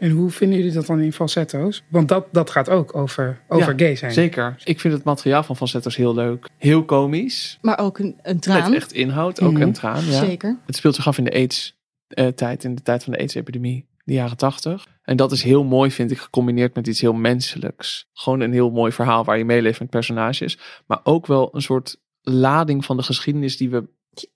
En 0.00 0.10
hoe 0.10 0.30
vinden 0.30 0.58
jullie 0.58 0.72
dat 0.72 0.86
dan 0.86 1.00
in 1.00 1.12
falsetto's? 1.12 1.82
Want 1.88 2.08
dat, 2.08 2.26
dat 2.32 2.50
gaat 2.50 2.68
ook 2.68 2.96
over, 2.96 3.40
over 3.48 3.70
Ja, 3.72 3.78
gay 3.84 3.96
zijn. 3.96 4.12
Zeker. 4.12 4.54
Ik 4.64 4.80
vind 4.80 4.94
het 4.94 5.04
materiaal 5.04 5.42
van 5.42 5.56
falsettos 5.56 5.96
heel 5.96 6.14
leuk. 6.14 6.48
Heel 6.56 6.84
komisch. 6.84 7.58
Maar 7.60 7.78
ook 7.78 7.98
een, 7.98 8.06
een 8.22 8.32
Met 8.34 8.42
traan. 8.42 8.74
echt 8.74 8.92
inhoud. 8.92 9.40
Ook 9.40 9.52
Mhm. 9.52 9.62
een 9.62 9.72
traan. 9.72 10.04
Ja. 10.04 10.24
Zeker. 10.24 10.58
Het 10.66 10.76
speelt 10.76 10.94
zich 10.94 11.06
af 11.06 11.18
in 11.18 11.24
de 11.24 11.32
AIDS-tijd, 11.32 12.64
in 12.64 12.74
de 12.74 12.82
tijd 12.82 13.04
van 13.04 13.12
de 13.12 13.18
AIDS-epidemie. 13.18 13.88
de 14.04 14.12
jaren 14.16 14.36
tachtig. 14.36 14.86
En 15.02 15.16
dat 15.16 15.32
is 15.32 15.42
heel 15.42 15.64
mooi, 15.64 15.90
vind 15.90 16.10
ik, 16.10 16.18
gecombineerd 16.18 16.74
met 16.74 16.86
iets 16.86 17.00
heel 17.00 17.12
menselijks. 17.12 18.08
Gewoon 18.12 18.40
een 18.40 18.52
heel 18.52 18.70
mooi 18.70 18.92
verhaal 18.92 19.24
waar 19.24 19.38
je 19.38 19.44
meeleeft 19.44 19.80
met 19.80 19.90
personages. 19.90 20.58
Maar 20.86 21.00
ook 21.02 21.26
wel 21.26 21.48
een 21.54 21.62
soort 21.62 21.96
lading 22.20 22.84
van 22.84 22.96
de 22.96 23.02
geschiedenis 23.02 23.56
die 23.56 23.70
we 23.70 23.88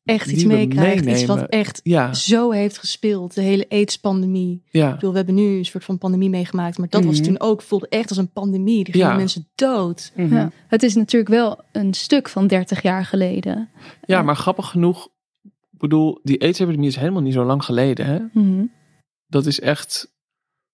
Echt 0.04 0.31
iets 0.31 0.38
Die 0.38 0.47
meekrijgt. 0.47 1.07
Iets 1.07 1.25
wat 1.25 1.49
echt 1.49 1.81
Ja, 1.83 2.12
zo 2.14 2.50
heeft 2.50 2.78
gespeeld. 2.78 3.35
De 3.35 3.40
hele 3.40 3.66
AIDS-pandemie. 3.69 4.62
Ik 4.66 4.73
ja, 4.73 4.93
bedoel, 4.93 5.11
we 5.11 5.16
hebben 5.16 5.35
nu 5.35 5.57
een 5.57 5.64
soort 5.64 5.85
van 5.85 5.99
pandemie 5.99 6.31
meegemaakt. 6.31 6.78
Maar 6.78 6.88
dat 6.88 7.04
was 7.04 7.14
Mhm. 7.16 7.25
toen 7.25 7.40
ook, 7.40 7.62
voelde 7.62 7.88
echt 7.88 8.09
als 8.09 8.19
een 8.19 8.33
pandemie. 8.33 8.85
Er 8.85 8.93
gingen 8.93 9.09
Ja. 9.09 9.16
mensen 9.16 9.49
dood. 9.54 10.12
Mhm. 10.16 10.35
Ja. 10.35 10.50
Het 10.69 10.83
is 10.83 10.95
natuurlijk 10.95 11.31
wel 11.31 11.61
een 11.73 11.95
stuk 11.95 12.28
van 12.28 12.47
30 12.47 12.83
jaar 12.83 13.04
geleden. 13.04 13.69
ja, 14.07 14.23
maar 14.23 14.37
grappig 14.37 14.69
genoeg. 14.69 15.09
Ik 15.43 15.78
bedoel, 15.81 16.21
die 16.23 16.40
AIDS-epidemie 16.43 16.88
is 16.88 16.97
helemaal 16.97 17.23
niet 17.23 17.33
zo 17.33 17.45
lang 17.45 17.64
geleden. 17.64 18.07
Hè? 18.07 18.19
Mhm. 18.33 18.64
Dat 19.26 19.47
is 19.47 19.61
echt 19.61 20.12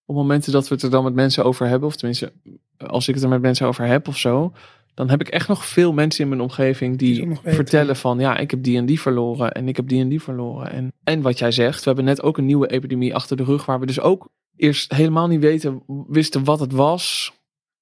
op 0.05 0.15
momenten 0.15 0.51
dat 0.51 0.67
we 0.67 0.73
het 0.73 0.83
er 0.83 0.89
dan 0.89 1.03
met 1.03 1.13
mensen 1.13 1.43
over 1.45 1.67
hebben. 1.67 1.87
Of 1.87 1.95
tenminste, 1.95 2.33
als 2.77 3.07
ik 3.07 3.13
het 3.13 3.23
er 3.23 3.29
met 3.29 3.41
mensen 3.41 3.67
over 3.67 3.85
heb 3.85 4.07
of 4.07 4.17
zo. 4.17 4.53
Dan 5.01 5.09
heb 5.09 5.21
ik 5.21 5.27
echt 5.27 5.47
nog 5.47 5.65
veel 5.65 5.93
mensen 5.93 6.23
in 6.23 6.29
mijn 6.29 6.41
omgeving 6.41 6.97
Die 6.97 7.27
vertellen 7.43 7.95
van 7.95 8.19
ja, 8.19 8.37
ik 8.37 8.51
heb 8.51 8.63
die 8.63 8.77
en 8.77 8.85
die 8.85 8.99
verloren 9.01 9.51
en 9.51 9.67
ik 9.67 9.75
heb 9.75 9.87
die 9.87 10.01
en 10.01 10.09
die 10.09 10.21
verloren. 10.21 10.71
En, 10.71 10.93
en 11.03 11.21
wat 11.21 11.39
jij 11.39 11.51
zegt, 11.51 11.79
we 11.79 11.85
hebben 11.85 12.05
net 12.05 12.21
ook 12.21 12.37
een 12.37 12.45
nieuwe 12.45 12.67
epidemie 12.67 13.15
achter 13.15 13.37
de 13.37 13.43
rug 13.43 13.65
waar 13.65 13.79
we 13.79 13.85
dus 13.85 13.99
ook 13.99 14.29
eerst 14.55 14.93
helemaal 14.93 15.27
niet 15.27 15.39
weten, 15.39 15.83
wisten 16.07 16.43
wat 16.43 16.59
het 16.59 16.71
was. 16.71 17.33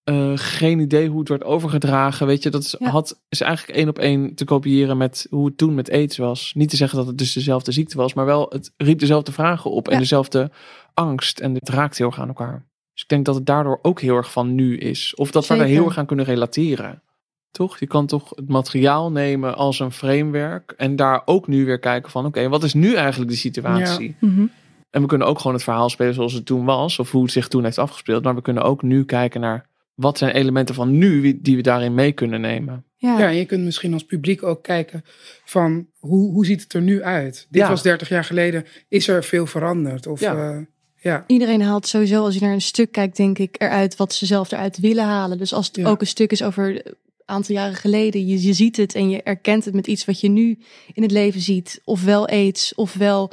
Eh, 0.03 0.31
geen 0.35 0.79
idee 0.79 1.09
hoe 1.09 1.19
het 1.19 1.29
werd 1.29 1.43
overgedragen. 1.43 2.27
Weet 2.27 2.43
je, 2.43 2.49
dat 2.49 2.61
is, 2.63 2.75
Ja. 2.79 2.89
had, 2.89 3.21
is 3.29 3.41
eigenlijk 3.41 3.77
één 3.77 3.89
op 3.89 3.99
één 3.99 4.35
te 4.35 4.45
kopiëren 4.45 4.97
met 4.97 5.27
hoe 5.29 5.45
het 5.45 5.57
toen 5.57 5.75
met 5.75 5.91
AIDS 5.91 6.17
was. 6.17 6.51
Niet 6.55 6.69
te 6.69 6.75
zeggen 6.75 6.97
dat 6.97 7.07
het 7.07 7.17
dus 7.17 7.33
dezelfde 7.33 7.71
ziekte 7.71 7.97
was, 7.97 8.13
maar 8.13 8.25
wel 8.25 8.45
het 8.49 8.73
riep 8.77 8.99
dezelfde 8.99 9.31
vragen 9.31 9.71
op 9.71 9.88
en 9.88 9.93
Ja. 9.93 9.99
dezelfde 9.99 10.51
angst. 10.93 11.39
En 11.39 11.53
het 11.53 11.69
raakt 11.69 11.97
heel 11.97 12.07
erg 12.07 12.19
aan 12.19 12.27
elkaar. 12.27 12.67
Dus 12.93 13.01
ik 13.01 13.07
denk 13.09 13.25
dat 13.25 13.35
het 13.35 13.45
daardoor 13.45 13.79
ook 13.81 14.01
heel 14.01 14.15
erg 14.15 14.31
van 14.31 14.55
nu 14.55 14.77
is. 14.77 15.15
Of 15.15 15.31
dat 15.31 15.47
we 15.47 15.55
er 15.55 15.65
heel 15.65 15.85
erg 15.85 15.97
aan 15.97 16.05
kunnen 16.05 16.25
relateren. 16.25 17.01
Toch? 17.51 17.79
Je 17.79 17.87
kan 17.87 18.05
toch 18.07 18.31
het 18.35 18.47
materiaal 18.49 19.11
nemen 19.11 19.55
als 19.55 19.79
een 19.79 19.91
framework. 19.91 20.73
En 20.77 20.95
daar 20.95 21.21
ook 21.25 21.47
nu 21.47 21.65
weer 21.65 21.79
kijken 21.79 22.11
van 22.11 22.25
oké, 22.25 22.47
wat 22.49 22.63
is 22.63 22.73
nu 22.73 22.95
eigenlijk 22.95 23.31
de 23.31 23.37
situatie? 23.37 24.15
Mhm. 24.19 24.45
En 24.89 25.01
we 25.01 25.07
kunnen 25.07 25.27
ook 25.27 25.37
gewoon 25.37 25.53
het 25.53 25.63
verhaal 25.63 25.89
spelen 25.89 26.13
zoals 26.13 26.33
het 26.33 26.45
toen 26.45 26.65
was. 26.65 26.99
Of 26.99 27.11
hoe 27.11 27.23
het 27.23 27.31
zich 27.31 27.47
toen 27.47 27.63
heeft 27.63 27.77
afgespeeld. 27.77 28.23
Maar 28.23 28.35
we 28.35 28.41
kunnen 28.41 28.63
ook 28.63 28.81
nu 28.81 29.05
kijken 29.05 29.41
naar 29.41 29.65
wat 29.95 30.17
zijn 30.17 30.31
elementen 30.35 30.75
van 30.75 30.97
nu 30.97 31.39
die 31.41 31.55
we 31.55 31.61
daarin 31.61 31.93
mee 31.93 32.11
kunnen 32.11 32.41
nemen. 32.41 32.83
Ja, 32.95 33.19
Ja, 33.19 33.27
en 33.27 33.35
je 33.35 33.45
kunt 33.45 33.63
misschien 33.63 33.93
als 33.93 34.03
publiek 34.05 34.43
ook 34.43 34.63
kijken 34.63 35.03
van 35.45 35.87
hoe, 35.99 36.31
hoe 36.31 36.45
ziet 36.45 36.61
het 36.61 36.73
er 36.73 36.81
nu 36.81 37.03
uit? 37.03 37.47
Dit 37.49 37.61
Ja. 37.61 37.69
was 37.69 37.81
30 37.81 38.09
jaar 38.09 38.23
geleden. 38.23 38.65
Is 38.87 39.07
er 39.07 39.23
veel 39.23 39.45
veranderd? 39.45 40.07
Of 40.07 40.19
Ja. 40.19 40.33
ja, 40.33 40.65
ja. 40.95 41.23
Iedereen 41.27 41.61
haalt 41.61 41.87
sowieso, 41.87 42.23
als 42.23 42.33
je 42.33 42.41
naar 42.41 42.53
een 42.53 42.61
stuk 42.61 42.91
kijkt, 42.91 43.17
denk 43.17 43.37
ik, 43.39 43.55
eruit 43.59 43.95
wat 43.95 44.13
ze 44.13 44.25
zelf 44.25 44.51
eruit 44.51 44.77
willen 44.79 45.03
halen. 45.05 45.37
Dus 45.37 45.53
als 45.53 45.67
het 45.67 45.75
Ja. 45.75 45.87
ook 45.89 46.01
een 46.01 46.07
stuk 46.07 46.31
is 46.31 46.43
over 46.43 46.81
aantal 47.29 47.55
jaren 47.55 47.75
geleden, 47.75 48.27
je, 48.27 48.41
je 48.41 48.53
ziet 48.53 48.77
het 48.77 48.95
en 48.95 49.09
je 49.09 49.24
erkent 49.24 49.65
het 49.65 49.74
met 49.74 49.88
iets 49.88 50.05
wat 50.05 50.19
je 50.19 50.29
nu 50.29 50.59
in 50.93 51.01
het 51.01 51.12
leven 51.12 51.41
ziet. 51.41 51.81
Ofwel 51.83 52.27
aids, 52.27 52.75
ofwel 52.75 53.31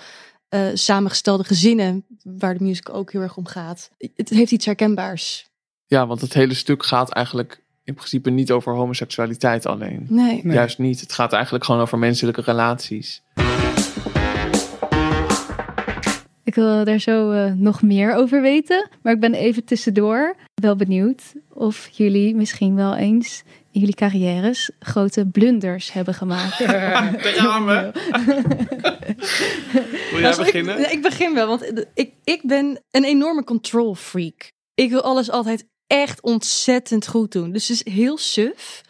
eh, 0.48 0.66
samengestelde 0.74 1.44
gezinnen, 1.44 2.04
waar 2.22 2.58
de 2.58 2.64
musical 2.64 2.94
ook 2.94 3.12
heel 3.12 3.20
erg 3.20 3.36
om 3.36 3.46
gaat. 3.46 3.90
Het 4.14 4.28
heeft 4.28 4.52
iets 4.52 4.66
herkenbaars. 4.66 5.46
Ja, 5.86 6.06
want 6.06 6.20
het 6.20 6.34
hele 6.34 6.54
stuk 6.54 6.84
gaat 6.84 7.10
eigenlijk 7.10 7.62
in 7.84 7.94
principe 7.94 8.30
niet 8.30 8.50
over 8.50 8.74
homoseksualiteit 8.74 9.66
alleen. 9.66 10.06
Nee. 10.08 10.40
Nee. 10.44 10.54
Juist 10.54 10.78
niet. 10.78 11.00
Het 11.00 11.12
gaat 11.12 11.32
eigenlijk 11.32 11.64
gewoon 11.64 11.80
over 11.80 11.98
menselijke 11.98 12.40
relaties. 12.40 13.22
Ik 16.44 16.54
wil 16.54 16.84
daar 16.84 16.98
zo 16.98 17.30
eh, 17.30 17.52
nog 17.52 17.82
meer 17.82 18.14
over 18.14 18.42
weten. 18.42 18.88
Maar 19.02 19.12
ik 19.12 19.20
ben 19.20 19.34
even 19.34 19.64
tussendoor 19.64 20.36
wel 20.54 20.76
benieuwd 20.76 21.22
of 21.48 21.88
jullie 21.92 22.34
misschien 22.34 22.74
wel 22.74 22.96
eens 22.96 23.42
jullie 23.80 23.94
carrières 23.94 24.70
grote 24.78 25.26
blunders 25.26 25.92
hebben 25.92 26.14
gemaakt. 26.14 26.54
Gaan 27.40 27.66
we. 27.66 27.90
Wil 30.10 30.20
jij 30.20 30.30
Nou, 30.30 30.36
beginnen? 30.36 30.78
Ik, 30.78 30.90
ik 30.90 31.02
begin 31.02 31.34
wel, 31.34 31.46
want 31.46 31.72
ik, 31.94 32.12
ik 32.24 32.40
ben 32.42 32.82
een 32.90 33.04
enorme 33.04 33.44
control 33.44 33.94
freak. 33.94 34.52
Ik 34.74 34.90
wil 34.90 35.02
alles 35.02 35.30
altijd 35.30 35.66
echt 35.86 36.20
ontzettend 36.22 37.06
goed 37.06 37.32
doen. 37.32 37.52
Dus 37.52 37.68
het 37.68 37.86
is 37.86 37.92
heel 37.92 38.18
suf. 38.18 38.80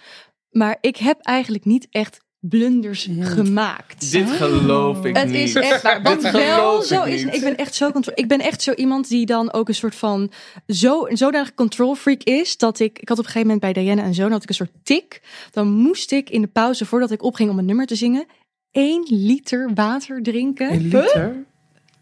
Maar 0.51 0.79
ik 0.81 0.97
heb 0.97 1.21
eigenlijk 1.21 1.65
niet 1.65 1.87
echt 1.91 2.21
blunders 2.49 3.05
Ja. 3.11 3.25
gemaakt. 3.25 4.11
Dit 4.11 4.31
geloof 4.31 5.05
ik 5.05 5.17
Het 5.17 5.29
niet. 5.29 5.35
is 5.37 5.55
echt 5.55 5.83
waar. 5.83 6.03
Wat 6.03 6.21
Dit 6.21 6.33
wel 6.33 6.41
geloof 6.41 6.85
zo 6.85 7.03
ik 7.03 7.13
is. 7.13 7.25
niet. 7.25 7.35
Ik 7.35 7.41
ben 7.41 7.57
echt 7.57 7.75
zo 7.75 7.91
control. 7.91 8.15
Ik 8.19 8.29
ben 8.29 8.41
echt 8.41 8.63
zo 8.63 8.73
iemand 8.73 9.09
die 9.09 9.27
dan 9.27 9.53
ook 9.53 9.69
een 9.69 9.75
soort 9.75 9.95
van 9.95 10.31
zo 10.67 11.07
zodanig 11.11 11.55
control 11.55 11.95
freak 11.95 12.23
is 12.23 12.57
dat 12.57 12.79
ik. 12.79 12.99
Ik 12.99 13.09
had 13.09 13.19
op 13.19 13.25
een 13.25 13.31
gegeven 13.31 13.53
moment 13.55 13.73
bij 13.73 13.83
Diana 13.83 14.03
en 14.03 14.15
zo 14.15 14.29
had 14.31 14.43
ik 14.43 14.49
een 14.49 14.55
soort 14.55 14.73
tik. 14.83 15.21
Dan 15.51 15.69
moest 15.73 16.13
ik 16.13 16.31
in 16.31 16.41
de 16.41 16.49
pauze 16.49 16.87
voordat 16.87 17.11
ik 17.11 17.23
opging 17.23 17.51
om 17.51 17.59
een 17.59 17.65
nummer 17.67 17.87
te 17.87 17.95
zingen. 17.97 18.27
één 18.71 19.07
liter 19.09 19.71
water 19.75 20.23
drinken. 20.23 20.73
Een 20.73 20.83
liter? 20.83 21.45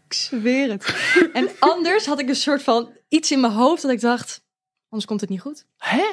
Ik 0.07 0.13
zweer 0.13 0.69
het. 0.71 0.95
En 1.33 1.49
anders 1.59 2.05
had 2.05 2.19
ik 2.19 2.29
een 2.29 2.35
soort 2.35 2.63
van 2.63 2.89
iets 3.09 3.31
in 3.31 3.39
mijn 3.39 3.53
hoofd 3.53 3.81
dat 3.81 3.91
ik 3.91 4.01
dacht, 4.01 4.41
anders 4.89 5.05
komt 5.09 5.21
het 5.21 5.29
niet 5.29 5.41
goed. 5.41 5.65
Hè? 5.77 6.03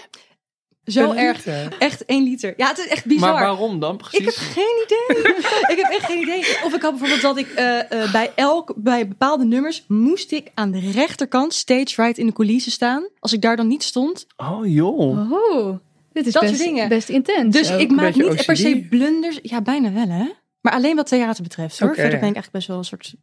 Zo 0.85 1.11
Een 1.11 1.17
erg. 1.17 1.37
liter? 1.37 1.77
Echt 1.79 2.05
één 2.05 2.23
liter. 2.23 2.55
Ja, 2.57 2.69
het 2.69 2.79
is 2.79 2.87
echt 2.87 3.05
bizar. 3.05 3.33
Maar 3.33 3.43
waarom 3.43 3.81
dan 3.81 3.95
Ik 3.95 4.01
heb 4.11 4.23
precies? 4.23 4.53
geen 4.53 4.85
idee. 4.85 5.33
ik 5.75 5.77
heb 5.83 5.91
echt 5.91 6.05
geen 6.05 6.21
idee. 6.23 6.39
Of 6.65 6.75
ik 6.75 6.83
had 6.83 6.91
bijvoorbeeld 6.91 7.21
dat 7.21 7.37
ik 7.37 7.49
eh, 7.49 8.03
eh, 8.03 8.13
bij 8.13 8.33
elk, 8.35 8.75
bij 8.77 9.09
bepaalde 9.09 9.45
nummers 9.45 9.85
moest 9.89 10.33
ik 10.33 10.51
aan 10.55 10.71
de 10.71 10.91
rechterkant 10.91 11.55
stage 11.55 12.03
right 12.03 12.19
in 12.19 12.27
de 12.27 12.33
coulissen 12.33 12.73
staan. 12.73 13.09
Als 13.19 13.33
ik 13.33 13.41
daar 13.41 13.57
dan 13.57 13.67
niet 13.67 13.83
stond. 13.83 14.27
Oh 14.37 14.67
joh. 14.67 15.33
Oh, 15.33 15.79
dit 16.13 16.27
is 16.27 16.33
Dat 16.33 16.43
best, 16.43 16.55
soort 16.57 16.69
dingen. 16.69 16.89
best 16.89 17.09
intens. 17.09 17.57
Dus 17.57 17.71
ik 17.71 17.91
maak 17.91 18.15
niet 18.15 18.47
per 18.47 18.57
se 18.57 18.87
blunders. 18.91 19.39
Ja, 19.43 19.61
bijna 19.63 19.93
wel 19.93 20.09
hè. 20.09 20.25
Maar 20.61 20.73
alleen 20.73 20.97
wat 20.97 21.07
theater 21.09 21.43
betreft 21.43 21.79
hoor. 21.79 21.89
Oké, 21.89 22.01
Verder 22.01 22.15
ja. 22.15 22.21
ben 22.21 22.29
ik 22.29 22.35
eigenlijk 22.35 22.53
best 22.53 22.67
wel 22.69 22.79
een 22.79 22.85
soort... 22.85 23.15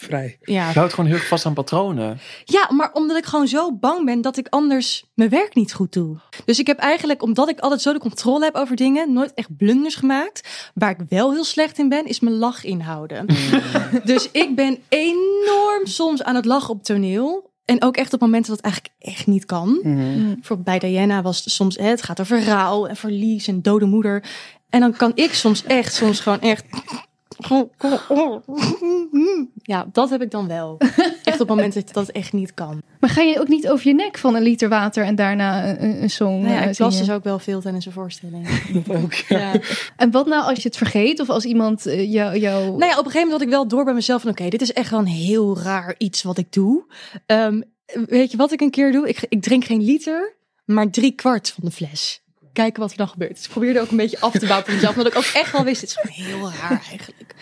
Vrij. 0.00 0.38
Ja, 0.40 0.68
Je 0.68 0.78
houdt 0.78 0.94
gewoon 0.94 1.10
heel 1.10 1.18
erg 1.18 1.28
vast 1.28 1.46
aan 1.46 1.54
patronen. 1.54 2.18
Ja, 2.44 2.70
maar 2.72 2.92
omdat 2.92 3.16
ik 3.16 3.24
gewoon 3.24 3.48
zo 3.48 3.72
bang 3.72 4.04
ben 4.04 4.20
dat 4.20 4.36
ik 4.36 4.46
anders 4.48 5.04
mijn 5.14 5.28
werk 5.30 5.54
niet 5.54 5.72
goed 5.72 5.92
doe. 5.92 6.16
Dus 6.44 6.58
ik 6.58 6.66
heb 6.66 6.78
eigenlijk, 6.78 7.22
omdat 7.22 7.48
ik 7.48 7.60
altijd 7.60 7.80
zo 7.80 7.92
de 7.92 7.98
controle 7.98 8.44
heb 8.44 8.54
over 8.54 8.76
dingen, 8.76 9.12
nooit 9.12 9.34
echt 9.34 9.56
blunders 9.56 9.94
gemaakt. 9.94 10.70
Waar 10.74 10.90
ik 10.90 10.98
wel 11.08 11.32
heel 11.32 11.44
slecht 11.44 11.78
in 11.78 11.88
ben, 11.88 12.04
is 12.04 12.20
mijn 12.20 12.36
lach 12.36 12.64
inhouden. 12.64 13.26
dus 14.04 14.30
ik 14.30 14.54
ben 14.54 14.78
enorm 14.88 15.86
soms 15.86 16.22
aan 16.22 16.34
het 16.34 16.44
lachen 16.44 16.74
op 16.74 16.82
toneel. 16.82 17.50
En 17.64 17.82
ook 17.82 17.96
echt 17.96 18.12
op 18.12 18.20
momenten 18.20 18.48
dat 18.54 18.56
het 18.56 18.72
eigenlijk 18.72 18.94
echt 18.98 19.26
niet 19.26 19.44
kan. 19.44 19.78
Mm. 19.82 20.34
Bijvoorbeeld 20.34 20.80
bij 20.80 20.90
Diana 20.90 21.22
was 21.22 21.44
het 21.44 21.52
soms, 21.52 21.76
hè, 21.76 21.86
het 21.88 22.02
gaat 22.02 22.20
over 22.20 22.44
rouw 22.44 22.86
en 22.86 22.96
verlies 22.96 23.46
en 23.46 23.62
dode 23.62 23.86
moeder. 23.86 24.24
En 24.68 24.80
dan 24.80 24.96
kan 24.96 25.12
ik 25.14 25.34
soms 25.34 25.64
echt, 25.64 25.94
soms 25.94 26.20
gewoon 26.20 26.40
echt... 26.40 26.64
Ja, 29.62 29.86
dat 29.92 30.10
heb 30.10 30.22
ik 30.22 30.30
dan 30.30 30.46
wel. 30.48 30.78
Echt 31.24 31.40
op 31.40 31.48
momenten 31.48 31.82
dat 31.84 31.94
dat 31.94 32.08
echt 32.08 32.32
niet 32.32 32.54
kan. 32.54 32.82
Maar 33.00 33.10
ga 33.10 33.22
je 33.22 33.40
ook 33.40 33.48
niet 33.48 33.68
over 33.68 33.88
je 33.88 33.94
nek 33.94 34.18
van 34.18 34.34
een 34.34 34.42
liter 34.42 34.68
water 34.68 35.04
en 35.04 35.14
daarna 35.14 35.68
een, 35.68 36.02
een- 36.02 36.10
song 36.10 36.40
Nou 36.40 36.52
ja, 36.54 36.62
eh, 36.62 36.70
ik 36.70 36.78
las 36.78 36.92
zingen? 36.92 37.06
dus 37.08 37.16
ook 37.16 37.24
wel 37.24 37.38
veel 37.38 37.60
tijdens 37.60 37.86
een 37.86 37.92
voorstelling. 37.92 38.48
Dat 38.72 38.96
ook, 39.02 39.12
ja. 39.12 39.38
Ja. 39.38 39.60
En 39.96 40.10
wat 40.10 40.26
nou 40.26 40.44
als 40.48 40.62
je 40.62 40.68
het 40.68 40.76
vergeet 40.76 41.20
of 41.20 41.28
als 41.28 41.44
iemand 41.44 41.86
eh, 41.86 42.12
jou... 42.12 42.38
jou... 42.38 42.64
Nou 42.64 42.84
ja, 42.84 42.98
op 42.98 43.04
een 43.04 43.10
gegeven 43.10 43.20
moment 43.20 43.32
had 43.32 43.42
ik 43.42 43.48
wel 43.48 43.68
door 43.68 43.84
bij 43.84 43.94
mezelf 43.94 44.22
van... 44.22 44.30
oké, 44.30 44.48
dit 44.48 44.62
is 44.62 44.72
echt 44.72 44.90
wel 44.90 44.98
een 45.00 45.06
heel 45.06 45.58
raar 45.58 45.94
iets 45.98 46.22
wat 46.22 46.38
ik 46.38 46.52
doe. 46.52 46.84
Ehm, 47.26 47.60
weet 48.06 48.30
je 48.30 48.36
wat 48.36 48.52
ik 48.52 48.60
een 48.60 48.70
keer 48.70 48.92
doe? 48.92 49.08
Ik, 49.08 49.26
ik 49.28 49.42
drink 49.42 49.64
geen 49.64 49.82
liter, 49.84 50.34
maar 50.64 50.90
drie 50.90 51.12
kwart 51.12 51.50
van 51.50 51.64
de 51.64 51.70
fles. 51.70 52.22
Kijken 52.58 52.80
wat 52.80 52.90
er 52.90 52.96
dan 52.96 53.08
gebeurt. 53.08 53.34
Dus 53.34 53.44
ik 53.44 53.50
probeerde 53.50 53.80
ook 53.80 53.90
een 53.90 53.96
beetje 53.96 54.20
af 54.20 54.32
te 54.32 54.46
bouwen 54.46 54.64
voor 54.64 54.74
mezelf. 54.74 54.96
Omdat 54.96 55.12
ik 55.12 55.18
ook 55.18 55.30
echt 55.42 55.52
wel 55.52 55.64
wist, 55.64 55.80
dit 55.80 55.88
is 55.90 55.96
gewoon 56.00 56.26
heel 56.26 56.50
raar 56.60 56.84
eigenlijk. 56.90 57.34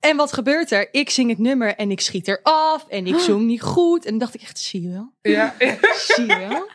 En 0.00 0.16
wat 0.16 0.32
gebeurt 0.32 0.70
er? 0.70 0.88
Ik 0.90 1.10
zing 1.10 1.28
het 1.30 1.38
nummer 1.38 1.74
en 1.74 1.90
ik 1.90 2.00
schiet 2.00 2.28
er 2.28 2.40
af. 2.42 2.86
En 2.88 3.06
ik 3.06 3.18
zong 3.18 3.44
niet 3.44 3.62
goed. 3.62 4.04
En 4.04 4.10
dan 4.10 4.18
dacht 4.18 4.34
ik 4.34 4.40
echt, 4.42 4.58
zie 4.58 4.82
je 4.82 4.88
wel? 4.88 5.12
Ja. 5.22 5.54
Zie 5.96 6.26
je 6.26 6.38
wel? 6.48 6.70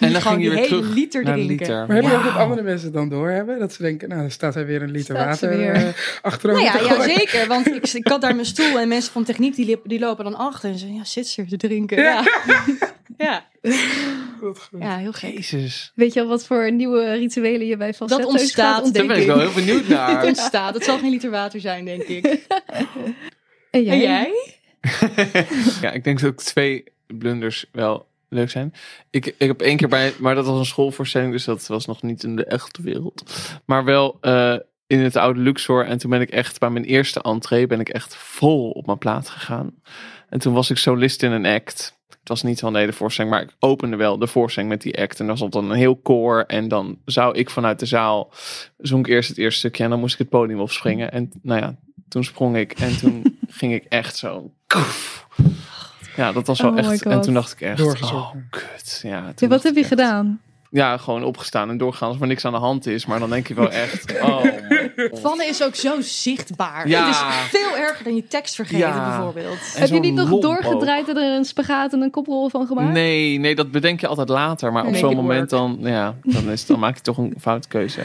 En 0.00 0.12
dan 0.12 0.22
ging 0.22 0.42
je 0.42 0.48
weer 0.48 0.58
hele 0.58 0.68
terug 0.68 0.88
liter 0.94 1.24
naar 1.24 1.34
drinken. 1.34 1.56
liter. 1.56 1.86
Maar 1.86 1.96
heb 1.96 2.04
je 2.04 2.16
ook 2.16 2.24
dat 2.24 2.34
andere 2.36 2.62
mensen 2.62 2.92
dan 2.92 3.08
doorhebben? 3.08 3.58
Dat 3.58 3.72
ze 3.72 3.82
denken, 3.82 4.08
nou, 4.08 4.20
dan 4.20 4.30
staat 4.30 4.54
hij 4.54 4.66
weer 4.66 4.82
een 4.82 4.90
liter 4.90 5.14
Staat 5.14 5.26
water 5.26 5.56
weer. 5.56 5.74
eh, 5.74 5.88
achterover 6.22 6.64
Nou 6.64 6.84
ja, 6.84 6.94
ja, 6.94 7.02
zeker. 7.02 7.46
Want 7.46 7.66
ik, 7.76 7.92
ik 7.92 8.08
had 8.08 8.20
daar 8.20 8.34
mijn 8.34 8.46
stoel 8.46 8.78
en 8.78 8.88
mensen 8.88 9.12
van 9.12 9.24
techniek 9.24 9.54
die, 9.54 9.80
die 9.84 9.98
lopen 9.98 10.24
dan 10.24 10.36
achter. 10.36 10.70
En 10.70 10.78
ze 10.78 10.92
ja, 10.92 11.04
zit 11.04 11.26
ze 11.26 11.46
te 11.46 11.56
drinken. 11.56 12.02
Ja. 12.02 12.24
Ja. 12.46 12.64
Goed. 14.40 14.68
ja, 14.78 14.96
heel 14.96 15.12
gek. 15.12 15.34
Jezus. 15.34 15.92
Weet 15.94 16.12
je 16.12 16.20
al 16.20 16.26
wat 16.26 16.46
voor 16.46 16.72
nieuwe 16.72 17.12
rituelen 17.12 17.66
je 17.66 17.76
bij 17.76 17.94
falsetto's 17.94 18.26
Dat 18.26 18.40
ontstaat, 18.40 18.94
Daar 18.94 19.06
ben 19.06 19.20
ik 19.20 19.26
wel 19.26 19.38
heel 19.38 19.52
benieuwd 19.52 19.88
naar. 19.98 20.24
ontstaat. 20.24 20.74
Het 20.74 20.84
zal 20.84 20.98
geen 20.98 21.10
liter 21.10 21.30
water 21.30 21.60
zijn, 21.60 21.84
denk 21.84 22.02
ik. 22.02 22.24
En 23.70 23.82
jij? 23.82 23.94
En 23.94 24.00
jij? 24.00 24.54
ja, 25.80 25.90
ik 25.90 26.04
denk 26.04 26.20
dat 26.20 26.30
ook 26.30 26.36
twee 26.42 26.84
blunders 27.06 27.66
wel 27.72 28.06
leuk 28.28 28.50
zijn. 28.50 28.74
Ik, 29.10 29.26
ik 29.26 29.46
heb 29.46 29.60
één 29.60 29.76
keer 29.76 29.88
bij, 29.88 30.12
maar 30.18 30.34
dat 30.34 30.46
was 30.46 30.58
een 30.58 30.64
schoolvoorstelling, 30.64 31.32
dus 31.32 31.44
dat 31.44 31.66
was 31.66 31.86
nog 31.86 32.02
niet 32.02 32.22
in 32.22 32.36
de 32.36 32.44
echte 32.44 32.82
wereld. 32.82 33.22
Maar 33.64 33.84
wel, 33.84 34.18
eh, 34.20 34.56
in 34.90 35.00
het 35.00 35.16
oude 35.16 35.40
Luxor. 35.40 35.86
En 35.86 35.98
toen 35.98 36.10
ben 36.10 36.20
ik 36.20 36.30
echt 36.30 36.58
bij 36.58 36.70
mijn 36.70 36.84
eerste 36.84 37.22
entree 37.22 37.66
ben 37.66 37.80
ik 37.80 37.88
echt 37.88 38.16
vol 38.16 38.70
op 38.70 38.86
mijn 38.86 38.98
plaat 38.98 39.28
gegaan. 39.28 39.74
En 40.28 40.38
toen 40.38 40.54
was 40.54 40.70
ik 40.70 40.76
solist 40.76 41.22
in 41.22 41.32
een 41.32 41.46
act. 41.46 41.98
Het 42.20 42.28
was 42.28 42.42
niet 42.42 42.60
van 42.60 42.72
nee 42.72 42.86
de 42.86 42.92
voorstelling, 42.92 43.32
maar 43.34 43.42
ik 43.42 43.54
opende 43.58 43.96
wel 43.96 44.18
de 44.18 44.26
voorstelling 44.26 44.70
met 44.72 44.82
die 44.82 45.00
act. 45.00 45.20
En 45.20 45.26
dan 45.26 45.38
zat 45.38 45.52
dan 45.52 45.70
een 45.70 45.76
heel 45.76 45.96
koor. 45.96 46.40
En 46.46 46.68
dan 46.68 46.98
zou 47.04 47.38
ik 47.38 47.50
vanuit 47.50 47.78
de 47.78 47.86
zaal, 47.86 48.32
zong 48.78 49.06
ik 49.06 49.12
eerst 49.12 49.28
het 49.28 49.38
eerste 49.38 49.58
stukje 49.58 49.84
en 49.84 49.90
dan 49.90 50.00
moest 50.00 50.12
ik 50.12 50.18
het 50.18 50.28
podium 50.28 50.60
opspringen. 50.60 51.12
En 51.12 51.30
nou 51.42 51.60
ja, 51.60 51.76
toen 52.08 52.24
sprong 52.24 52.56
ik 52.56 52.72
en 52.72 52.96
toen 52.98 53.38
ging 53.48 53.72
ik 53.72 53.84
echt 53.84 54.16
zo... 54.16 54.52
koef. 54.66 55.26
Ja, 56.16 56.32
dat 56.32 56.46
was 56.46 56.60
wel 56.60 56.70
Oh 56.70 56.78
echt. 56.78 57.02
En 57.02 57.20
toen 57.20 57.34
dacht 57.34 57.52
ik 57.52 57.60
echt, 57.60 57.80
oh 58.02 58.30
kut. 58.50 59.00
Ja, 59.02 59.32
wat 59.48 59.62
heb 59.62 59.74
je 59.74 59.80
echt- 59.80 59.88
gedaan? 59.88 60.40
Ja, 60.70 60.96
gewoon 60.96 61.24
opgestaan 61.24 61.70
en 61.70 61.78
doorgaan 61.78 62.08
als 62.08 62.20
er 62.20 62.26
niks 62.26 62.44
aan 62.44 62.52
de 62.52 62.58
hand 62.58 62.86
is. 62.86 63.06
Maar 63.06 63.18
dan 63.18 63.30
denk 63.30 63.48
je 63.48 63.54
wel 63.54 63.70
echt, 63.84 64.20
oh 64.20 64.44
Vannen 65.22 65.48
is 65.48 65.62
ook 65.64 65.74
zo 65.74 66.00
zichtbaar. 66.00 66.88
Ja. 66.88 67.06
Het 67.06 67.14
is 67.14 67.58
veel 67.60 67.76
erger 67.76 68.04
dan 68.04 68.14
je 68.14 68.26
tekst 68.26 68.54
vergeten 68.54 68.78
Ja. 68.78 69.08
bijvoorbeeld. 69.08 69.58
En 69.74 69.80
heb 69.80 69.90
je 69.90 70.00
niet 70.00 70.14
nog 70.14 70.40
doorgedraaid 70.40 71.08
en 71.08 71.16
er 71.16 71.36
een 71.36 71.44
spagaat 71.44 71.92
en 71.92 72.00
een 72.00 72.10
koprol 72.10 72.48
van 72.48 72.66
gemaakt? 72.66 72.92
Nee, 72.92 73.38
nee, 73.38 73.54
dat 73.54 73.70
bedenk 73.70 74.00
je 74.00 74.06
altijd 74.06 74.28
later. 74.28 74.72
Maar 74.72 74.86
op 74.86 74.94
zo'n 74.94 75.16
moment 75.16 75.50
dan, 75.50 75.78
ja, 75.80 76.14
dan, 76.22 76.50
is, 76.50 76.66
dan 76.66 76.78
maak 76.78 76.94
je 76.96 77.02
toch 77.02 77.18
een 77.18 77.34
fout 77.40 77.66
keuze. 77.66 78.00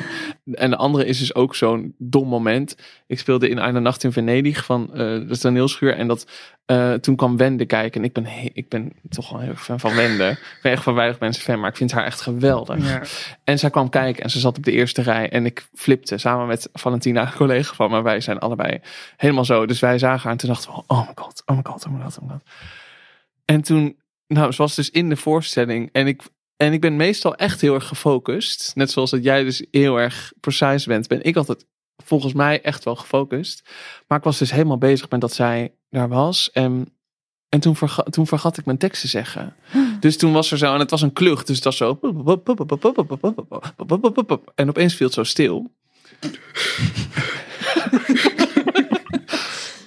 En 0.54 0.70
de 0.70 0.78
andere 0.78 1.06
is 1.06 1.20
dus 1.20 1.36
ook 1.36 1.56
zo'n 1.56 1.94
dom 1.98 2.28
moment. 2.28 2.76
Ik 3.08 3.20
speelde 3.20 3.50
in 3.50 3.60
Eine 3.60 3.80
Nacht 3.80 4.04
in 4.04 4.12
Venedig 4.12 4.66
van 4.66 4.90
eh 4.94 4.98
de 5.28 5.38
toneelschuur. 5.40 5.96
En 5.98 6.08
dat, 6.08 6.28
eh, 6.66 6.94
toen 6.94 7.16
kwam 7.16 7.38
Wende 7.38 7.66
kijken. 7.66 8.02
En 8.02 8.08
ik 8.08 8.14
ben, 8.14 8.26
ik 8.54 8.70
ben 8.70 8.92
toch 9.10 9.30
wel 9.30 9.40
heel 9.40 9.50
erg 9.50 9.64
fan 9.64 9.80
van 9.80 9.96
Wende. 9.96 10.30
Ik 10.30 10.60
ben 10.62 10.72
echt 10.72 10.84
van 10.84 10.94
weinig 10.94 11.20
mensen 11.20 11.44
fan, 11.44 11.60
maar 11.60 11.70
ik 11.70 11.76
vind 11.78 11.92
haar 11.92 12.06
echt 12.06 12.22
geweldig. 12.22 12.90
Ja. 12.90 13.02
En 13.44 13.60
zij 13.60 13.70
kwam 13.70 13.90
kijken 13.90 14.24
en 14.24 14.30
ze 14.30 14.40
zat 14.40 14.58
op 14.58 14.64
de 14.64 14.72
eerste 14.72 15.02
rij. 15.02 15.30
En 15.30 15.46
ik 15.46 15.68
flipte 15.74 16.18
samen 16.18 16.48
met 16.48 16.70
Valentina, 16.86 17.22
een 17.22 17.34
collega 17.34 17.74
van 17.74 17.92
me. 17.92 18.02
Wij 18.02 18.22
zijn 18.22 18.40
allebei 18.40 18.80
helemaal 19.18 19.46
zo. 19.46 19.66
Dus 19.66 19.80
wij 19.80 19.98
zagen 20.00 20.22
haar 20.22 20.32
en 20.32 20.38
toen 20.38 20.50
dachten 20.50 20.72
we, 20.72 20.84
oh 20.88 21.08
my 21.08 21.14
god, 21.16 21.44
oh 21.46 21.56
my 21.56 21.62
god, 21.64 21.86
oh 21.86 21.94
my 21.94 22.02
god, 22.02 22.20
oh 22.22 22.30
god. 22.30 22.42
En 23.46 23.62
toen, 23.62 23.98
nou, 24.28 24.52
ze 24.52 24.62
was 24.62 24.76
dus 24.76 24.90
in 24.90 25.10
de 25.10 25.16
voorstelling. 25.16 25.90
En 25.92 26.08
ik, 26.08 26.22
en 26.58 26.74
ik 26.74 26.82
ben 26.82 26.96
meestal 26.96 27.36
echt 27.36 27.62
heel 27.62 27.74
erg 27.74 27.88
gefocust. 27.88 28.72
Net 28.76 28.92
zoals 28.92 29.12
dat 29.12 29.24
jij 29.24 29.44
dus 29.44 29.66
heel 29.72 30.00
erg 30.00 30.34
precise 30.40 30.88
bent, 30.88 31.08
ben 31.08 31.24
ik 31.24 31.36
altijd 31.36 31.66
volgens 32.04 32.34
mij 32.34 32.62
echt 32.62 32.84
wel 32.84 32.96
gefocust. 32.96 33.70
Maar 34.08 34.18
ik 34.18 34.24
was 34.24 34.38
dus 34.38 34.52
helemaal 34.52 34.78
bezig 34.78 35.10
met 35.10 35.22
dat 35.22 35.34
zij 35.34 35.74
daar 35.90 36.10
was. 36.10 36.52
En, 36.52 36.94
en 37.50 37.60
toen, 37.60 37.76
verga, 37.76 38.04
toen 38.04 38.28
vergat 38.28 38.58
ik 38.58 38.66
mijn 38.66 38.78
tekst 38.78 39.02
te 39.02 39.08
zeggen. 39.08 39.56
Dus 40.00 40.18
toen 40.18 40.34
was 40.34 40.52
er 40.52 40.58
zo, 40.58 40.74
en 40.74 40.80
het 40.80 40.90
was 40.90 41.02
een 41.02 41.14
klucht, 41.14 41.48
dus 41.48 41.56
het 41.56 41.66
was 41.66 41.78
zo. 41.78 42.00
En 44.56 44.70
opeens 44.70 44.96
viel 44.96 45.06
het 45.06 45.16
zo 45.16 45.24
stil. 45.24 45.72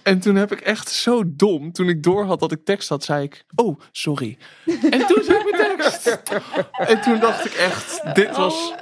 En 0.08 0.20
toen 0.20 0.34
heb 0.34 0.52
ik 0.52 0.60
echt 0.60 0.90
zo 0.90 1.22
dom, 1.26 1.72
toen 1.72 1.88
ik 1.88 2.02
door 2.02 2.24
had 2.24 2.40
dat 2.40 2.52
ik 2.52 2.64
tekst 2.64 2.88
had, 2.88 3.04
zei 3.04 3.24
ik, 3.24 3.44
oh, 3.54 3.80
sorry. 3.92 4.38
En 4.90 5.06
toen 5.06 5.22
zei 5.24 5.38
ik 5.38 5.56
mijn 5.56 5.76
tekst. 5.76 6.18
En 6.70 7.00
toen 7.00 7.20
dacht 7.20 7.44
ik 7.44 7.52
echt, 7.52 8.14
dit 8.14 8.36
was... 8.36 8.74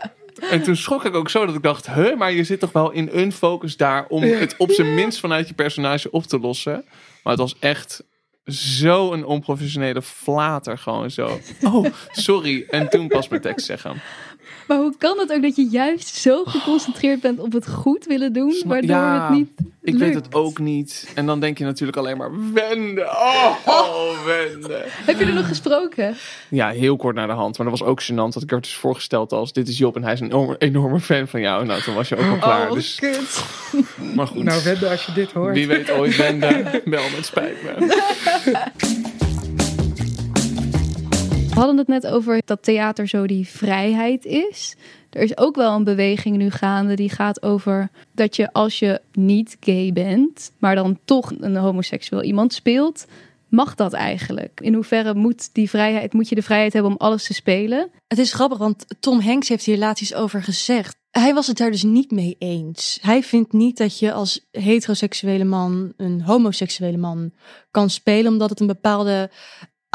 En 0.50 0.62
toen 0.62 0.76
schrok 0.76 1.04
ik 1.04 1.14
ook 1.14 1.30
zo 1.30 1.46
dat 1.46 1.54
ik 1.54 1.62
dacht, 1.62 1.86
huh, 1.86 2.16
maar 2.16 2.32
je 2.32 2.44
zit 2.44 2.60
toch 2.60 2.72
wel 2.72 2.90
in 2.90 3.08
een 3.12 3.32
focus 3.32 3.76
daar 3.76 4.06
om 4.08 4.22
het 4.22 4.54
op 4.56 4.70
zijn 4.70 4.94
minst 4.94 5.20
vanuit 5.20 5.48
je 5.48 5.54
personage 5.54 6.10
op 6.10 6.24
te 6.24 6.38
lossen. 6.38 6.84
Maar 7.22 7.32
het 7.32 7.42
was 7.42 7.56
echt 7.58 8.04
zo 8.46 9.12
een 9.12 9.24
onprofessionele 9.24 10.02
flater 10.02 10.78
gewoon 10.78 11.10
zo. 11.10 11.40
Oh, 11.62 11.86
sorry. 12.12 12.64
En 12.68 12.88
toen 12.88 13.08
pas 13.08 13.28
mijn 13.28 13.42
tekst 13.42 13.66
zeggen. 13.66 14.02
Maar 14.66 14.78
hoe 14.78 14.94
kan 14.98 15.18
het 15.18 15.32
ook 15.32 15.42
dat 15.42 15.56
je 15.56 15.68
juist 15.68 16.14
zo 16.14 16.44
geconcentreerd 16.44 17.20
bent 17.20 17.38
op 17.38 17.52
het 17.52 17.68
goed 17.68 18.04
willen 18.04 18.32
doen, 18.32 18.62
waardoor 18.66 18.96
ja, 18.96 19.22
het 19.22 19.36
niet 19.36 19.48
Ik 19.58 19.66
lukt? 19.82 19.98
weet 19.98 20.14
het 20.14 20.34
ook 20.34 20.58
niet. 20.58 21.12
En 21.14 21.26
dan 21.26 21.40
denk 21.40 21.58
je 21.58 21.64
natuurlijk 21.64 21.98
alleen 21.98 22.16
maar, 22.16 22.30
wende. 22.52 23.04
Oh, 23.26 23.56
oh, 23.64 24.24
wende. 24.24 24.84
Heb 24.86 25.18
je 25.18 25.24
er 25.24 25.34
nog 25.34 25.48
gesproken? 25.48 26.16
Ja, 26.48 26.68
heel 26.68 26.96
kort 26.96 27.14
naar 27.14 27.26
de 27.26 27.32
hand. 27.32 27.58
Maar 27.58 27.70
dat 27.70 27.78
was 27.78 27.88
ook 27.88 28.02
gênant. 28.02 28.32
Dat 28.32 28.42
ik 28.42 28.50
werd 28.50 28.62
dus 28.62 28.76
voorgesteld 28.76 29.32
als, 29.32 29.52
dit 29.52 29.68
is 29.68 29.78
Job 29.78 29.96
en 29.96 30.02
hij 30.02 30.12
is 30.12 30.20
een 30.20 30.26
enorme, 30.26 30.56
enorme 30.58 31.00
fan 31.00 31.28
van 31.28 31.40
jou. 31.40 31.64
Nou, 31.64 31.82
toen 31.82 31.94
was 31.94 32.08
je 32.08 32.16
ook 32.16 32.30
al 32.30 32.38
klaar. 32.38 32.68
Oh, 32.68 32.74
dus, 32.74 32.94
kut. 32.94 33.44
maar 34.16 34.26
goed. 34.26 34.42
Nou, 34.44 34.62
Wende, 34.64 34.88
als 34.88 35.06
je 35.06 35.12
dit 35.12 35.32
hoort. 35.32 35.54
Wie 35.54 35.66
weet 35.66 35.90
ooit 35.90 36.16
wende. 36.16 36.82
Wel 36.84 37.04
met 37.16 37.26
spijt 37.26 37.62
me. 37.62 38.02
We 41.56 41.62
hadden 41.62 41.80
het 41.80 41.88
net 41.88 42.06
over 42.06 42.42
dat 42.44 42.62
theater 42.62 43.08
zo 43.08 43.26
die 43.26 43.48
vrijheid 43.48 44.24
is. 44.24 44.76
Er 45.10 45.22
is 45.22 45.36
ook 45.36 45.56
wel 45.56 45.74
een 45.74 45.84
beweging 45.84 46.36
nu 46.36 46.50
gaande 46.50 46.94
die 46.94 47.10
gaat 47.10 47.42
over 47.42 47.90
dat 48.12 48.36
je 48.36 48.52
als 48.52 48.78
je 48.78 49.00
niet 49.12 49.56
gay 49.60 49.92
bent, 49.92 50.52
maar 50.58 50.74
dan 50.74 50.98
toch 51.04 51.32
een 51.40 51.56
homoseksueel 51.56 52.22
iemand 52.22 52.52
speelt, 52.52 53.06
mag 53.48 53.74
dat 53.74 53.92
eigenlijk? 53.92 54.60
In 54.60 54.74
hoeverre 54.74 55.14
moet 55.14 55.54
die 55.54 55.70
vrijheid, 55.70 56.12
moet 56.12 56.28
je 56.28 56.34
de 56.34 56.42
vrijheid 56.42 56.72
hebben 56.72 56.92
om 56.92 56.98
alles 56.98 57.24
te 57.26 57.34
spelen? 57.34 57.90
Het 58.06 58.18
is 58.18 58.32
grappig, 58.32 58.58
want 58.58 58.86
Tom 59.00 59.20
Hanks 59.20 59.48
heeft 59.48 59.64
hier 59.64 59.78
laatst 59.78 60.02
iets 60.02 60.14
over 60.14 60.42
gezegd. 60.42 60.96
Hij 61.10 61.34
was 61.34 61.46
het 61.46 61.56
daar 61.56 61.70
dus 61.70 61.82
niet 61.82 62.10
mee 62.10 62.36
eens. 62.38 62.98
Hij 63.02 63.22
vindt 63.22 63.52
niet 63.52 63.76
dat 63.76 63.98
je 63.98 64.12
als 64.12 64.46
heteroseksuele 64.50 65.44
man 65.44 65.92
een 65.96 66.22
homoseksuele 66.22 66.96
man 66.96 67.32
kan 67.70 67.90
spelen, 67.90 68.32
omdat 68.32 68.50
het 68.50 68.60
een 68.60 68.66
bepaalde 68.66 69.30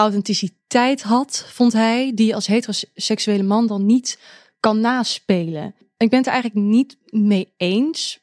authenticiteit 0.02 1.02
had, 1.02 1.46
vond 1.48 1.74
hij, 1.74 2.12
die 2.16 2.36
als 2.36 2.48
heteroseksuele 2.48 3.44
man 3.44 3.68
dan 3.68 3.86
niet 3.86 4.20
kan 4.60 4.80
naspelen. 4.80 5.76
Ik 5.98 6.10
ben 6.10 6.18
het 6.18 6.28
er 6.28 6.34
eigenlijk 6.34 6.66
niet 6.66 6.98
mee 7.10 7.54
eens. 7.58 8.20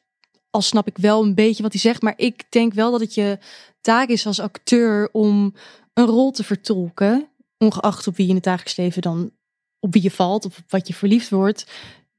Al 0.49 0.61
snap 0.61 0.87
ik 0.87 0.97
wel 0.97 1.23
een 1.23 1.35
beetje 1.35 1.63
wat 1.63 1.71
hij 1.71 1.81
zegt, 1.81 2.01
maar 2.01 2.13
ik 2.17 2.43
denk 2.49 2.73
wel 2.73 2.91
dat 2.91 2.99
het 2.99 3.13
je 3.13 3.37
taak 3.81 4.09
is 4.09 4.25
als 4.25 4.39
acteur 4.39 5.09
om 5.11 5.53
een 5.93 6.05
rol 6.05 6.31
te 6.31 6.43
vertolken, 6.43 7.29
ongeacht 7.57 8.07
op 8.07 8.15
wie 8.15 8.23
je 8.23 8.29
in 8.29 8.35
het 8.35 8.45
dagelijks 8.45 8.75
leven 8.75 9.01
dan 9.01 9.31
op 9.79 9.93
wie 9.93 10.03
je 10.03 10.11
valt 10.11 10.45
of 10.45 10.57
op 10.57 10.63
wat 10.71 10.87
je 10.87 10.93
verliefd 10.93 11.29
wordt, 11.29 11.65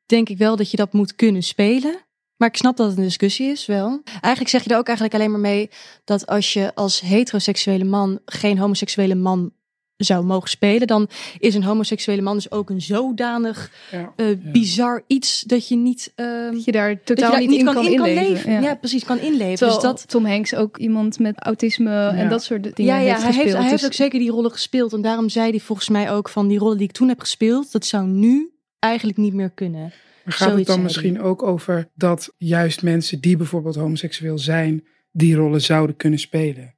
denk 0.06 0.28
ik 0.28 0.38
wel 0.38 0.56
dat 0.56 0.70
je 0.70 0.76
dat 0.76 0.92
moet 0.92 1.14
kunnen 1.14 1.42
spelen. 1.42 2.08
Maar 2.40 2.48
ik 2.48 2.56
snap 2.56 2.76
dat 2.76 2.88
het 2.88 2.98
een 2.98 3.04
discussie 3.04 3.46
is, 3.50 3.66
wel. 3.66 4.00
Eigenlijk 4.04 4.48
zeg 4.48 4.64
je 4.64 4.70
er 4.70 4.78
ook 4.78 4.86
eigenlijk 4.86 5.16
alleen 5.16 5.30
maar 5.30 5.40
mee 5.40 5.70
dat 6.04 6.26
als 6.26 6.52
je 6.52 6.74
als 6.74 7.00
heteroseksuele 7.00 7.84
man 7.84 8.18
geen 8.24 8.58
homoseksuele 8.58 9.14
man 9.14 9.52
zou 9.96 10.24
mogen 10.24 10.48
spelen, 10.48 10.86
dan 10.86 11.08
is 11.38 11.54
een 11.54 11.64
homoseksuele 11.64 12.22
man 12.22 12.34
dus 12.34 12.50
ook 12.50 12.70
een 12.70 12.80
zodanig 12.80 13.70
Ja. 13.90 14.12
eh, 14.16 14.26
bizar 14.52 15.02
iets 15.06 15.40
dat 15.40 15.68
je 15.68 15.76
niet, 15.76 16.12
eh, 16.14 16.26
Dat 16.50 16.64
je 16.64 16.72
daar 16.72 16.90
je 16.90 16.98
totaal 17.04 17.30
daar 17.30 17.40
niet 17.40 17.52
in 17.58 17.64
kan, 17.64 17.86
inleven. 17.86 18.52
Ja. 18.52 18.60
Ja. 18.60 18.74
precies, 18.74 19.04
kan 19.04 19.18
inleven. 19.18 19.54
Terwijl 19.56 19.80
dus 19.80 19.90
dat, 19.90 20.08
Tom 20.08 20.26
Hanks 20.26 20.54
ook 20.54 20.78
iemand 20.78 21.18
met 21.18 21.34
autisme 21.38 22.08
en 22.08 22.28
dat 22.28 22.42
soort 22.42 22.76
dingen 22.76 22.94
ja, 22.94 23.00
ja, 23.00 23.06
heeft 23.06 23.16
hij, 23.16 23.26
heeft, 23.26 23.34
gespeeld. 23.34 23.52
hij 23.52 23.68
heeft 23.68 23.80
Dus- 23.82 23.90
ook 23.90 23.96
zeker 23.96 24.18
die 24.18 24.30
rollen 24.30 24.50
gespeeld. 24.50 24.92
En 24.92 25.00
daarom 25.00 25.28
zei 25.28 25.50
hij 25.50 25.60
volgens 25.60 25.88
mij 25.88 26.10
ook 26.12 26.28
van 26.28 26.48
die 26.48 26.58
rollen 26.58 26.76
die 26.78 26.86
ik 26.88 26.92
toen 26.92 27.08
heb 27.08 27.20
gespeeld, 27.20 27.72
dat 27.72 27.86
zou 27.86 28.06
nu 28.06 28.50
eigenlijk 28.78 29.18
niet 29.18 29.34
meer 29.34 29.50
kunnen. 29.50 29.92
Gaat 30.32 30.56
het 30.58 30.66
dan 30.66 30.82
misschien 30.82 31.20
ook 31.20 31.42
over 31.42 31.88
dat 31.94 32.34
juist 32.36 32.82
mensen 32.82 33.20
die 33.20 33.36
bijvoorbeeld 33.36 33.74
homoseksueel 33.74 34.38
zijn, 34.38 34.84
die 35.12 35.34
rollen 35.34 35.60
zouden 35.60 35.96
kunnen 35.96 36.18
spelen? 36.18 36.74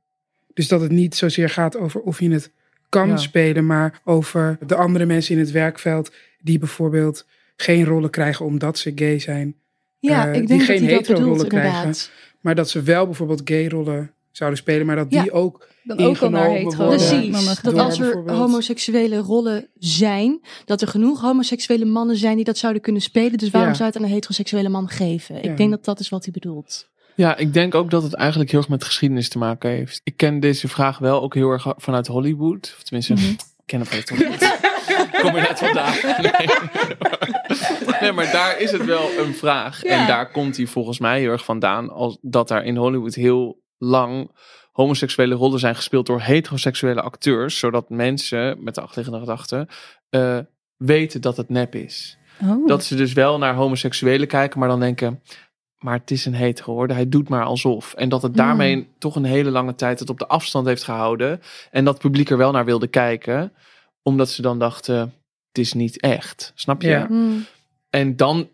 Dus 0.54 0.68
dat 0.68 0.80
het 0.80 0.90
niet 0.90 1.14
zozeer 1.14 1.48
gaat 1.48 1.76
over 1.76 2.00
of 2.00 2.20
je 2.20 2.30
het 2.30 2.50
kan 2.88 3.08
Ja. 3.08 3.16
spelen, 3.16 3.66
maar 3.66 4.00
over 4.04 4.58
de 4.66 4.74
andere 4.74 5.04
mensen 5.06 5.34
in 5.34 5.40
het 5.40 5.50
werkveld 5.50 6.12
die 6.40 6.58
bijvoorbeeld 6.58 7.26
geen 7.56 7.84
rollen 7.84 8.10
krijgen 8.10 8.44
omdat 8.44 8.78
ze 8.78 8.92
gay 8.94 9.18
zijn, 9.18 9.54
Ja, 9.98 10.26
Eh, 10.28 10.34
ik 10.34 10.38
die 10.38 10.46
denk 10.48 10.62
geen 10.62 10.76
dat 10.80 10.84
hij 10.84 10.90
dat 10.96 11.06
hetero-rollen 11.06 11.32
bedoelt, 11.42 11.48
krijgen. 11.52 11.76
inderdaad. 11.78 12.10
maar 12.40 12.54
dat 12.54 12.70
ze 12.70 12.82
wel 12.82 13.04
bijvoorbeeld 13.06 13.40
gay 13.44 13.68
rollen 13.68 14.10
zouden 14.32 14.58
spelen, 14.58 14.86
maar 14.86 14.96
dat 14.96 15.06
Ja. 15.08 15.22
die 15.22 15.32
ook 15.32 15.68
dan 15.84 15.98
ook 15.98 16.18
al 16.18 16.30
naar 16.30 16.50
hetero. 16.50 16.86
Precies. 16.88 17.60
Dat 17.62 17.78
als 17.78 17.98
er 17.98 18.30
homoseksuele 18.32 19.16
rollen 19.16 19.68
zijn, 19.78 20.40
dat 20.64 20.80
er 20.82 20.88
genoeg 20.88 21.20
homoseksuele 21.20 21.84
mannen 21.84 22.16
zijn 22.16 22.36
die 22.36 22.44
dat 22.44 22.58
zouden 22.58 22.82
kunnen 22.82 23.02
spelen. 23.02 23.38
Dus 23.38 23.50
waarom 23.50 23.70
Ja. 23.70 23.76
zou 23.76 23.88
je 23.88 23.92
het 23.94 24.02
aan 24.02 24.08
een 24.08 24.14
heteroseksuele 24.14 24.68
man 24.68 24.88
geven? 24.88 25.34
Ja. 25.34 25.40
Ik 25.42 25.56
denk 25.56 25.70
dat 25.70 25.84
dat 25.84 26.00
is 26.00 26.08
wat 26.08 26.24
hij 26.24 26.32
bedoelt. 26.32 26.90
Ja, 27.14 27.36
ik 27.36 27.52
denk 27.52 27.74
ook 27.74 27.90
dat 27.90 28.02
het 28.02 28.14
eigenlijk 28.14 28.50
heel 28.50 28.60
erg 28.60 28.68
met 28.68 28.84
geschiedenis 28.84 29.28
te 29.28 29.38
maken 29.38 29.70
heeft. 29.70 30.00
Ik 30.04 30.16
ken 30.16 30.40
deze 30.40 30.68
vraag 30.68 30.98
wel 30.98 31.22
ook 31.22 31.34
heel 31.34 31.50
erg 31.50 31.66
vanuit 31.76 32.06
Hollywood. 32.06 32.74
Of 32.76 32.82
tenminste, 32.82 33.12
Mhm. 33.12 33.24
ik 33.32 33.40
ken 33.66 33.78
hem 33.80 33.88
vanuit 33.88 34.08
Hollywood. 34.08 34.60
Kom 35.22 35.34
je 35.34 35.40
net 35.40 35.58
vandaag? 35.58 36.02
Nee. 36.20 36.48
nee, 38.00 38.12
maar 38.12 38.32
daar 38.32 38.60
is 38.60 38.70
het 38.70 38.84
wel 38.84 39.08
een 39.18 39.34
vraag. 39.34 39.82
Ja. 39.82 39.88
En 40.00 40.06
daar 40.06 40.30
komt 40.30 40.56
hij 40.56 40.66
volgens 40.66 40.98
mij 40.98 41.20
heel 41.20 41.30
erg 41.30 41.44
vandaan. 41.44 41.90
Als 41.90 42.18
dat 42.20 42.48
daar 42.48 42.64
in 42.64 42.76
Hollywood 42.76 43.14
heel 43.14 43.60
lang 43.82 44.30
homoseksuele 44.72 45.34
rollen 45.34 45.58
zijn 45.58 45.74
gespeeld 45.74 46.06
door 46.06 46.20
heteroseksuele 46.20 47.02
acteurs. 47.02 47.58
Zodat 47.58 47.90
mensen 47.90 48.62
met 48.62 48.74
de 48.74 48.80
achterliggende 48.80 49.20
gedachte 49.20 49.68
eh, 50.10 50.38
weten 50.76 51.20
dat 51.20 51.36
het 51.36 51.48
nep 51.48 51.74
is. 51.74 52.18
Oh. 52.42 52.66
Dat 52.66 52.84
ze 52.84 52.94
dus 52.96 53.12
wel 53.12 53.38
naar 53.38 53.54
homoseksuelen 53.54 54.28
kijken, 54.28 54.58
maar 54.58 54.68
dan 54.68 54.80
denken. 54.80 55.22
Maar 55.78 55.98
het 55.98 56.10
is 56.10 56.24
een 56.24 56.34
hetero 56.34 56.72
hoor. 56.72 56.88
Hij 56.88 57.08
doet 57.08 57.28
maar 57.28 57.44
alsof. 57.44 57.94
En 57.94 58.08
dat 58.08 58.22
het 58.22 58.36
daarmee 58.36 58.88
toch 58.98 59.16
een 59.16 59.24
hele 59.24 59.50
lange 59.50 59.74
tijd 59.74 59.98
het 59.98 60.10
op 60.10 60.18
de 60.18 60.26
afstand 60.26 60.66
heeft 60.66 60.84
gehouden. 60.84 61.40
En 61.70 61.84
dat 61.84 61.94
het 61.94 62.02
publiek 62.02 62.30
er 62.30 62.36
wel 62.36 62.52
naar 62.52 62.64
wilde 62.64 62.86
kijken. 62.86 63.52
Omdat 64.02 64.28
ze 64.28 64.42
dan 64.42 64.58
dachten, 64.58 64.98
het 65.48 65.58
is 65.58 65.72
niet 65.72 66.00
echt. 66.00 66.52
Snap 66.54 66.82
je? 66.82 66.88
Ja. 66.88 67.06
Hmm. 67.06 67.44
En 67.90 68.16
dan 68.16 68.48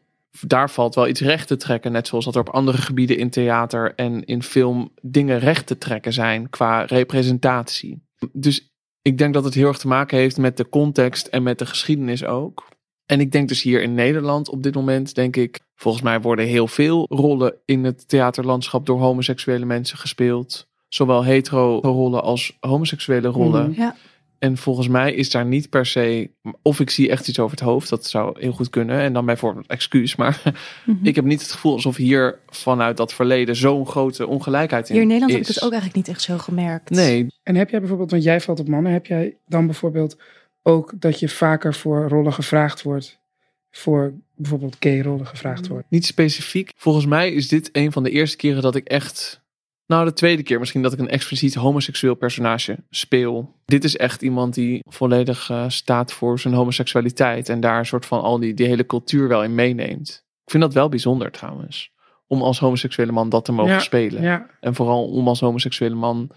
daar 0.46 0.70
valt 0.70 0.94
wel 0.94 1.08
iets 1.08 1.20
recht 1.20 1.48
te 1.48 1.56
trekken. 1.56 1.92
Net 1.92 2.06
zoals 2.06 2.24
dat 2.24 2.34
er 2.34 2.40
op 2.40 2.48
andere 2.48 2.78
gebieden 2.78 3.18
in 3.18 3.30
theater 3.30 3.94
en 3.94 4.24
in 4.24 4.42
film 4.42 4.92
dingen 5.02 5.38
recht 5.38 5.66
te 5.66 5.78
trekken 5.78 6.12
zijn 6.12 6.50
qua 6.50 6.82
representatie. 6.82 8.02
Dus 8.32 8.72
ik 9.02 9.18
denk 9.18 9.34
dat 9.34 9.44
het 9.44 9.54
heel 9.54 9.68
erg 9.68 9.78
te 9.78 9.88
maken 9.88 10.18
heeft 10.18 10.38
met 10.38 10.56
de 10.56 10.68
context 10.68 11.26
en 11.26 11.42
met 11.42 11.58
de 11.58 11.66
geschiedenis 11.66 12.24
ook. 12.24 12.68
En 13.06 13.20
ik 13.20 13.32
denk 13.32 13.48
dus 13.48 13.62
hier 13.62 13.82
in 13.82 13.94
Nederland 13.94 14.48
op 14.48 14.62
dit 14.62 14.74
moment, 14.74 15.14
denk 15.14 15.36
ik, 15.36 15.60
volgens 15.74 16.04
mij 16.04 16.20
worden 16.20 16.46
heel 16.46 16.66
veel 16.66 17.06
rollen 17.08 17.54
in 17.64 17.84
het 17.84 18.08
theaterlandschap 18.08 18.86
door 18.86 18.98
homoseksuele 18.98 19.64
mensen 19.64 19.98
gespeeld. 19.98 20.68
Zowel 20.88 21.24
hetero 21.24 21.78
rollen 21.78 22.22
als 22.22 22.56
homoseksuele 22.60 23.28
rollen. 23.28 23.70
Mhm. 23.70 23.80
Ja. 23.80 23.96
En 24.38 24.56
volgens 24.56 24.88
mij 24.88 25.14
is 25.14 25.30
daar 25.30 25.44
niet 25.44 25.70
per 25.70 25.86
se, 25.86 26.30
of 26.62 26.80
ik 26.80 26.90
zie 26.90 27.10
echt 27.10 27.28
iets 27.28 27.38
over 27.38 27.56
het 27.56 27.66
hoofd, 27.66 27.88
dat 27.88 28.06
zou 28.06 28.40
heel 28.40 28.52
goed 28.52 28.70
kunnen. 28.70 29.00
En 29.00 29.12
dan 29.12 29.26
bijvoorbeeld 29.26 29.66
excuus, 29.66 30.16
maar 30.16 30.42
Mhm. 30.84 31.06
ik 31.06 31.14
heb 31.14 31.24
niet 31.24 31.40
het 31.40 31.50
gevoel 31.52 31.72
alsof 31.72 31.96
hier 31.96 32.38
vanuit 32.48 32.96
dat 32.96 33.12
verleden 33.14 33.56
zo'n 33.56 33.86
grote 33.86 34.26
ongelijkheid 34.26 34.88
in 34.88 34.92
Hier 34.94 35.02
in 35.02 35.08
Nederland 35.08 35.32
is. 35.32 35.38
heb 35.38 35.48
ik 35.48 35.54
het 35.54 35.64
ook 35.64 35.72
eigenlijk 35.72 36.06
niet 36.06 36.16
echt 36.16 36.24
zo 36.24 36.38
gemerkt. 36.38 36.90
Nee, 36.90 37.26
En 37.42 37.54
heb 37.54 37.70
jij 37.70 37.78
bijvoorbeeld, 37.80 38.10
want 38.10 38.22
jij 38.22 38.40
valt 38.40 38.60
op 38.60 38.68
mannen, 38.68 38.92
heb 38.92 39.06
jij 39.06 39.36
dan 39.46 39.66
bijvoorbeeld 39.66 40.16
ook 40.62 40.92
dat 40.96 41.20
je 41.20 41.28
vaker 41.28 41.74
voor 41.74 42.08
rollen 42.08 42.32
gevraagd 42.32 42.82
wordt? 42.82 43.18
Voor 43.70 44.12
bijvoorbeeld 44.36 44.76
gay 44.80 45.00
rollen 45.00 45.26
gevraagd 45.26 45.66
wordt? 45.66 45.86
niet 45.90 46.06
specifiek. 46.06 46.72
Volgens 46.76 47.06
mij 47.06 47.32
is 47.32 47.48
dit 47.48 47.68
een 47.72 47.92
van 47.92 48.02
de 48.02 48.10
eerste 48.10 48.36
keren 48.36 48.62
dat 48.62 48.74
ik 48.74 48.86
echt. 48.88 49.40
Nou, 49.88 50.04
de 50.04 50.12
tweede 50.12 50.42
keer 50.42 50.58
misschien 50.58 50.82
dat 50.82 50.92
ik 50.92 50.98
een 50.98 51.08
expliciet 51.08 51.54
homoseksueel 51.54 52.14
personage 52.14 52.78
speel. 52.90 53.54
Dit 53.64 53.84
is 53.84 53.96
echt 53.96 54.22
iemand 54.22 54.54
die 54.54 54.80
volledig 54.90 55.50
eh, 55.50 55.64
staat 55.68 56.12
voor 56.12 56.38
zijn 56.38 56.54
homoseksualiteit. 56.54 57.48
En 57.48 57.60
daar 57.60 57.78
een 57.78 57.86
soort 57.86 58.06
van 58.06 58.20
al 58.20 58.38
die, 58.38 58.54
die 58.54 58.66
hele 58.66 58.86
cultuur 58.86 59.28
wel 59.28 59.44
in 59.44 59.54
meeneemt. 59.54 60.24
Ik 60.44 60.50
vind 60.50 60.62
dat 60.62 60.74
wel 60.74 60.88
bijzonder 60.88 61.30
trouwens. 61.30 61.92
Om 62.26 62.42
als 62.42 62.58
homoseksuele 62.58 63.12
man 63.12 63.28
dat 63.28 63.44
te 63.44 63.52
mogen 63.52 63.72
Ja, 63.72 63.78
spelen. 63.78 64.22
Ja, 64.22 64.46
En 64.60 64.74
vooral 64.74 65.04
om 65.08 65.28
als 65.28 65.40
homoseksuele 65.40 65.94
man 65.94 66.30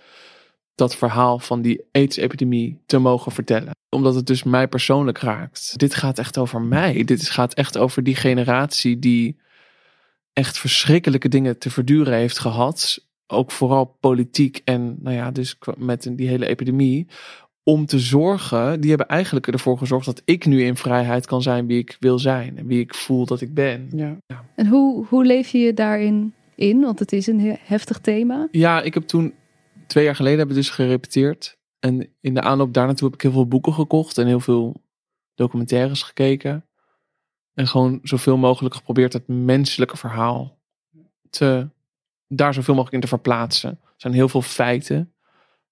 dat 0.76 0.96
verhaal 0.96 1.40
van 1.40 1.62
die 1.62 1.84
AIDS-epidemie 1.92 2.82
te 2.86 2.98
mogen 2.98 3.32
vertellen. 3.32 3.72
Omdat 3.90 4.16
het 4.16 4.28
dus 4.28 4.44
mij 4.44 4.68
persoonlijk 4.68 5.18
raakt. 5.18 5.74
Dit 5.80 5.96
gaat 5.96 6.20
echt 6.20 6.38
over 6.38 6.62
mij. 6.62 7.04
Dit 7.04 7.30
gaat 7.30 7.54
echt 7.54 7.78
over 7.78 8.04
die 8.04 8.16
generatie 8.16 9.00
die 9.00 9.40
echt 10.34 10.58
verschrikkelijke 10.58 11.30
dingen 11.30 11.58
te 11.58 11.70
verduren 11.70 12.14
heeft 12.14 12.40
gehad. 12.40 13.10
Ook 13.32 13.52
vooral 13.52 13.86
politiek 14.00 14.62
en 14.64 14.98
nou 15.00 15.16
ja, 15.16 15.32
dus 15.32 15.58
met 15.78 16.12
die 16.16 16.28
hele 16.28 16.46
epidemie. 16.46 17.08
Om 17.64 17.86
te 17.86 18.00
zorgen, 18.00 18.82
die 18.82 18.90
hebben 18.90 19.08
eigenlijk 19.08 19.48
ervoor 19.48 19.78
gezorgd 19.78 20.06
dat 20.06 20.22
ik 20.26 20.46
nu 20.46 20.64
in 20.64 20.76
vrijheid 20.76 21.26
kan 21.26 21.42
zijn 21.42 21.68
wie 21.68 21.78
ik 21.80 21.98
wil 22.00 22.20
zijn. 22.20 22.58
En 22.58 22.68
wie 22.68 22.80
ik 22.80 22.96
voel 22.96 23.26
dat 23.26 23.42
ik 23.42 23.54
ben. 23.54 23.90
ja. 23.96 24.18
En 24.56 24.68
hoe, 24.68 25.06
hoe 25.06 25.26
leef 25.26 25.50
je 25.50 25.58
je 25.58 25.74
daarin 25.74 26.34
in? 26.56 26.82
Want 26.82 27.00
het 27.00 27.12
is 27.12 27.28
een 27.28 27.40
he- 27.40 27.56
heftig 27.60 28.00
thema. 28.00 28.48
Ja, 28.52 28.82
ik 28.82 28.94
heb 28.94 29.04
toen 29.04 29.34
twee 29.88 30.04
jaar 30.04 30.16
geleden 30.16 30.38
hebben 30.38 30.56
we 30.56 30.62
dus 30.62 30.72
gerepeteerd. 30.72 31.58
En 31.80 32.08
in 32.22 32.34
de 32.34 32.42
aanloop 32.42 32.74
daar 32.74 32.86
naartoe 32.86 33.06
heb 33.08 33.16
ik 33.16 33.22
heel 33.22 33.32
veel 33.32 33.48
boeken 33.48 33.74
gekocht 33.74 34.18
en 34.18 34.28
heel 34.28 34.40
veel 34.40 34.82
documentaires 35.36 36.04
gekeken. 36.04 36.66
En 37.54 37.68
gewoon 37.68 38.00
zoveel 38.04 38.38
mogelijk 38.38 38.76
geprobeerd 38.76 39.14
het 39.14 39.28
menselijke 39.28 39.98
verhaal 39.98 40.60
te, 41.30 41.70
daar 42.38 42.54
zoveel 42.54 42.74
mogelijk 42.74 42.96
in 42.96 43.10
te 43.10 43.16
verplaatsen. 43.16 43.70
Er 43.70 43.94
zijn 43.98 44.14
heel 44.14 44.30
veel 44.30 44.42
feiten. 44.42 45.14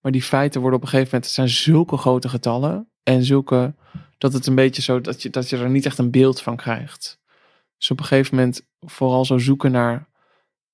Maar 0.01 0.11
die 0.11 0.23
feiten 0.23 0.61
worden 0.61 0.79
op 0.79 0.85
een 0.85 0.91
gegeven 0.91 1.11
moment, 1.13 1.31
het 1.31 1.35
zijn 1.35 1.73
zulke 1.73 1.97
grote 1.97 2.29
getallen. 2.29 2.89
En 3.03 3.23
zulke, 3.23 3.73
dat 4.17 4.33
het 4.33 4.47
een 4.47 4.55
beetje 4.55 4.81
zo, 4.81 5.01
dat 5.01 5.21
je, 5.21 5.29
dat 5.29 5.49
je 5.49 5.57
er 5.57 5.69
niet 5.69 5.85
echt 5.85 5.97
een 5.97 6.11
beeld 6.11 6.41
van 6.41 6.55
krijgt. 6.55 7.19
Dus 7.77 7.91
op 7.91 7.99
een 7.99 8.05
gegeven 8.05 8.35
moment 8.35 8.61
vooral 8.79 9.25
zo 9.25 9.37
zoeken 9.37 9.71
naar 9.71 10.07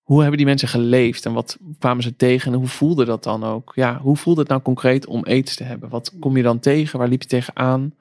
hoe 0.02 0.20
hebben 0.20 0.38
die 0.38 0.46
mensen 0.46 0.68
geleefd 0.68 1.26
en 1.26 1.34
wat 1.34 1.58
kwamen 1.80 2.04
ze 2.04 2.16
tegen 2.16 2.54
en 2.54 2.58
hoe 2.58 2.68
voelde 2.68 3.06
dat 3.06 3.24
dan 3.24 3.44
ook? 3.44 3.72
Ja, 3.76 4.00
hoe 4.00 4.18
voelde 4.18 4.40
het 4.40 4.50
nou 4.50 4.62
concreet 4.62 5.06
om 5.06 5.24
aids 5.24 5.56
te 5.56 5.64
hebben? 5.64 5.90
Wat 5.90 6.14
kom 6.20 6.38
je 6.38 6.44
dan 6.44 6.60
tegen? 6.60 7.00
Waar 7.00 7.08
liep 7.08 7.22
je 7.22 7.28
tegenaan? 7.28 7.94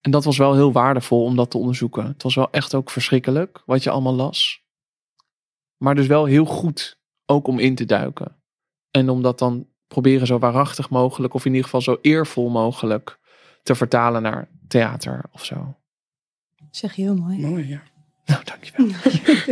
En 0.00 0.10
dat 0.10 0.24
was 0.24 0.36
wel 0.36 0.54
heel 0.54 0.72
waardevol 0.72 1.24
om 1.24 1.36
dat 1.36 1.50
te 1.50 1.58
onderzoeken. 1.58 2.06
Het 2.06 2.22
was 2.22 2.34
wel 2.34 2.50
echt 2.50 2.74
ook 2.74 2.90
verschrikkelijk 2.90 3.62
wat 3.66 3.82
je 3.82 3.90
allemaal 3.90 4.14
las. 4.14 4.62
Maar 5.78 5.94
dus 5.94 6.06
wel 6.06 6.24
heel 6.24 6.44
goed 6.44 6.98
ook 7.26 7.46
om 7.46 7.58
in 7.58 7.74
te 7.74 7.84
duiken. 7.84 8.36
En 8.90 9.08
om 9.08 9.22
dat 9.22 9.38
dan 9.38 9.66
proberen 9.86 10.26
zo 10.26 10.38
waarachtig 10.38 10.90
mogelijk 10.90 11.34
of 11.34 11.44
in 11.44 11.50
ieder 11.50 11.64
geval 11.64 11.80
zo 11.80 11.98
eervol 12.02 12.48
mogelijk 12.50 13.18
te 13.62 13.74
vertalen 13.74 14.22
naar 14.22 14.48
theater 14.68 15.24
of 15.32 15.44
zo. 15.44 15.74
Zeg 16.70 16.94
je 16.94 17.02
heel 17.02 17.16
mooi. 17.16 17.38
Mooi, 17.46 17.68
ja. 17.68 17.82
Nou, 18.26 18.44
dankjewel. 18.44 18.86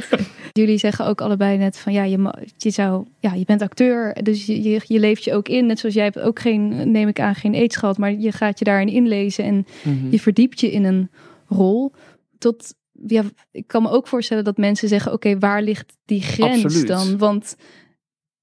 Jullie 0.52 0.78
zeggen 0.78 1.06
ook 1.06 1.20
allebei 1.20 1.56
net 1.58 1.78
van 1.78 1.92
ja, 1.92 2.02
je, 2.02 2.18
ma- 2.18 2.38
je, 2.56 2.70
zou, 2.70 3.06
ja, 3.18 3.32
je 3.34 3.44
bent 3.44 3.62
acteur, 3.62 4.22
dus 4.22 4.46
je, 4.46 4.62
je, 4.62 4.80
je 4.86 4.98
leeft 5.00 5.24
je 5.24 5.34
ook 5.34 5.48
in. 5.48 5.66
Net 5.66 5.78
zoals 5.78 5.94
jij 5.94 6.04
hebt 6.04 6.18
ook 6.18 6.38
geen, 6.40 6.90
neem 6.90 7.08
ik 7.08 7.20
aan, 7.20 7.34
geen 7.34 7.54
aids 7.54 7.76
gehad, 7.76 7.98
maar 7.98 8.12
je 8.12 8.32
gaat 8.32 8.58
je 8.58 8.64
daarin 8.64 8.88
inlezen 8.88 9.44
en 9.44 9.66
Mhm. 9.84 10.10
je 10.10 10.20
verdiept 10.20 10.60
je 10.60 10.70
in 10.72 10.84
een 10.84 11.10
rol. 11.48 11.92
Tot, 12.38 12.74
ja, 13.06 13.22
ik 13.50 13.66
kan 13.66 13.82
me 13.82 13.90
ook 13.90 14.06
voorstellen 14.06 14.44
dat 14.44 14.56
mensen 14.56 14.88
zeggen, 14.88 15.12
oké, 15.12 15.38
waar 15.38 15.62
ligt 15.62 15.96
die 16.04 16.22
grens 16.22 16.64
Absoluut. 16.64 16.88
dan? 16.88 17.18
Want 17.18 17.56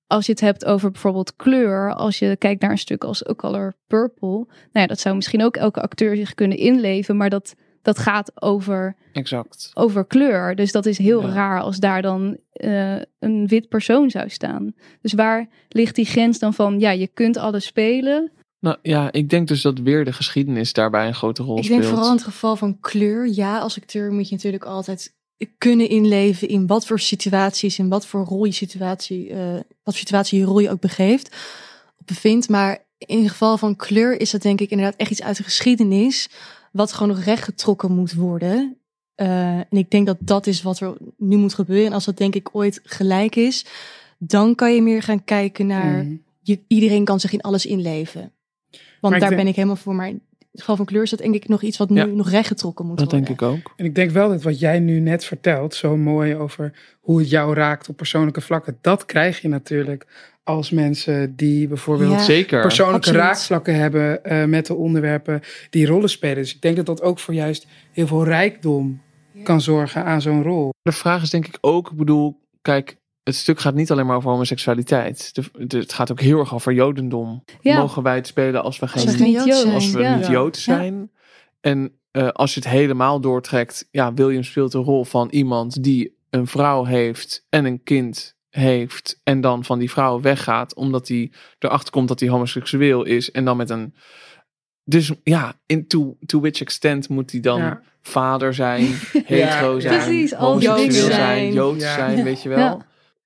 als 0.08 0.26
je 0.26 0.32
het 0.32 0.42
hebt 0.42 0.66
over 0.66 0.92
bijvoorbeeld 0.92 1.36
kleur, 1.36 1.94
als 1.94 2.20
je 2.20 2.36
kijkt 2.38 2.62
naar 2.62 2.72
een 2.72 2.78
stuk 2.78 3.04
als 3.04 3.30
A 3.30 3.34
Color 3.34 3.74
Purple, 3.88 4.28
nou 4.30 4.48
ja, 4.72 4.88
dat 4.88 5.00
zou 5.00 5.16
misschien 5.16 5.44
ook 5.44 5.58
elke 5.58 5.82
acteur 5.82 6.16
zich 6.16 6.34
kunnen 6.34 6.58
inleven, 6.58 7.18
maar 7.18 7.30
dat, 7.30 7.56
dat 7.82 8.00
gaat 8.00 8.42
over 8.42 8.96
Exact. 9.14 9.72
over 9.74 10.06
kleur. 10.06 10.56
Dus 10.56 10.72
dat 10.72 10.86
is 10.86 10.98
heel 10.98 11.22
Ja. 11.22 11.34
raar 11.34 11.62
als 11.62 11.78
daar 11.78 12.02
dan 12.02 12.38
eh, 12.52 12.96
een 13.20 13.48
wit 13.48 13.70
persoon 13.70 14.10
zou 14.10 14.30
staan. 14.30 14.74
Dus 15.02 15.14
waar 15.14 15.48
ligt 15.70 15.96
die 15.96 16.06
grens 16.06 16.40
dan 16.40 16.54
van, 16.54 16.80
ja, 16.80 16.92
je 16.92 17.08
kunt 17.08 17.38
alles 17.38 17.66
spelen. 17.66 18.32
Nou 18.64 18.78
ja, 18.82 19.12
ik 19.12 19.30
denk 19.30 19.48
dus 19.48 19.62
dat 19.62 19.80
weer 19.80 20.06
de 20.06 20.14
geschiedenis 20.14 20.74
daarbij 20.74 21.08
een 21.08 21.16
grote 21.16 21.44
rol 21.44 21.58
Ik 21.58 21.64
speelt. 21.64 21.80
denk 21.80 21.94
vooral 21.94 22.10
in 22.12 22.16
het 22.18 22.26
geval 22.26 22.56
van 22.56 22.80
kleur. 22.80 23.28
Ja, 23.28 23.60
als 23.60 23.78
acteur 23.78 24.12
moet 24.12 24.30
je 24.30 24.36
natuurlijk 24.36 24.64
altijd 24.64 25.14
kunnen 25.58 25.90
inleven 25.90 26.48
in 26.48 26.68
wat 26.68 26.86
voor 26.86 27.00
situaties, 27.00 27.80
in 27.80 27.90
wat 27.90 28.06
voor 28.06 28.24
rol 28.26 28.46
je 28.46 28.52
situatie, 28.52 29.30
eh, 29.30 29.60
wat 29.84 29.96
situatie 29.96 30.40
je 30.40 30.46
rol 30.46 30.60
je 30.60 30.70
ook 30.70 30.80
begeeft, 30.80 31.28
of 31.98 32.06
bevindt. 32.06 32.50
Maar 32.50 32.86
in 32.98 33.20
het 33.20 33.30
geval 33.32 33.58
van 33.58 33.76
kleur 33.76 34.20
is 34.20 34.32
dat 34.32 34.42
denk 34.42 34.62
ik 34.62 34.70
inderdaad 34.70 35.00
echt 35.00 35.12
iets 35.12 35.24
uit 35.24 35.38
de 35.38 35.44
geschiedenis, 35.44 36.30
wat 36.72 36.94
gewoon 36.94 37.16
nog 37.16 37.24
rechtgetrokken 37.24 37.92
moet 37.92 38.14
worden. 38.14 38.78
Eh, 39.16 39.58
en 39.58 39.68
ik 39.70 39.90
denk 39.90 40.06
dat 40.06 40.18
dat 40.20 40.48
is 40.48 40.62
wat 40.62 40.80
er 40.80 40.98
nu 41.18 41.38
moet 41.38 41.54
gebeuren. 41.54 41.86
En 41.88 41.94
als 41.94 42.06
dat 42.06 42.18
denk 42.18 42.36
ik 42.36 42.50
ooit 42.52 42.80
gelijk 42.84 43.36
is, 43.36 43.66
dan 44.18 44.56
kan 44.56 44.74
je 44.76 44.82
meer 44.82 45.02
gaan 45.04 45.24
kijken 45.24 45.68
naar, 45.68 46.04
Mhm. 46.04 46.16
je, 46.42 46.60
iedereen 46.68 47.04
kan 47.04 47.20
zich 47.20 47.34
in 47.34 47.42
alles 47.42 47.66
inleven. 47.66 48.32
Want 49.10 49.20
daar 49.20 49.30
denk- 49.30 49.42
ben 49.42 49.50
ik 49.50 49.56
helemaal 49.56 49.76
voor. 49.76 49.96
Maar 49.96 50.12
geval 50.56 50.76
van 50.76 50.86
kleur 50.86 51.04
is 51.04 51.10
dat 51.10 51.20
denk 51.20 51.36
ik 51.36 51.48
nog 51.48 51.62
iets 51.62 51.78
wat 51.78 51.90
nu 51.90 51.96
Ja. 52.00 52.06
nog 52.06 52.30
rechtgetrokken 52.30 52.86
moet 52.86 52.98
Dat 52.98 53.12
worden. 53.12 53.26
denk 53.28 53.42
ik 53.42 53.48
ook. 53.48 53.74
En 53.76 53.86
ik 53.86 53.96
denk 53.96 54.12
wel 54.12 54.30
dat 54.30 54.42
wat 54.44 54.60
jij 54.60 54.80
nu 54.80 55.00
net 55.00 55.26
vertelt, 55.26 55.76
zo 55.76 55.98
mooi 55.98 56.36
over 56.36 56.74
hoe 57.02 57.20
het 57.20 57.30
jou 57.30 57.54
raakt 57.54 57.90
op 57.90 57.98
persoonlijke 57.98 58.42
vlakken, 58.42 58.78
dat 58.82 59.06
krijg 59.06 59.42
je 59.42 59.48
natuurlijk 59.48 60.08
als 60.44 60.70
mensen 60.72 61.36
die 61.36 61.68
bijvoorbeeld 61.68 62.12
Ja. 62.12 62.20
Zeker. 62.20 62.62
persoonlijke 62.62 63.00
absoluut. 63.00 63.22
raakvlakken 63.22 63.76
hebben 63.76 64.24
eh, 64.24 64.46
met 64.46 64.66
de 64.66 64.76
onderwerpen 64.76 65.42
die 65.70 65.86
rollen 65.86 66.10
spelen. 66.10 66.36
Dus 66.36 66.56
ik 66.56 66.62
denk 66.62 66.76
dat 66.76 66.86
dat 66.86 67.02
ook 67.02 67.20
voor 67.20 67.34
juist 67.34 67.68
heel 67.92 68.08
veel 68.08 68.24
rijkdom 68.24 69.02
kan 69.44 69.62
zorgen 69.62 70.06
aan 70.06 70.22
zo'n 70.22 70.44
rol. 70.44 70.74
De 70.82 70.92
vraag 70.92 71.22
is 71.22 71.30
denk 71.30 71.48
ik 71.48 71.58
ook, 71.62 71.92
ik 71.92 71.98
bedoel, 71.98 72.40
kijk, 72.62 72.98
het 73.24 73.36
stuk 73.36 73.60
gaat 73.60 73.74
niet 73.74 73.92
alleen 73.92 74.06
maar 74.06 74.16
over 74.16 74.30
homoseksualiteit. 74.30 75.36
De, 75.36 75.66
de- 75.68 75.78
het 75.78 75.94
gaat 75.94 76.12
ook 76.12 76.20
heel 76.22 76.40
erg 76.40 76.54
over 76.54 76.74
jodendom. 76.74 77.44
Ja. 77.62 77.78
Mogen 77.78 78.04
wij 78.04 78.16
het 78.16 78.28
spelen 78.28 78.64
als 78.64 78.80
we 78.80 78.88
geen 78.88 79.08
Als 79.08 79.18
niet 79.18 79.34
Jood 79.34 79.46
Joods. 79.46 79.62
zijn. 79.62 79.74
als 79.74 79.92
we 79.92 80.02
Ja. 80.02 80.16
niet 80.16 80.28
Jood 80.28 80.58
zijn. 80.58 81.12
En 81.62 81.92
eh, 82.12 82.28
als 82.28 82.54
je 82.54 82.60
het 82.60 82.70
helemaal 82.70 83.20
doortrekt, 83.20 83.88
ja, 83.92 84.14
William 84.14 84.44
speelt 84.44 84.72
de 84.72 84.78
rol 84.78 85.06
van 85.06 85.28
iemand 85.30 85.84
die 85.84 86.18
een 86.30 86.48
vrouw 86.48 86.86
heeft 86.86 87.46
en 87.50 87.66
een 87.66 87.84
kind 87.84 88.36
heeft 88.50 89.20
en 89.24 89.42
dan 89.42 89.64
van 89.64 89.80
die 89.80 89.92
vrouw 89.92 90.22
weggaat 90.22 90.76
omdat 90.76 91.08
hij 91.08 91.32
erachter 91.60 91.92
komt 91.92 92.08
dat 92.08 92.20
hij 92.20 92.30
homoseksueel 92.30 93.04
is 93.04 93.32
en 93.32 93.46
dan 93.46 93.58
met 93.58 93.70
een 93.70 93.94
dus 94.86 95.12
ja, 95.24 95.54
in 95.66 95.88
to, 95.88 96.18
to 96.26 96.40
which 96.40 96.62
extent 96.62 97.10
moet 97.10 97.32
hij 97.32 97.40
dan 97.40 97.60
Ja. 97.60 97.82
vader 98.02 98.54
zijn, 98.54 98.82
hetero 99.26 99.74
Ja, 99.74 99.80
zijn, 99.80 100.04
precies, 100.04 100.32
homoseksueel 100.34 101.12
zijn, 101.12 101.54
Joods 101.54 101.84
Ja. 101.84 101.94
zijn, 101.94 102.24
weet 102.24 102.42
je 102.42 102.50
wel. 102.50 102.82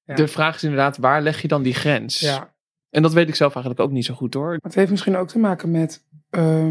Ja. 0.08 0.15
De 0.15 0.28
vraag 0.28 0.56
is 0.56 0.63
inderdaad, 0.63 0.98
waar 0.98 1.22
leg 1.22 1.41
je 1.41 1.48
dan 1.48 1.62
die 1.63 1.74
grens? 1.74 2.20
Ja. 2.20 2.54
En 2.89 3.02
dat 3.02 3.13
weet 3.13 3.28
ik 3.28 3.36
zelf 3.36 3.54
eigenlijk 3.56 3.86
ook 3.86 3.91
niet 3.91 4.06
zo 4.06 4.13
goed 4.13 4.34
hoor. 4.34 4.58
Het 4.62 4.76
heeft 4.76 4.91
misschien 4.91 5.17
ook 5.17 5.28
te 5.28 5.39
maken 5.39 5.72
met 5.72 6.06
eh, 6.30 6.67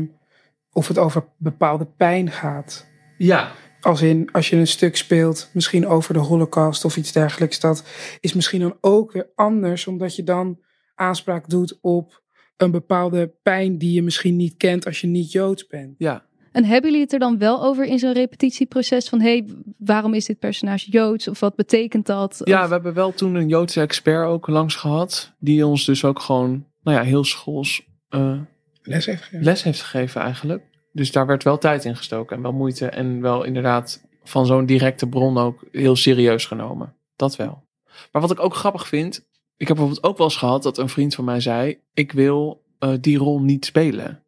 of 0.72 0.88
het 0.88 0.98
over 0.98 1.24
bepaalde 1.36 1.86
pijn 1.86 2.30
gaat. 2.30 2.86
Ja, 3.18 3.50
Als 3.80 4.02
in, 4.02 4.28
als 4.32 4.50
je 4.50 4.56
een 4.56 4.66
stuk 4.66 4.96
speelt, 4.96 5.50
misschien 5.52 5.86
over 5.86 6.14
de 6.14 6.20
holocaust 6.20 6.84
of 6.84 6.96
iets 6.96 7.12
dergelijks, 7.12 7.60
dat 7.60 7.84
is 8.20 8.32
misschien 8.32 8.60
dan 8.60 8.76
ook 8.80 9.12
weer 9.12 9.28
anders, 9.34 9.86
omdat 9.86 10.16
je 10.16 10.22
dan 10.22 10.58
aanspraak 10.94 11.48
doet 11.48 11.78
op 11.80 12.22
een 12.56 12.70
bepaalde 12.70 13.34
pijn 13.42 13.78
die 13.78 13.92
je 13.92 14.02
misschien 14.02 14.36
niet 14.36 14.56
kent 14.56 14.86
als 14.86 15.00
je 15.00 15.06
niet 15.06 15.32
Joods 15.32 15.66
bent. 15.66 15.94
ja. 15.98 16.24
En 16.56 16.64
hebben 16.64 16.90
jullie 16.90 17.04
het 17.04 17.12
er 17.12 17.18
dan 17.18 17.38
wel 17.38 17.62
over 17.64 17.84
in 17.84 17.98
zo'n 17.98 18.12
repetitieproces? 18.12 19.08
Van, 19.08 19.20
hé, 19.20 19.28
hey, 19.38 19.46
waarom 19.78 20.14
is 20.14 20.24
dit 20.24 20.38
personage 20.38 20.90
Joods? 20.90 21.28
Of 21.28 21.40
wat 21.40 21.54
betekent 21.56 22.06
dat? 22.06 22.40
Ja, 22.44 22.60
Of- 22.62 22.66
we 22.66 22.72
hebben 22.72 22.94
wel 22.94 23.12
toen 23.14 23.34
een 23.34 23.48
Joodse 23.48 23.80
expert 23.80 24.26
ook 24.26 24.46
langs 24.46 24.74
gehad. 24.74 25.32
Die 25.38 25.66
ons 25.66 25.84
dus 25.84 26.04
ook 26.04 26.20
gewoon, 26.20 26.66
nou 26.82 26.96
ja, 26.96 27.02
heel 27.02 27.24
schools 27.24 27.86
eh, 28.08 28.38
Les 28.82 29.06
heeft 29.06 29.22
gegeven. 29.22 29.44
les 29.44 29.62
heeft 29.62 29.80
gegeven 29.82 30.20
eigenlijk. 30.20 30.62
Dus 30.92 31.12
daar 31.12 31.26
werd 31.26 31.42
wel 31.44 31.58
tijd 31.58 31.84
in 31.84 31.96
gestoken 31.96 32.36
en 32.36 32.42
wel 32.42 32.52
moeite. 32.52 32.86
En 32.88 33.20
wel 33.20 33.44
inderdaad 33.44 34.02
van 34.24 34.46
zo'n 34.46 34.66
directe 34.66 35.08
bron 35.08 35.38
ook 35.38 35.64
heel 35.72 35.96
serieus 35.96 36.44
genomen. 36.46 36.94
Dat 37.16 37.36
wel. 37.36 37.64
Maar 38.12 38.22
wat 38.22 38.30
ik 38.30 38.40
ook 38.40 38.54
grappig 38.54 38.86
vind. 38.88 39.16
Ik 39.56 39.68
heb 39.68 39.76
bijvoorbeeld 39.76 40.06
ook 40.06 40.16
wel 40.18 40.26
eens 40.26 40.36
gehad 40.36 40.62
dat 40.62 40.78
een 40.78 40.88
vriend 40.88 41.14
van 41.14 41.24
mij 41.24 41.40
zei. 41.40 41.78
Ik 41.94 42.12
wil 42.12 42.62
eh, 42.78 42.92
die 43.00 43.18
rol 43.18 43.40
niet 43.40 43.64
spelen. 43.64 44.20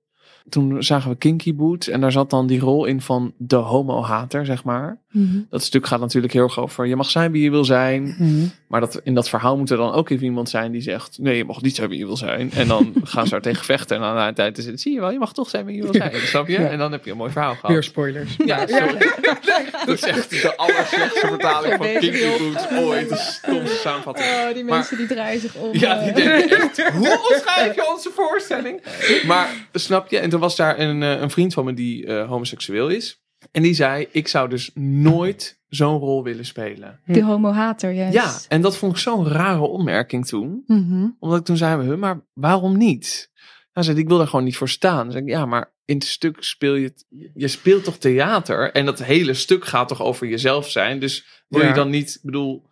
Toen 0.49 0.83
zagen 0.83 1.11
we 1.11 1.17
Kinky 1.17 1.55
Boots 1.55 1.89
en 1.89 2.01
daar 2.01 2.13
zat 2.13 2.31
dan 2.31 2.47
die 2.47 2.61
rol 2.61 2.85
in 2.85 3.01
van 3.01 3.33
de 3.37 3.57
homo-hater, 3.57 4.47
zeg 4.47 4.65
maar. 4.65 4.99
Mhm. 5.11 5.41
Dat 5.51 5.63
stuk 5.63 5.87
gaat 5.87 6.01
natuurlijk 6.01 6.33
heel 6.33 6.43
erg 6.43 6.59
over 6.59 6.87
je 6.87 6.97
mag 6.97 7.11
zijn 7.11 7.33
wie 7.33 7.43
je 7.43 7.51
wil 7.51 7.65
zijn. 7.65 8.03
Mhm. 8.19 8.47
Maar 8.69 8.81
dat, 8.81 9.01
in 9.05 9.15
dat 9.15 9.29
verhaal 9.29 9.57
moet 9.57 9.71
er 9.71 9.77
dan 9.77 9.93
ook 9.93 10.09
even 10.11 10.25
iemand 10.25 10.49
zijn 10.49 10.73
die 10.73 10.81
zegt: 10.81 11.19
Nee, 11.19 11.37
je 11.37 11.45
mag 11.45 11.63
niet 11.63 11.77
zijn 11.77 11.89
wie 11.89 11.99
je 11.99 12.07
wil 12.07 12.17
zijn. 12.17 12.53
En 12.53 12.69
dan 12.69 12.95
gaan 13.03 13.27
ze 13.27 13.35
er 13.35 13.41
tegen 13.43 13.65
vechten. 13.65 13.97
En 13.97 14.03
dan 14.03 14.15
na 14.15 14.29
een 14.29 14.35
tijd 14.35 14.59
is 14.59 14.67
het: 14.67 14.81
Zie 14.81 14.93
je 14.95 15.01
wel, 15.01 15.11
je 15.11 15.19
mag 15.19 15.33
toch 15.33 15.49
zijn 15.49 15.65
wie 15.65 15.77
je 15.77 15.83
wil 15.83 15.95
zijn. 15.95 16.13
Snap 16.15 16.47
je? 16.49 16.53
Ja. 16.61 16.69
En 16.69 16.79
dan 16.79 16.93
heb 16.93 17.05
je 17.05 17.11
een 17.11 17.17
mooi 17.17 17.33
verhaal 17.33 17.55
gehad. 17.55 17.71
Weer 17.71 17.83
spoilers. 17.83 18.37
Ja, 18.45 18.67
sorry. 18.67 18.97
Dat 19.87 19.97
is 19.97 20.03
echt 20.03 20.31
de 20.31 20.57
allerslechtste 20.57 21.27
vertaling 21.27 21.75
van 21.77 21.87
Kinky. 21.87 22.39
Boots 22.39 22.69
ooit. 22.71 23.09
De 23.09 23.17
stomste 23.17 23.77
samenvatting. 23.77 24.27
Oh, 24.29 24.55
die 24.55 24.65
Maar- 24.65 24.75
mensen 24.79 24.97
die 24.97 25.07
draaien 25.07 25.41
zich 25.41 25.55
om. 25.55 25.69
Ja, 25.73 25.99
die 26.03 26.09
eh. 26.11 26.15
denken 26.15 26.61
echt, 26.61 26.89
hoe 26.95 27.29
omschrijf 27.31 27.75
je 27.75 27.93
onze 27.95 28.11
voorstelling? 28.15 28.81
Maar, 29.27 29.49
snap 29.73 30.11
je? 30.11 30.19
En 30.19 30.31
toen 30.31 30.41
was 30.41 30.57
daar 30.57 30.79
een, 30.79 31.03
eh, 31.03 31.21
een 31.21 31.31
vriend 31.31 31.55
van 31.55 31.65
me 31.65 31.75
die 31.75 32.07
eh, 32.07 32.29
homoseksueel 32.29 32.89
is. 32.89 33.21
En 33.51 33.63
die 33.63 33.75
zei, 33.75 34.09
ik 34.11 34.29
zou 34.29 34.49
dus 34.49 34.71
nooit 34.75 35.61
zo'n 35.69 35.99
rol 35.99 36.23
willen 36.23 36.45
spelen. 36.47 37.01
De 37.07 37.23
homo-hater, 37.25 37.93
juist. 37.93 38.15
Ja, 38.15 38.35
en 38.49 38.61
dat 38.63 38.77
vond 38.77 38.93
ik 38.93 38.99
zo'n 38.99 39.29
rare 39.29 39.61
opmerking 39.61 40.27
toen. 40.27 40.63
Mhm. 40.67 41.09
Omdat 41.19 41.39
ik 41.39 41.45
toen 41.45 41.57
zei, 41.57 41.89
we, 41.89 41.97
maar 41.97 42.21
waarom 42.33 42.77
niet? 42.77 43.31
Hij 43.73 43.83
zei, 43.83 43.99
ik 43.99 44.09
wil 44.09 44.19
daar 44.19 44.27
gewoon 44.29 44.45
niet 44.45 44.57
voor 44.57 44.69
staan. 44.69 45.03
Dan 45.03 45.13
zei 45.13 45.25
ik, 45.25 45.31
ja, 45.31 45.47
maar 45.47 45.73
in 45.85 45.95
het 45.95 46.05
stuk 46.05 46.37
speel 46.43 46.75
je. 46.75 46.95
Je 47.35 47.49
speelt 47.49 47.85
toch 47.85 47.97
theater? 47.99 48.73
En 48.73 48.85
dat 48.85 49.03
hele 49.03 49.35
stuk 49.35 49.65
gaat 49.65 49.89
toch 49.89 50.03
over 50.03 50.27
jezelf 50.27 50.71
zijn? 50.71 50.99
Dus 50.99 51.45
wil 51.49 51.61
Ja. 51.63 51.69
je 51.69 51.75
dan 51.75 51.91
niet... 51.91 52.15
Ik 52.15 52.21
bedoel, 52.23 52.67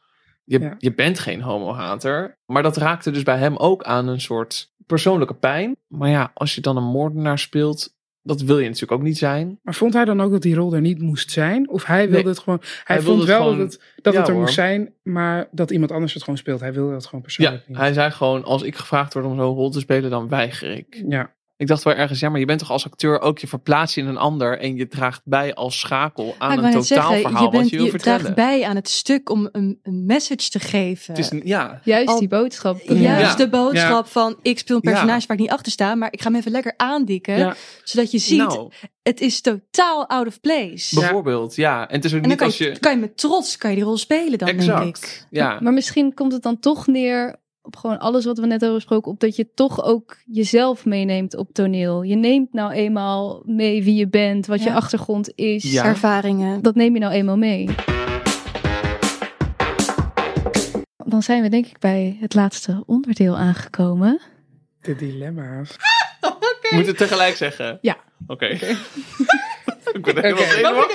je, 0.44 0.58
Ja. 0.60 0.74
je 0.78 0.94
bent 0.94 1.18
geen 1.18 1.40
homo-hater. 1.42 2.38
Maar 2.46 2.62
dat 2.62 2.76
raakte 2.76 3.10
dus 3.10 3.22
bij 3.22 3.38
hem 3.38 3.56
ook 3.56 3.82
aan 3.84 4.08
een 4.08 4.20
soort 4.20 4.72
persoonlijke 4.86 5.34
pijn. 5.34 5.76
Maar 5.88 6.08
ja, 6.10 6.30
als 6.34 6.54
je 6.54 6.60
dan 6.60 6.76
een 6.76 6.84
moordenaar 6.90 7.38
speelt... 7.38 7.94
Dat 8.26 8.40
wil 8.40 8.58
je 8.58 8.64
natuurlijk 8.64 8.92
ook 8.92 9.02
niet 9.02 9.18
zijn. 9.18 9.58
Maar 9.62 9.74
vond 9.74 9.92
hij 9.94 10.04
dan 10.04 10.20
ook 10.20 10.30
dat 10.30 10.42
die 10.42 10.54
rol 10.54 10.74
er 10.74 10.80
niet 10.80 11.00
moest 11.02 11.30
zijn? 11.30 11.68
Of 11.68 11.84
hij 11.84 12.00
wilde 12.08 12.16
Nee. 12.16 12.26
het 12.32 12.38
gewoon... 12.38 12.58
Hij, 12.84 12.96
Hij 12.96 13.04
vond 13.04 13.24
wel 13.24 13.36
gewoon- 13.42 13.58
dat 13.58 13.72
het, 13.72 13.82
dat 14.02 14.12
Ja, 14.12 14.18
het 14.18 14.28
er 14.28 14.34
hoor. 14.34 14.42
moest 14.42 14.54
zijn, 14.54 14.92
maar 15.02 15.48
dat 15.50 15.70
iemand 15.70 15.92
anders 15.92 16.12
het 16.14 16.22
gewoon 16.22 16.38
speelt. 16.38 16.60
Hij 16.60 16.72
wilde 16.72 16.92
dat 16.92 17.04
gewoon 17.06 17.20
Ja, 17.26 17.26
persoonlijk 17.26 17.68
niet. 17.68 17.76
hij 17.76 17.92
zei 17.92 18.10
gewoon, 18.10 18.44
als 18.44 18.62
ik 18.62 18.76
gevraagd 18.76 19.14
word 19.14 19.26
om 19.26 19.36
zo'n 19.36 19.54
rol 19.54 19.70
te 19.70 19.80
spelen, 19.80 20.10
dan 20.10 20.28
weiger 20.28 20.70
ik. 20.76 21.02
Ja. 21.08 21.34
Ik 21.58 21.66
dacht 21.66 21.82
wel 21.82 21.94
ergens, 21.94 22.20
ja, 22.20 22.28
maar 22.28 22.40
je 22.40 22.46
bent 22.46 22.58
toch 22.58 22.70
als 22.70 22.84
acteur 22.84 23.20
ook 23.20 23.38
je 23.38 23.46
verplaatst 23.46 23.94
je 23.94 24.00
in 24.00 24.06
een 24.06 24.16
ander 24.16 24.58
en 24.58 24.76
je 24.76 24.88
draagt 24.88 25.20
bij 25.24 25.54
als 25.54 25.78
schakel 25.78 26.34
aan 26.38 26.52
ik 26.52 26.74
een 26.74 26.80
totaalverhaal 26.80 27.44
je, 27.44 27.50
bent, 27.50 27.62
wat 27.62 27.70
je 27.70 27.76
wil 27.76 27.86
je 27.86 27.98
draagt 27.98 28.34
bij 28.34 28.64
aan 28.64 28.76
het 28.76 28.88
stuk 28.88 29.30
om 29.30 29.48
een, 29.52 29.78
een 29.82 30.04
message 30.06 30.50
te 30.50 30.58
geven. 30.60 31.14
Het 31.14 31.24
is 31.24 31.30
een, 31.30 31.40
ja, 31.44 31.80
Juist 31.84 32.08
Al- 32.08 32.18
die 32.18 32.28
boodschap. 32.28 32.80
Juist 32.82 33.02
Ja. 33.02 33.34
de 33.34 33.48
boodschap 33.48 34.06
van 34.06 34.36
ik 34.42 34.58
speel 34.58 34.76
een 34.76 34.82
Ja. 34.84 34.90
personage 34.90 35.26
waar 35.26 35.36
ik 35.36 35.42
niet 35.42 35.52
achter 35.52 35.72
sta, 35.72 35.94
maar 35.94 36.12
ik 36.12 36.20
ga 36.22 36.28
hem 36.30 36.38
even 36.38 36.50
lekker 36.50 36.74
aandikken. 36.76 37.38
Ja. 37.38 37.54
Zodat 37.84 38.10
je 38.10 38.18
ziet, 38.18 38.38
nou, 38.38 38.70
het 39.02 39.20
is 39.20 39.40
totaal 39.40 40.08
out 40.08 40.26
of 40.26 40.40
place. 40.40 40.94
bijvoorbeeld, 41.00 41.54
ja. 41.54 41.88
En 41.88 41.94
het 41.96 42.04
is 42.04 42.10
ook 42.14 42.16
En 42.16 42.20
dan 42.22 42.30
niet 42.30 42.38
kan 42.38 42.46
als 42.46 42.58
je, 42.58 42.64
je... 42.64 42.78
kan 42.78 42.92
je 42.92 42.98
met 42.98 43.16
trots 43.16 43.56
kan 43.56 43.70
je 43.70 43.76
die 43.76 43.84
rol 43.84 43.96
spelen 43.96 44.38
dan, 44.38 44.48
denk 44.48 44.60
ik. 44.62 44.68
Exact, 44.68 45.26
ja. 45.30 45.58
Maar 45.60 45.72
misschien 45.72 46.14
komt 46.14 46.32
het 46.32 46.42
dan 46.42 46.58
toch 46.58 46.86
neer 46.86 47.44
op 47.66 47.76
gewoon 47.76 47.98
alles 47.98 48.24
wat 48.24 48.38
we 48.38 48.46
net 48.46 48.60
hebben 48.60 48.78
besproken. 48.78 49.10
Op 49.10 49.20
dat 49.20 49.36
je 49.36 49.52
toch 49.54 49.84
ook 49.84 50.16
jezelf 50.24 50.84
meeneemt 50.84 51.36
op 51.36 51.52
toneel. 51.52 52.02
Je 52.02 52.16
neemt 52.16 52.52
nou 52.52 52.72
eenmaal 52.72 53.42
mee 53.46 53.84
wie 53.84 53.94
je 53.94 54.08
bent, 54.08 54.46
wat 54.46 54.62
je 54.62 54.72
achtergrond 54.72 55.32
is. 55.34 55.72
Ja. 55.72 55.84
Ervaringen. 55.84 56.62
Dat 56.62 56.74
neem 56.74 56.94
je 56.94 57.00
nou 57.00 57.12
eenmaal 57.12 57.36
mee. 57.36 57.68
Dan 61.04 61.22
zijn 61.22 61.42
we 61.42 61.48
denk 61.48 61.66
ik 61.66 61.78
bij 61.78 62.16
het 62.20 62.34
laatste 62.34 62.82
onderdeel 62.86 63.36
aangekomen. 63.36 64.20
De 64.80 64.94
dilemma's. 64.94 65.76
Moet 66.74 66.86
het 66.86 66.96
tegelijk 66.96 67.36
zeggen? 67.36 67.78
Ja. 67.80 67.96
Oké. 68.26 68.46
ik 69.96 70.04
word 70.04 70.20
helemaal. 70.20 70.84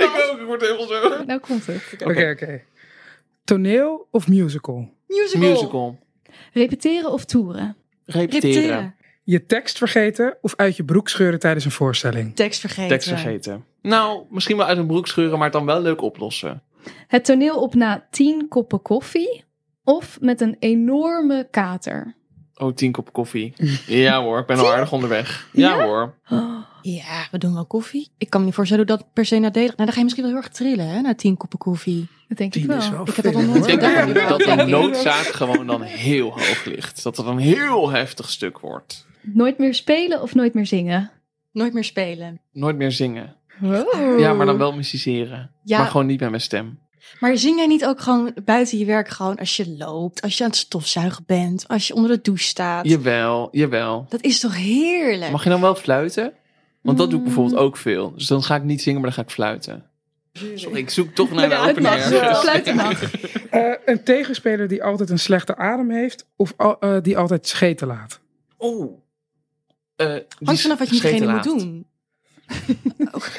Ik 0.00 0.30
ook, 0.30 0.40
ik 0.40 0.46
word 0.46 0.60
helemaal 0.60 0.86
zo. 0.86 1.24
Nou 1.24 1.40
komt 1.40 1.66
het. 1.66 1.96
Oké, 2.04 2.30
oké. 2.30 2.62
Toneel 3.44 4.08
of 4.10 4.28
musical? 4.28 4.98
Musical. 5.10 5.48
Musical. 5.50 5.98
Repeteren 6.52 7.12
of 7.12 7.24
toeren? 7.24 7.76
Repeteren. 8.04 8.50
Repeteren. 8.52 8.94
Je 9.24 9.46
tekst 9.46 9.78
vergeten 9.78 10.36
of 10.40 10.54
uit 10.56 10.76
je 10.76 10.84
broek 10.84 11.08
scheuren 11.08 11.38
tijdens 11.38 11.64
een 11.64 11.70
voorstelling? 11.70 12.36
Tekst 12.36 12.60
vergeten. 12.60 12.88
Tekst 12.88 13.08
vergeten. 13.08 13.64
Nou, 13.82 14.24
misschien 14.30 14.56
wel 14.56 14.66
uit 14.66 14.78
een 14.78 14.86
broek 14.86 15.06
scheuren, 15.06 15.34
maar 15.36 15.46
het 15.46 15.52
dan 15.52 15.66
wel 15.66 15.80
leuk 15.80 16.00
oplossen. 16.02 16.62
Het 17.06 17.24
toneel 17.24 17.60
op 17.62 17.74
na 17.74 18.06
tien 18.10 18.48
koppen 18.48 18.82
koffie 18.82 19.44
of 19.84 20.18
met 20.20 20.40
een 20.40 20.56
enorme 20.58 21.48
kater? 21.50 22.14
Oh, 22.54 22.74
tien 22.74 22.92
kop 22.92 23.12
koffie. 23.12 23.52
Ja 23.86 24.22
hoor, 24.22 24.38
ik 24.38 24.46
ben 24.46 24.58
al 24.58 24.72
aardig 24.72 24.92
onderweg. 24.92 25.48
Ja, 25.52 25.76
Ja? 25.76 25.84
hoor. 25.84 26.14
Ja, 26.82 27.26
we 27.30 27.38
doen 27.38 27.54
wel 27.54 27.66
koffie. 27.66 28.08
Ik 28.18 28.30
kan 28.30 28.40
me 28.40 28.46
niet 28.46 28.54
voorstellen 28.54 28.86
hoe 28.86 28.96
dat 28.96 29.06
per 29.12 29.24
se 29.26 29.38
nadelig... 29.38 29.66
Nou, 29.68 29.76
dan 29.76 29.88
ga 29.88 29.96
je 29.96 30.02
misschien 30.02 30.24
wel 30.24 30.32
heel 30.32 30.42
erg 30.42 30.52
trillen, 30.52 30.88
hè, 30.88 31.00
na 31.00 31.14
tien 31.14 31.36
koppen 31.36 31.58
koffie. 31.58 32.08
Dat 32.28 32.38
denk 32.38 32.54
ik 32.54 32.60
Tien 32.60 32.70
wel. 32.70 32.78
is 32.78 32.90
wel 32.90 33.06
Ik 33.08 33.14
heb 33.14 33.24
dat 33.24 33.34
nog 33.34 33.46
nooit 33.46 33.58
hoor. 33.58 33.68
Ik 33.68 33.80
denk 33.80 33.96
gedaan. 33.98 34.28
dat, 34.28 34.58
de 34.58 34.64
noodzaak 34.78 35.26
gewoon 35.26 35.66
dan 35.66 35.82
heel 35.82 36.30
hoog 36.30 36.64
ligt. 36.64 37.02
Dat 37.02 37.16
het 37.16 37.26
een 37.26 37.38
heel 37.38 37.90
heftig 37.90 38.30
stuk 38.30 38.58
wordt. 38.58 39.06
Nooit 39.20 39.58
meer 39.58 39.74
spelen 39.74 40.22
of 40.22 40.34
nooit 40.34 40.54
meer 40.54 40.66
zingen? 40.66 41.10
Nooit 41.52 41.72
meer 41.72 41.84
spelen. 41.84 42.40
Nooit 42.52 42.76
meer 42.76 42.92
zingen. 42.92 43.36
Wow. 43.58 44.18
Ja, 44.18 44.32
maar 44.32 44.46
dan 44.46 44.58
wel 44.58 44.72
musiceren. 44.72 45.50
Ja. 45.64 45.78
Maar 45.78 45.86
gewoon 45.86 46.06
niet 46.06 46.20
met 46.20 46.30
mijn 46.30 46.42
stem. 46.42 46.78
Maar 47.20 47.36
zing 47.36 47.56
jij 47.56 47.66
niet 47.66 47.84
ook 47.84 48.00
gewoon 48.00 48.32
buiten 48.44 48.78
je 48.78 48.84
werk 48.84 49.08
gewoon 49.08 49.36
als 49.36 49.56
je 49.56 49.76
loopt, 49.78 50.22
als 50.22 50.38
je 50.38 50.44
aan 50.44 50.50
het 50.50 50.58
stofzuigen 50.58 51.24
bent, 51.26 51.68
als 51.68 51.86
je 51.86 51.94
onder 51.94 52.10
de 52.10 52.20
douche 52.22 52.44
staat? 52.44 52.88
Jawel, 52.88 53.48
jawel. 53.50 54.06
Dat 54.08 54.22
is 54.22 54.40
toch 54.40 54.56
heerlijk? 54.56 55.30
Mag 55.30 55.44
je 55.44 55.50
dan 55.50 55.60
wel 55.60 55.74
fluiten? 55.74 56.32
Want 56.82 56.98
dat 56.98 57.10
doe 57.10 57.18
ik 57.18 57.24
Mm. 57.26 57.32
bijvoorbeeld 57.32 57.60
ook 57.60 57.76
veel. 57.76 58.12
Dus 58.14 58.26
dan 58.26 58.42
ga 58.42 58.54
ik 58.56 58.62
niet 58.62 58.82
zingen, 58.82 59.00
maar 59.00 59.08
dan 59.10 59.18
ga 59.18 59.24
ik 59.24 59.34
fluiten. 59.34 59.84
Sorry, 60.54 60.78
ik 60.78 60.90
zoek 60.90 61.14
toch 61.14 61.30
naar 61.30 61.50
ergens. 61.50 62.40
Fluiten 62.42 62.76
mag. 62.76 63.02
Eh, 63.50 63.72
een 63.84 64.04
tegenspeler 64.04 64.68
die 64.68 64.84
altijd 64.84 65.10
een 65.10 65.18
slechte 65.18 65.56
adem 65.56 65.90
heeft 65.90 66.26
of 66.36 66.52
al- 66.56 66.78
eh, 66.80 66.96
die 67.02 67.18
altijd 67.18 67.46
scheten 67.48 67.86
laat? 67.86 68.20
Eh, 68.58 70.06
die 70.14 70.24
Hangt 70.44 70.60
vanaf 70.60 70.78
wat 70.78 70.88
je 70.88 71.00
diegene 71.00 71.32
moet 71.32 71.42
doen. 71.44 71.86
Oh. 73.12 73.24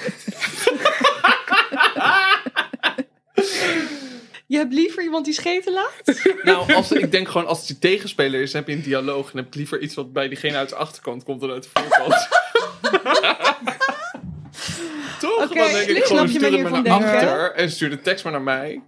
Je 4.48 4.58
hebt 4.58 4.74
liever 4.74 5.04
iemand 5.04 5.26
die 5.26 5.34
scheten 5.34 5.74
laat? 5.74 6.02
Nou, 6.44 6.74
als, 6.74 6.92
ik 6.92 7.12
denk 7.12 7.28
gewoon 7.28 7.48
als 7.48 7.60
het 7.60 7.68
je 7.68 7.80
tegenspeler 7.80 8.42
is, 8.42 8.52
dan 8.52 8.62
heb 8.62 8.70
je 8.70 8.76
een 8.76 8.82
dialoog. 8.82 9.32
En 9.32 9.38
heb 9.38 9.48
ik 9.48 9.56
liever 9.56 9.80
iets 9.82 9.96
wat 9.96 10.14
bij 10.14 10.28
diegene 10.28 10.58
uit 10.58 10.70
de 10.70 10.76
achterkant 10.76 11.24
komt 11.24 11.42
dan 11.42 11.52
uit 11.52 11.64
de 11.64 11.70
voorkant. 11.74 12.28
Toch? 15.20 15.48
Dan 15.48 15.50
denk 15.54 15.90
ik 15.90 15.98
ik 15.98 16.06
snap 16.06 16.08
gewoon, 16.08 16.30
stuur 16.30 16.52
het 16.52 16.62
maar 16.62 16.82
naar 16.82 16.94
achter 16.94 17.54
en 17.54 17.72
stuur 17.72 17.90
de 17.90 18.02
tekst 18.02 18.24
maar 18.24 18.34
naar 18.34 18.42
mij. 18.42 18.82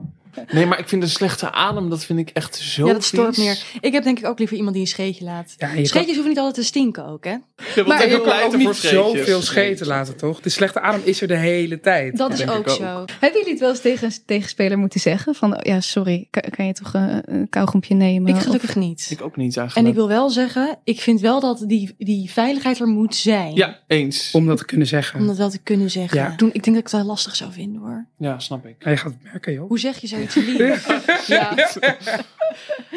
Nee, 0.51 0.65
maar 0.65 0.79
ik 0.79 0.87
vind 0.87 1.03
een 1.03 1.09
slechte 1.09 1.51
adem, 1.51 1.89
dat 1.89 2.05
vind 2.05 2.19
ik 2.19 2.29
echt 2.29 2.55
zo 2.55 2.85
Ja, 2.87 2.93
dat 2.93 3.03
stoort 3.03 3.35
vies. 3.35 3.43
meer. 3.43 3.63
Ik 3.81 3.93
heb 3.93 4.03
denk 4.03 4.19
ik 4.19 4.25
ook 4.25 4.39
liever 4.39 4.55
iemand 4.57 4.73
die 4.75 4.83
een 4.83 4.89
scheetje 4.91 5.23
laat. 5.23 5.53
Ja, 5.57 5.67
je 5.67 5.75
kan, 5.75 5.85
Scheetjes 5.85 6.13
hoeven 6.13 6.29
niet 6.29 6.37
altijd 6.37 6.55
te 6.55 6.63
stinken 6.63 7.05
ook, 7.05 7.23
hè? 7.23 7.31
Ja, 7.75 7.83
maar 7.85 8.03
ik 8.03 8.09
je 8.09 8.09
heb 8.09 8.09
kan 8.09 8.17
ook 8.19 8.23
pleiten 8.23 8.59
niet 8.59 8.75
zoveel 8.75 9.41
scheten 9.41 9.87
laten, 9.87 10.17
toch? 10.17 10.41
De 10.41 10.49
slechte 10.49 10.79
adem 10.79 11.01
is 11.03 11.21
er 11.21 11.27
de 11.27 11.35
hele 11.37 11.79
tijd. 11.79 12.17
Dat 12.17 12.33
is 12.33 12.47
ook 12.47 12.69
zo. 12.69 13.05
Hebben 13.19 13.39
jullie 13.39 13.49
het 13.49 13.59
wel 13.59 13.69
eens 13.69 13.81
tegen 13.81 14.07
een 14.07 14.13
tegenspeler 14.25 14.77
moeten 14.77 14.99
zeggen? 14.99 15.35
Van, 15.35 15.59
ja, 15.61 15.81
sorry, 15.81 16.27
kan, 16.29 16.43
kan 16.49 16.65
je 16.65 16.73
toch 16.73 16.93
een, 16.93 17.21
een 17.25 17.49
kauwgompje 17.49 17.93
nemen? 17.95 18.29
Ik 18.29 18.35
Of- 18.35 18.43
gelukkig 18.43 18.75
niet. 18.75 19.07
Ik 19.09 19.21
ook 19.21 19.35
niet 19.37 19.55
En 19.55 19.61
eigenlijk. 19.61 19.89
ik 19.89 19.95
wil 19.95 20.07
wel 20.07 20.29
zeggen, 20.29 20.77
ik 20.83 21.01
vind 21.01 21.21
wel 21.21 21.39
dat 21.39 21.63
die, 21.67 21.95
die 21.97 22.31
veiligheid 22.31 22.79
er 22.79 22.87
moet 22.87 23.15
zijn. 23.15 23.53
Ja, 23.55 23.79
eens. 23.87 24.29
Om 24.33 24.45
dat 24.47 24.57
te 24.57 24.65
kunnen 24.65 24.87
zeggen. 24.87 25.19
Om 25.19 25.27
dat 25.27 25.37
wel 25.37 25.49
te 25.49 25.59
kunnen 25.63 25.89
zeggen. 25.91 26.17
Ja. 26.17 26.33
Doen, 26.37 26.49
ik 26.53 26.63
denk 26.63 26.75
dat 26.75 26.85
ik 26.85 26.91
dat 26.91 27.05
lastig 27.05 27.35
zou 27.35 27.51
vinden 27.51 27.81
hoor. 27.81 28.05
Ja, 28.17 28.39
snap 28.39 28.65
ik. 28.65 28.75
Ja, 28.79 28.89
je 28.91 28.97
gaat 28.97 29.11
het 29.11 29.23
merken, 29.31 29.53
joh. 29.53 29.67
Hoe 29.67 29.79
zeg 29.79 29.99
je 29.99 30.07
lief? 30.35 31.25
ja. 31.27 31.53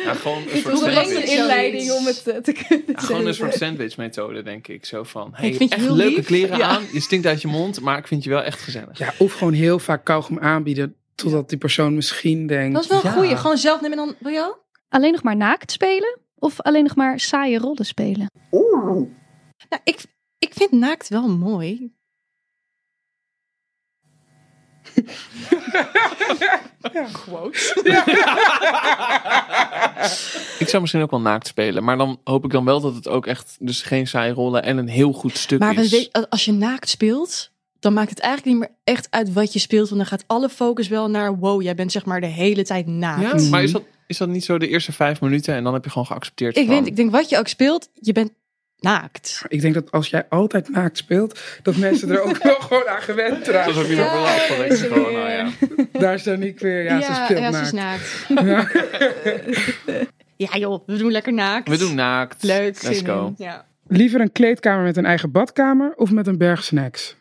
Ja, 0.04 0.14
gewoon 0.14 0.42
een 0.52 0.58
soort 0.60 0.80
breng 0.80 0.96
een 0.96 1.04
sandwich. 1.04 1.30
inleiding 1.38 1.90
om 1.92 2.06
het 2.06 2.26
eh, 2.26 2.36
te 2.36 2.52
kunnen 2.52 2.84
Ja, 2.86 3.00
gewoon 3.00 3.26
een 3.26 3.34
soort 3.34 3.54
sandwich 3.54 3.96
methode, 3.96 4.42
denk 4.42 4.68
ik. 4.68 4.84
Zo 4.84 5.02
van, 5.02 5.30
hey, 5.34 5.48
Ik 5.48 5.56
vind 5.56 5.70
je 5.70 5.76
echt 5.76 5.84
heel 5.86 5.96
leuke 5.96 6.14
lief. 6.16 6.26
kleren 6.26 6.58
Ja. 6.58 6.66
aan. 6.68 6.82
Je 6.92 7.00
stinkt 7.00 7.26
uit 7.26 7.40
je 7.42 7.48
mond, 7.48 7.80
maar 7.80 7.98
ik 7.98 8.06
vind 8.06 8.24
je 8.24 8.30
wel 8.30 8.42
echt 8.42 8.60
gezellig. 8.60 8.98
Ja, 8.98 9.12
of 9.18 9.32
gewoon 9.32 9.52
heel 9.52 9.78
vaak 9.78 10.04
kauwgom 10.04 10.38
aanbieden, 10.38 10.94
totdat 11.14 11.48
die 11.48 11.58
persoon 11.58 11.94
misschien 11.94 12.46
denkt... 12.46 12.74
Dat 12.74 12.82
is 12.82 12.88
wel 12.88 12.98
een 12.98 13.04
Ja. 13.10 13.12
goeie. 13.12 13.36
Gewoon 13.36 13.56
zelf 13.58 13.80
nemen 13.80 13.98
en 13.98 14.04
dan, 14.04 14.14
wil 14.18 14.32
je 14.32 14.40
ook? 14.40 14.64
Alleen 14.88 15.12
nog 15.12 15.22
maar 15.22 15.36
naakt 15.36 15.70
spelen? 15.72 16.18
Of 16.38 16.60
alleen 16.60 16.82
nog 16.84 16.96
maar 16.96 17.20
saaie 17.20 17.58
rollen 17.58 17.84
spelen? 17.86 18.30
Nou, 18.50 19.82
ik, 19.84 19.98
ik 20.38 20.50
vind 20.54 20.70
naakt 20.72 21.08
wel 21.08 21.28
mooi. 21.28 21.92
Ik 30.58 30.68
zou 30.68 30.80
misschien 30.80 31.02
ook 31.02 31.10
wel 31.10 31.20
naakt 31.20 31.46
spelen. 31.46 31.84
Maar 31.84 31.96
dan 31.96 32.20
hoop 32.24 32.44
ik 32.44 32.50
dan 32.50 32.64
wel 32.64 32.80
dat 32.80 32.94
het 32.94 33.08
ook 33.08 33.26
echt 33.26 33.56
dus 33.60 33.82
geen 33.82 34.06
saai 34.06 34.32
rollen 34.32 34.62
en 34.62 34.76
een 34.76 34.88
heel 34.88 35.12
goed 35.12 35.36
stuk 35.36 35.58
Maar 35.58 35.78
is. 35.78 35.90
weet- 35.90 36.26
als 36.30 36.44
je 36.44 36.52
naakt 36.52 36.88
speelt, 36.88 37.50
dan 37.80 37.92
maakt 37.92 38.10
het 38.10 38.18
eigenlijk 38.20 38.58
niet 38.58 38.68
meer 38.68 38.76
echt 38.94 39.06
uit 39.10 39.32
wat 39.32 39.52
je 39.52 39.58
speelt. 39.58 39.88
Want 39.88 40.00
dan 40.00 40.10
gaat 40.10 40.24
alle 40.26 40.48
focus 40.48 40.88
wel 40.88 41.10
naar, 41.10 41.36
wow, 41.38 41.62
jij 41.62 41.74
bent 41.74 41.92
zeg 41.92 42.04
maar 42.04 42.20
de 42.20 42.26
hele 42.26 42.64
tijd 42.64 42.86
naakt. 42.86 43.42
Ja, 43.42 43.48
maar 43.50 43.62
is 43.62 43.72
dat, 43.72 43.82
is 44.06 44.16
dat 44.16 44.28
niet 44.28 44.44
zo 44.44 44.58
de 44.58 44.68
eerste 44.68 44.92
vijf 44.92 45.20
minuten 45.20 45.54
en 45.54 45.64
dan 45.64 45.72
heb 45.74 45.84
je 45.84 45.90
gewoon 45.90 46.06
geaccepteerd 46.06 46.56
Ik 46.56 46.66
van... 46.66 46.74
weet, 46.74 46.86
ik 46.86 46.96
denk 46.96 47.10
wat 47.10 47.28
je 47.28 47.38
ook 47.38 47.48
speelt, 47.48 47.88
je 47.94 48.12
bent 48.12 48.30
naakt. 48.90 49.42
Ik 49.48 49.60
denk 49.60 49.74
dat 49.74 49.90
als 49.90 50.08
jij 50.08 50.26
altijd 50.28 50.68
naakt 50.68 50.96
speelt, 50.96 51.40
dat 51.62 51.76
mensen 51.76 52.10
er 52.10 52.22
ook 52.22 52.42
wel 52.42 52.60
gewoon 52.60 52.88
aan 52.88 53.02
gewend 53.02 53.44
Dat 53.44 53.48
is 53.48 53.52
raken. 53.54 53.74
van. 53.74 53.84
denk 53.86 54.64
ik 54.64 54.70
is 54.72 54.80
gewoon, 54.80 55.04
weer- 55.04 55.12
nou 55.12 55.30
ja. 55.30 55.48
Daar 56.00 56.14
is 56.14 56.22
dan 56.22 56.38
niet 56.38 56.60
weer, 56.60 56.84
ja, 56.84 57.00
ze 57.00 57.12
speelt 57.24 57.38
ja, 57.40 57.50
naakt. 57.50 57.66
ze 57.68 57.74
is 57.76 57.80
naakt. 57.80 58.26
Ja. 58.46 58.68
Ja 60.38 60.56
joh, 60.58 60.86
we 60.86 60.96
doen 60.96 61.10
lekker 61.10 61.32
naakt. 61.32 61.68
We 61.68 61.76
doen 61.78 61.94
naakt. 61.94 62.42
Leuk, 62.42 62.82
Let's 62.82 62.96
zin 62.98 63.06
go. 63.06 63.34
Ja. 63.36 63.64
Liever 63.88 64.20
een 64.20 64.32
kleedkamer 64.32 64.84
met 64.84 64.96
een 64.96 65.04
eigen 65.06 65.30
badkamer 65.30 65.92
of 65.96 66.10
met 66.10 66.26
een 66.26 66.38
berg 66.38 66.64
snacks? 66.64 67.16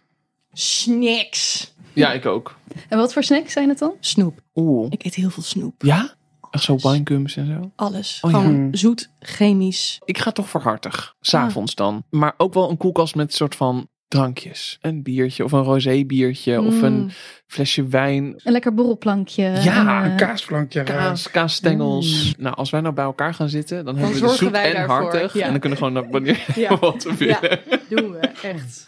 Snacks. 0.53 1.73
Ja, 1.93 2.13
ik 2.13 2.25
ook. 2.25 2.55
En 2.89 2.97
wat 2.97 3.13
voor 3.13 3.23
snacks 3.23 3.53
zijn 3.53 3.69
het 3.69 3.79
dan? 3.79 3.93
Snoep. 3.99 4.39
Oeh. 4.55 4.87
Ik 4.91 5.05
eet 5.05 5.15
heel 5.15 5.29
veel 5.29 5.43
snoep. 5.43 5.73
Ja? 5.77 6.13
Echt 6.55 6.63
zo 6.63 6.77
winegums 6.89 7.35
en 7.37 7.45
zo? 7.47 7.71
Alles. 7.75 8.19
Oh, 8.21 8.31
ja. 8.31 8.37
Gewoon 8.39 8.67
zoet, 8.71 9.09
chemisch. 9.19 9.99
Ik 10.05 10.17
ga 10.17 10.31
toch 10.31 10.49
voor 10.49 10.61
hartig. 10.61 11.15
S'avonds 11.19 11.75
dan. 11.75 12.03
Maar 12.09 12.33
ook 12.37 12.53
wel 12.53 12.69
een 12.69 12.77
koelkast 12.77 13.15
met 13.15 13.27
een 13.27 13.33
soort 13.33 13.55
van 13.55 13.87
drankjes. 14.07 14.77
Een 14.81 15.03
biertje 15.03 15.43
of 15.43 15.51
een 15.51 15.63
rosé 15.63 16.03
biertje 16.05 16.61
of 16.61 16.81
een 16.81 16.93
Mm. 17.01 17.09
flesje 17.47 17.87
wijn. 17.87 18.23
Een 18.43 18.51
lekker 18.51 18.73
borrelplankje. 18.73 19.43
Ja, 19.43 20.03
en, 20.03 20.11
Een 20.11 20.17
kaasflankje. 20.17 20.83
Kaas, 20.83 21.31
kaasstengels. 21.31 22.33
Nou, 22.37 22.55
als 22.55 22.69
wij 22.69 22.81
nou 22.81 22.93
bij 22.93 23.03
elkaar 23.05 23.33
gaan 23.33 23.49
zitten, 23.49 23.85
dan, 23.85 23.95
hebben 23.97 24.13
we 24.13 24.19
de 24.19 24.25
zorgen 24.25 24.37
zoet 24.45 24.51
wij 24.51 24.67
en 24.73 24.73
daarvoor, 24.87 24.95
hartig. 25.11 25.33
ja. 25.33 25.45
En 25.45 25.51
dan 25.51 25.59
kunnen 25.59 25.79
we 25.79 25.85
gewoon 25.85 26.01
naar 26.03 26.11
wanneer 26.11 26.45
Ja. 26.55 26.77
wat 26.79 27.03
we 27.03 27.15
willen. 27.15 27.59
Doen 27.89 28.11
we, 28.11 28.17
echt. 28.41 28.85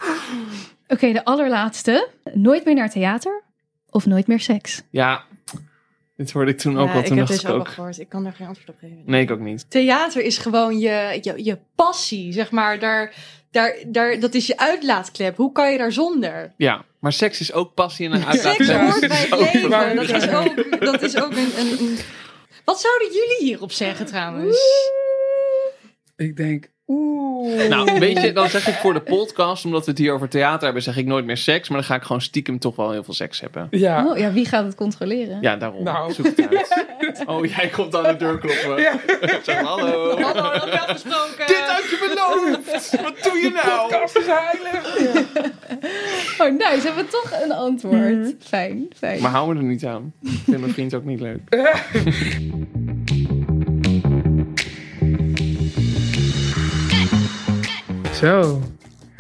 Oké, 0.88 1.12
de 1.12 1.26
allerlaatste. 1.26 2.10
Nooit 2.34 2.66
meer 2.66 2.76
naar 2.76 2.90
theater 2.90 3.44
of 3.90 4.06
nooit 4.06 4.28
meer 4.28 4.40
seks? 4.40 4.82
Ja, 4.90 5.24
dit 6.18 6.32
hoorde 6.32 6.52
ik 6.52 6.58
toen 6.58 6.78
ook 6.80 6.88
Ja, 6.88 6.94
al. 6.94 7.00
ik 7.00 7.06
Toen 7.06 7.18
heb 7.18 7.28
dacht 7.28 7.40
deze 7.40 7.52
ik 7.52 7.54
ook 7.56 7.60
ook. 7.62 7.68
al 7.68 7.74
gehoord. 7.74 8.00
Ik 8.00 8.10
kan 8.10 8.24
daar 8.24 8.34
geen 8.34 8.48
antwoord 8.48 8.70
op 8.70 8.76
geven. 8.80 9.02
Nee, 9.06 9.22
ik 9.22 9.32
ook 9.32 9.40
niet. 9.40 9.66
Theater 9.70 10.22
is 10.24 10.38
gewoon 10.38 10.80
je, 10.80 11.20
je, 11.22 11.44
je 11.44 11.58
passie, 11.76 12.34
zeg 12.34 12.52
maar. 12.52 12.80
Daar, 12.80 13.14
daar, 13.52 13.76
daar, 13.88 14.20
dat 14.20 14.34
is 14.34 14.48
je 14.48 14.58
uitlaatklep. 14.58 15.36
Hoe 15.38 15.52
kan 15.52 15.72
je 15.72 15.78
daar 15.78 15.92
zonder? 15.92 16.54
Ja, 16.58 16.86
maar 17.00 17.14
seks 17.14 17.40
is 17.40 17.54
ook 17.54 17.74
passie 17.74 18.06
en 18.06 18.14
een 18.14 18.22
Seks 18.22 18.46
uitlaatklep. 18.46 18.80
hoort 18.80 19.00
Dus 19.00 19.10
bij 19.10 19.18
is 19.24 19.30
het 19.30 19.34
ook 19.40 19.54
leven. 19.54 19.70
waar. 19.70 19.96
Dat 19.96 20.10
is 20.10 20.30
ook, 20.30 20.80
dat 20.80 21.02
is 21.02 21.22
ook 21.22 21.32
een, 21.32 21.60
een, 21.60 21.72
een- 21.80 21.98
Wat 22.66 22.80
zouden 22.82 23.08
jullie 23.08 23.38
hierop 23.40 23.72
zeggen 23.72 24.06
trouwens? 24.06 24.58
Ik 26.16 26.36
denk, 26.36 26.72
oeh. 26.88 27.17
Nou, 27.70 28.00
weet 28.00 28.22
je, 28.22 28.32
dan 28.32 28.50
zeg 28.50 28.68
ik 28.68 28.74
voor 28.74 28.94
de 28.94 29.00
podcast, 29.00 29.66
omdat 29.66 29.86
we 29.86 29.92
het 29.92 30.00
hier 30.00 30.14
over 30.14 30.30
theater 30.30 30.64
hebben, 30.64 30.84
zeg 30.84 30.98
ik 30.98 31.06
nooit 31.06 31.26
meer 31.26 31.38
seks. 31.38 31.70
Maar 31.70 31.78
dan 31.78 31.88
ga 31.88 31.96
ik 31.96 32.02
gewoon 32.02 32.22
stiekem 32.22 32.60
toch 32.60 32.76
wel 32.76 32.92
heel 32.92 33.04
veel 33.04 33.14
seks 33.14 33.40
hebben. 33.40 33.68
Ja. 33.72 34.06
Oh 34.08 34.18
ja, 34.18 34.32
wie 34.32 34.46
gaat 34.46 34.66
het 34.66 34.76
controleren? 34.76 35.38
Ja, 35.42 35.56
daarom. 35.56 35.84
Nou. 35.84 36.14
Zoek 36.14 36.26
het 36.26 36.48
uit. 36.50 37.24
Oh, 37.26 37.46
jij 37.46 37.68
komt 37.68 37.96
aan 37.96 38.04
de 38.04 38.16
deur 38.16 38.38
kloppen. 38.38 38.82
Ja. 38.82 39.00
Zeg 39.44 39.62
hallo. 39.62 40.20
Hallo, 40.22 40.52
heb 40.52 40.64
je 40.64 40.80
afgesproken? 40.80 41.48
Dit 41.48 41.64
had 41.68 41.84
je 41.84 42.08
beloofd. 42.10 43.02
Wat 43.02 43.24
doe 43.24 43.38
je 43.38 43.50
nou? 43.64 43.90
Podcast 43.90 44.18
is 44.18 44.26
heilig. 44.28 44.96
Oh, 46.40 46.52
nice. 46.52 46.88
Hebben 46.88 47.04
we 47.06 47.10
toch 47.10 47.32
een 47.44 47.52
antwoord. 47.52 48.18
Mhm. 48.18 48.32
Fijn, 48.40 48.88
fijn. 48.96 49.22
Maar 49.22 49.32
hou 49.32 49.54
me 49.54 49.60
er 49.60 49.66
niet 49.66 49.86
aan. 49.86 50.14
Ik 50.22 50.30
vind 50.46 50.60
mijn 50.60 50.74
vriend 50.74 50.94
ook 50.94 51.06
niet 51.06 51.20
leuk. 51.20 51.40
Zo, 58.18 58.62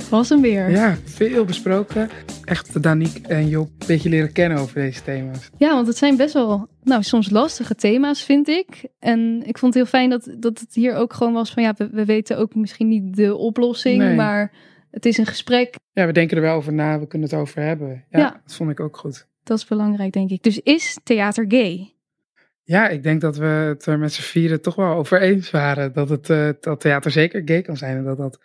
Was 0.10 0.30
hem 0.30 0.41
weer. 0.41 0.70
Ja. 0.70 0.88
ja, 0.88 0.98
veel 1.06 1.45
besproken. 1.45 2.10
Echt 2.45 2.82
Daniek 2.84 3.18
en 3.28 3.48
Job 3.50 3.68
een 3.78 3.88
beetje 3.88 4.10
leren 4.10 4.32
kennen 4.32 4.58
over 4.58 4.76
deze 4.76 5.04
thema's. 5.04 5.50
want 5.58 5.88
het 5.88 5.98
zijn 5.98 6.18
best 6.18 6.34
wel, 6.34 6.68
nou, 6.84 7.04
soms 7.04 7.30
lastige 7.30 7.76
thema's, 7.76 8.24
vind 8.24 8.48
ik. 8.48 8.86
En 9.00 9.41
ik 9.45 9.58
vond 9.58 9.74
het 9.74 9.84
heel 9.84 9.91
fijn 10.00 10.10
dat, 10.10 10.36
dat 10.39 10.60
het 10.60 10.74
hier 10.74 10.95
ook 10.95 11.14
gewoon 11.14 11.34
was 11.34 11.52
van, 11.54 11.64
ja, 11.64 11.74
we, 11.78 11.89
we 11.91 12.06
weten 12.06 12.38
ook 12.38 12.56
misschien 12.56 12.88
niet 12.88 13.16
de 13.16 13.36
oplossing, 13.36 13.98
Nee. 13.98 14.16
maar 14.16 14.52
het 14.91 15.06
is 15.06 15.18
een 15.18 15.26
gesprek. 15.26 15.76
Ja, 15.91 16.06
we 16.06 16.12
denken 16.14 16.38
er 16.38 16.43
wel 16.43 16.56
over 16.56 16.74
na, 16.74 17.00
we 17.00 17.08
kunnen 17.08 17.30
het 17.30 17.38
over 17.39 17.62
hebben. 17.62 18.06
Ja, 18.10 18.20
Ja. 18.20 18.41
dat 18.45 18.56
vond 18.56 18.70
ik 18.70 18.80
ook 18.80 18.98
goed. 18.98 19.28
Dat 19.43 19.58
is 19.58 19.66
belangrijk, 19.66 20.14
denk 20.14 20.30
ik. 20.30 20.43
Dus 20.43 20.60
is 20.60 20.98
theater 21.04 21.45
gay? 21.48 21.93
Ja, 22.64 22.88
ik 22.88 23.04
denk 23.04 23.22
dat 23.22 23.38
we 23.38 23.45
het 23.45 23.86
er 23.86 24.00
met 24.00 24.14
z'n 24.14 24.22
vieren 24.22 24.62
toch 24.62 24.76
wel 24.76 24.93
over 24.93 25.22
eens 25.22 25.52
waren. 25.52 25.93
Dat, 25.93 26.10
het, 26.10 26.30
eh, 26.30 26.50
dat 26.62 26.80
theater 26.80 27.12
zeker 27.12 27.41
gay 27.45 27.62
kan 27.62 27.78
zijn 27.78 27.98
en 27.98 28.04
dat 28.04 28.18
dat 28.18 28.39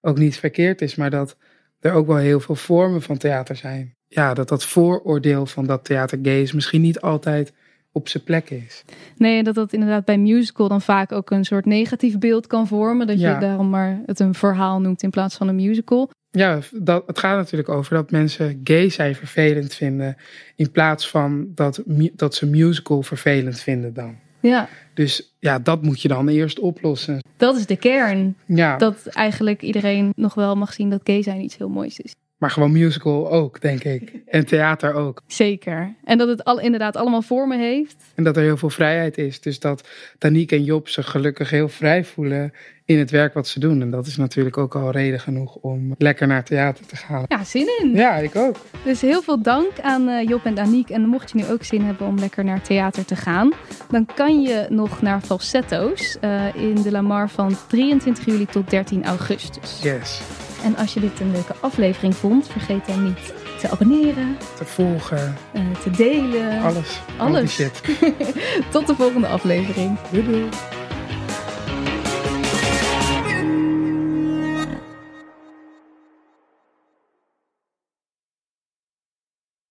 ook 0.00 0.18
niet 0.18 0.36
verkeerd 0.38 0.80
is. 0.80 0.94
Maar 0.94 1.10
dat 1.10 1.36
er 1.80 1.92
ook 1.92 2.06
wel 2.06 2.16
heel 2.16 2.40
veel 2.40 2.54
vormen 2.54 3.02
van 3.02 3.16
theater 3.16 3.56
zijn. 3.56 3.94
Ja, 4.08 4.34
dat 4.34 4.48
dat 4.48 4.64
vooroordeel 4.64 5.46
van 5.46 5.66
dat 5.66 5.84
theater 5.84 6.18
gay 6.22 6.42
is 6.42 6.52
misschien 6.52 6.80
niet 6.80 7.00
altijd 7.00 7.52
op 7.92 8.08
zijn 8.08 8.22
plek 8.24 8.50
is. 8.50 8.84
Nee, 9.16 9.42
dat 9.42 9.54
dat 9.54 9.72
inderdaad 9.72 10.04
bij 10.04 10.18
musical 10.18 10.68
dan 10.68 10.82
vaak 10.82 11.12
ook 11.12 11.30
een 11.30 11.44
soort 11.44 11.64
negatief 11.64 12.18
beeld 12.18 12.46
kan 12.46 12.66
vormen. 12.66 13.06
Dat 13.06 13.20
Ja. 13.20 13.34
je 13.34 13.40
daarom 13.40 13.70
maar 13.70 14.00
het 14.06 14.20
een 14.20 14.34
verhaal 14.34 14.80
noemt 14.80 15.02
in 15.02 15.10
plaats 15.10 15.36
van 15.36 15.48
een 15.48 15.54
musical. 15.54 16.10
Ja, 16.30 16.58
dat, 16.72 17.06
het 17.06 17.18
gaat 17.18 17.36
natuurlijk 17.36 17.68
over 17.68 17.94
dat 17.94 18.10
mensen 18.10 18.60
gay 18.64 18.88
zijn 18.88 19.14
vervelend 19.14 19.74
vinden. 19.74 20.16
In 20.56 20.70
plaats 20.70 21.10
van 21.10 21.46
dat, 21.54 21.82
dat 22.14 22.34
ze 22.34 22.46
musical 22.46 23.02
vervelend 23.02 23.60
vinden 23.60 23.94
dan. 23.94 24.16
Ja, 24.46 24.68
Dus 24.94 25.34
ja, 25.38 25.58
dat 25.58 25.82
moet 25.82 26.02
je 26.02 26.08
dan 26.08 26.28
eerst 26.28 26.58
oplossen. 26.58 27.18
dat 27.36 27.56
is 27.56 27.66
de 27.66 27.76
kern. 27.76 28.36
Ja, 28.46 28.76
Dat 28.76 29.06
eigenlijk 29.06 29.62
iedereen 29.62 30.12
nog 30.16 30.34
wel 30.34 30.54
mag 30.56 30.72
zien 30.72 30.90
dat 30.90 31.00
gay 31.04 31.22
zijn 31.22 31.40
iets 31.40 31.56
heel 31.56 31.68
moois 31.68 32.00
is. 32.00 32.14
Maar 32.36 32.50
gewoon 32.50 32.72
musical 32.72 33.30
ook, 33.30 33.60
denk 33.60 33.84
ik. 33.84 34.12
En 34.26 34.46
theater 34.46 34.94
ook. 34.94 35.22
Zeker. 35.26 35.94
En 36.04 36.18
dat 36.18 36.28
het 36.28 36.44
al, 36.44 36.60
inderdaad 36.60 36.96
allemaal 36.96 37.22
vormen 37.22 37.58
heeft. 37.58 37.96
En 38.14 38.24
dat 38.24 38.36
er 38.36 38.42
heel 38.42 38.56
veel 38.56 38.70
vrijheid 38.70 39.18
is. 39.18 39.40
Dus 39.40 39.60
dat 39.60 39.88
Danique 40.18 40.56
en 40.56 40.64
Job 40.64 40.88
zich 40.88 41.10
gelukkig 41.10 41.50
heel 41.50 41.68
vrij 41.68 42.04
voelen 42.04 42.52
in 42.84 42.98
het 42.98 43.10
werk 43.10 43.34
wat 43.34 43.48
ze 43.48 43.60
doen. 43.60 43.80
En 43.80 43.90
dat 43.90 44.06
is 44.06 44.16
natuurlijk 44.16 44.58
ook 44.58 44.74
al 44.74 44.90
reden 44.90 45.20
genoeg 45.20 45.54
om 45.54 45.94
lekker 45.98 46.26
naar 46.26 46.44
theater 46.44 46.86
te 46.86 46.96
gaan. 46.96 47.24
Ja, 47.28 47.44
zin 47.44 47.68
in. 47.80 47.94
Ja, 47.94 48.16
ik 48.16 48.36
ook. 48.36 48.56
Dus 48.84 49.00
heel 49.00 49.22
veel 49.22 49.42
dank 49.42 49.80
aan 49.82 50.08
eh, 50.08 50.28
Job 50.28 50.44
en 50.44 50.58
Aniek. 50.58 50.90
En 50.90 51.08
mocht 51.08 51.30
je 51.30 51.38
nu 51.38 51.44
ook 51.46 51.64
zin 51.64 51.82
hebben 51.82 52.06
om 52.06 52.18
lekker 52.18 52.44
naar 52.44 52.62
theater 52.62 53.04
te 53.04 53.16
gaan, 53.16 53.52
dan 53.90 54.06
kan 54.14 54.42
je 54.42 54.66
nog 54.68 55.02
naar 55.02 55.20
Falsetto's 55.20 56.16
eh, 56.20 56.54
in 56.54 56.74
de 56.74 56.90
Lamar 56.90 57.30
van 57.30 57.56
23 57.68 58.24
juli 58.24 58.46
tot 58.46 58.70
13 58.70 59.04
augustus. 59.04 59.80
Yes. 59.82 60.20
En 60.66 60.76
als 60.76 60.94
je 60.94 61.00
dit 61.00 61.20
een 61.20 61.30
leuke 61.30 61.54
aflevering 61.60 62.16
vond, 62.16 62.48
vergeet 62.48 62.86
dan 62.86 63.04
niet 63.04 63.32
te 63.60 63.70
abonneren, 63.70 64.36
Te 64.58 64.64
volgen, 64.64 65.36
eh, 65.52 65.60
te 65.82 65.90
delen. 65.90 66.62
alles. 66.62 67.00
Alles. 67.16 67.56
Tot 68.70 68.86
de 68.86 68.94
volgende 68.96 69.26
aflevering. 69.26 69.98
Doei 70.10 70.24
doei. 70.24 70.48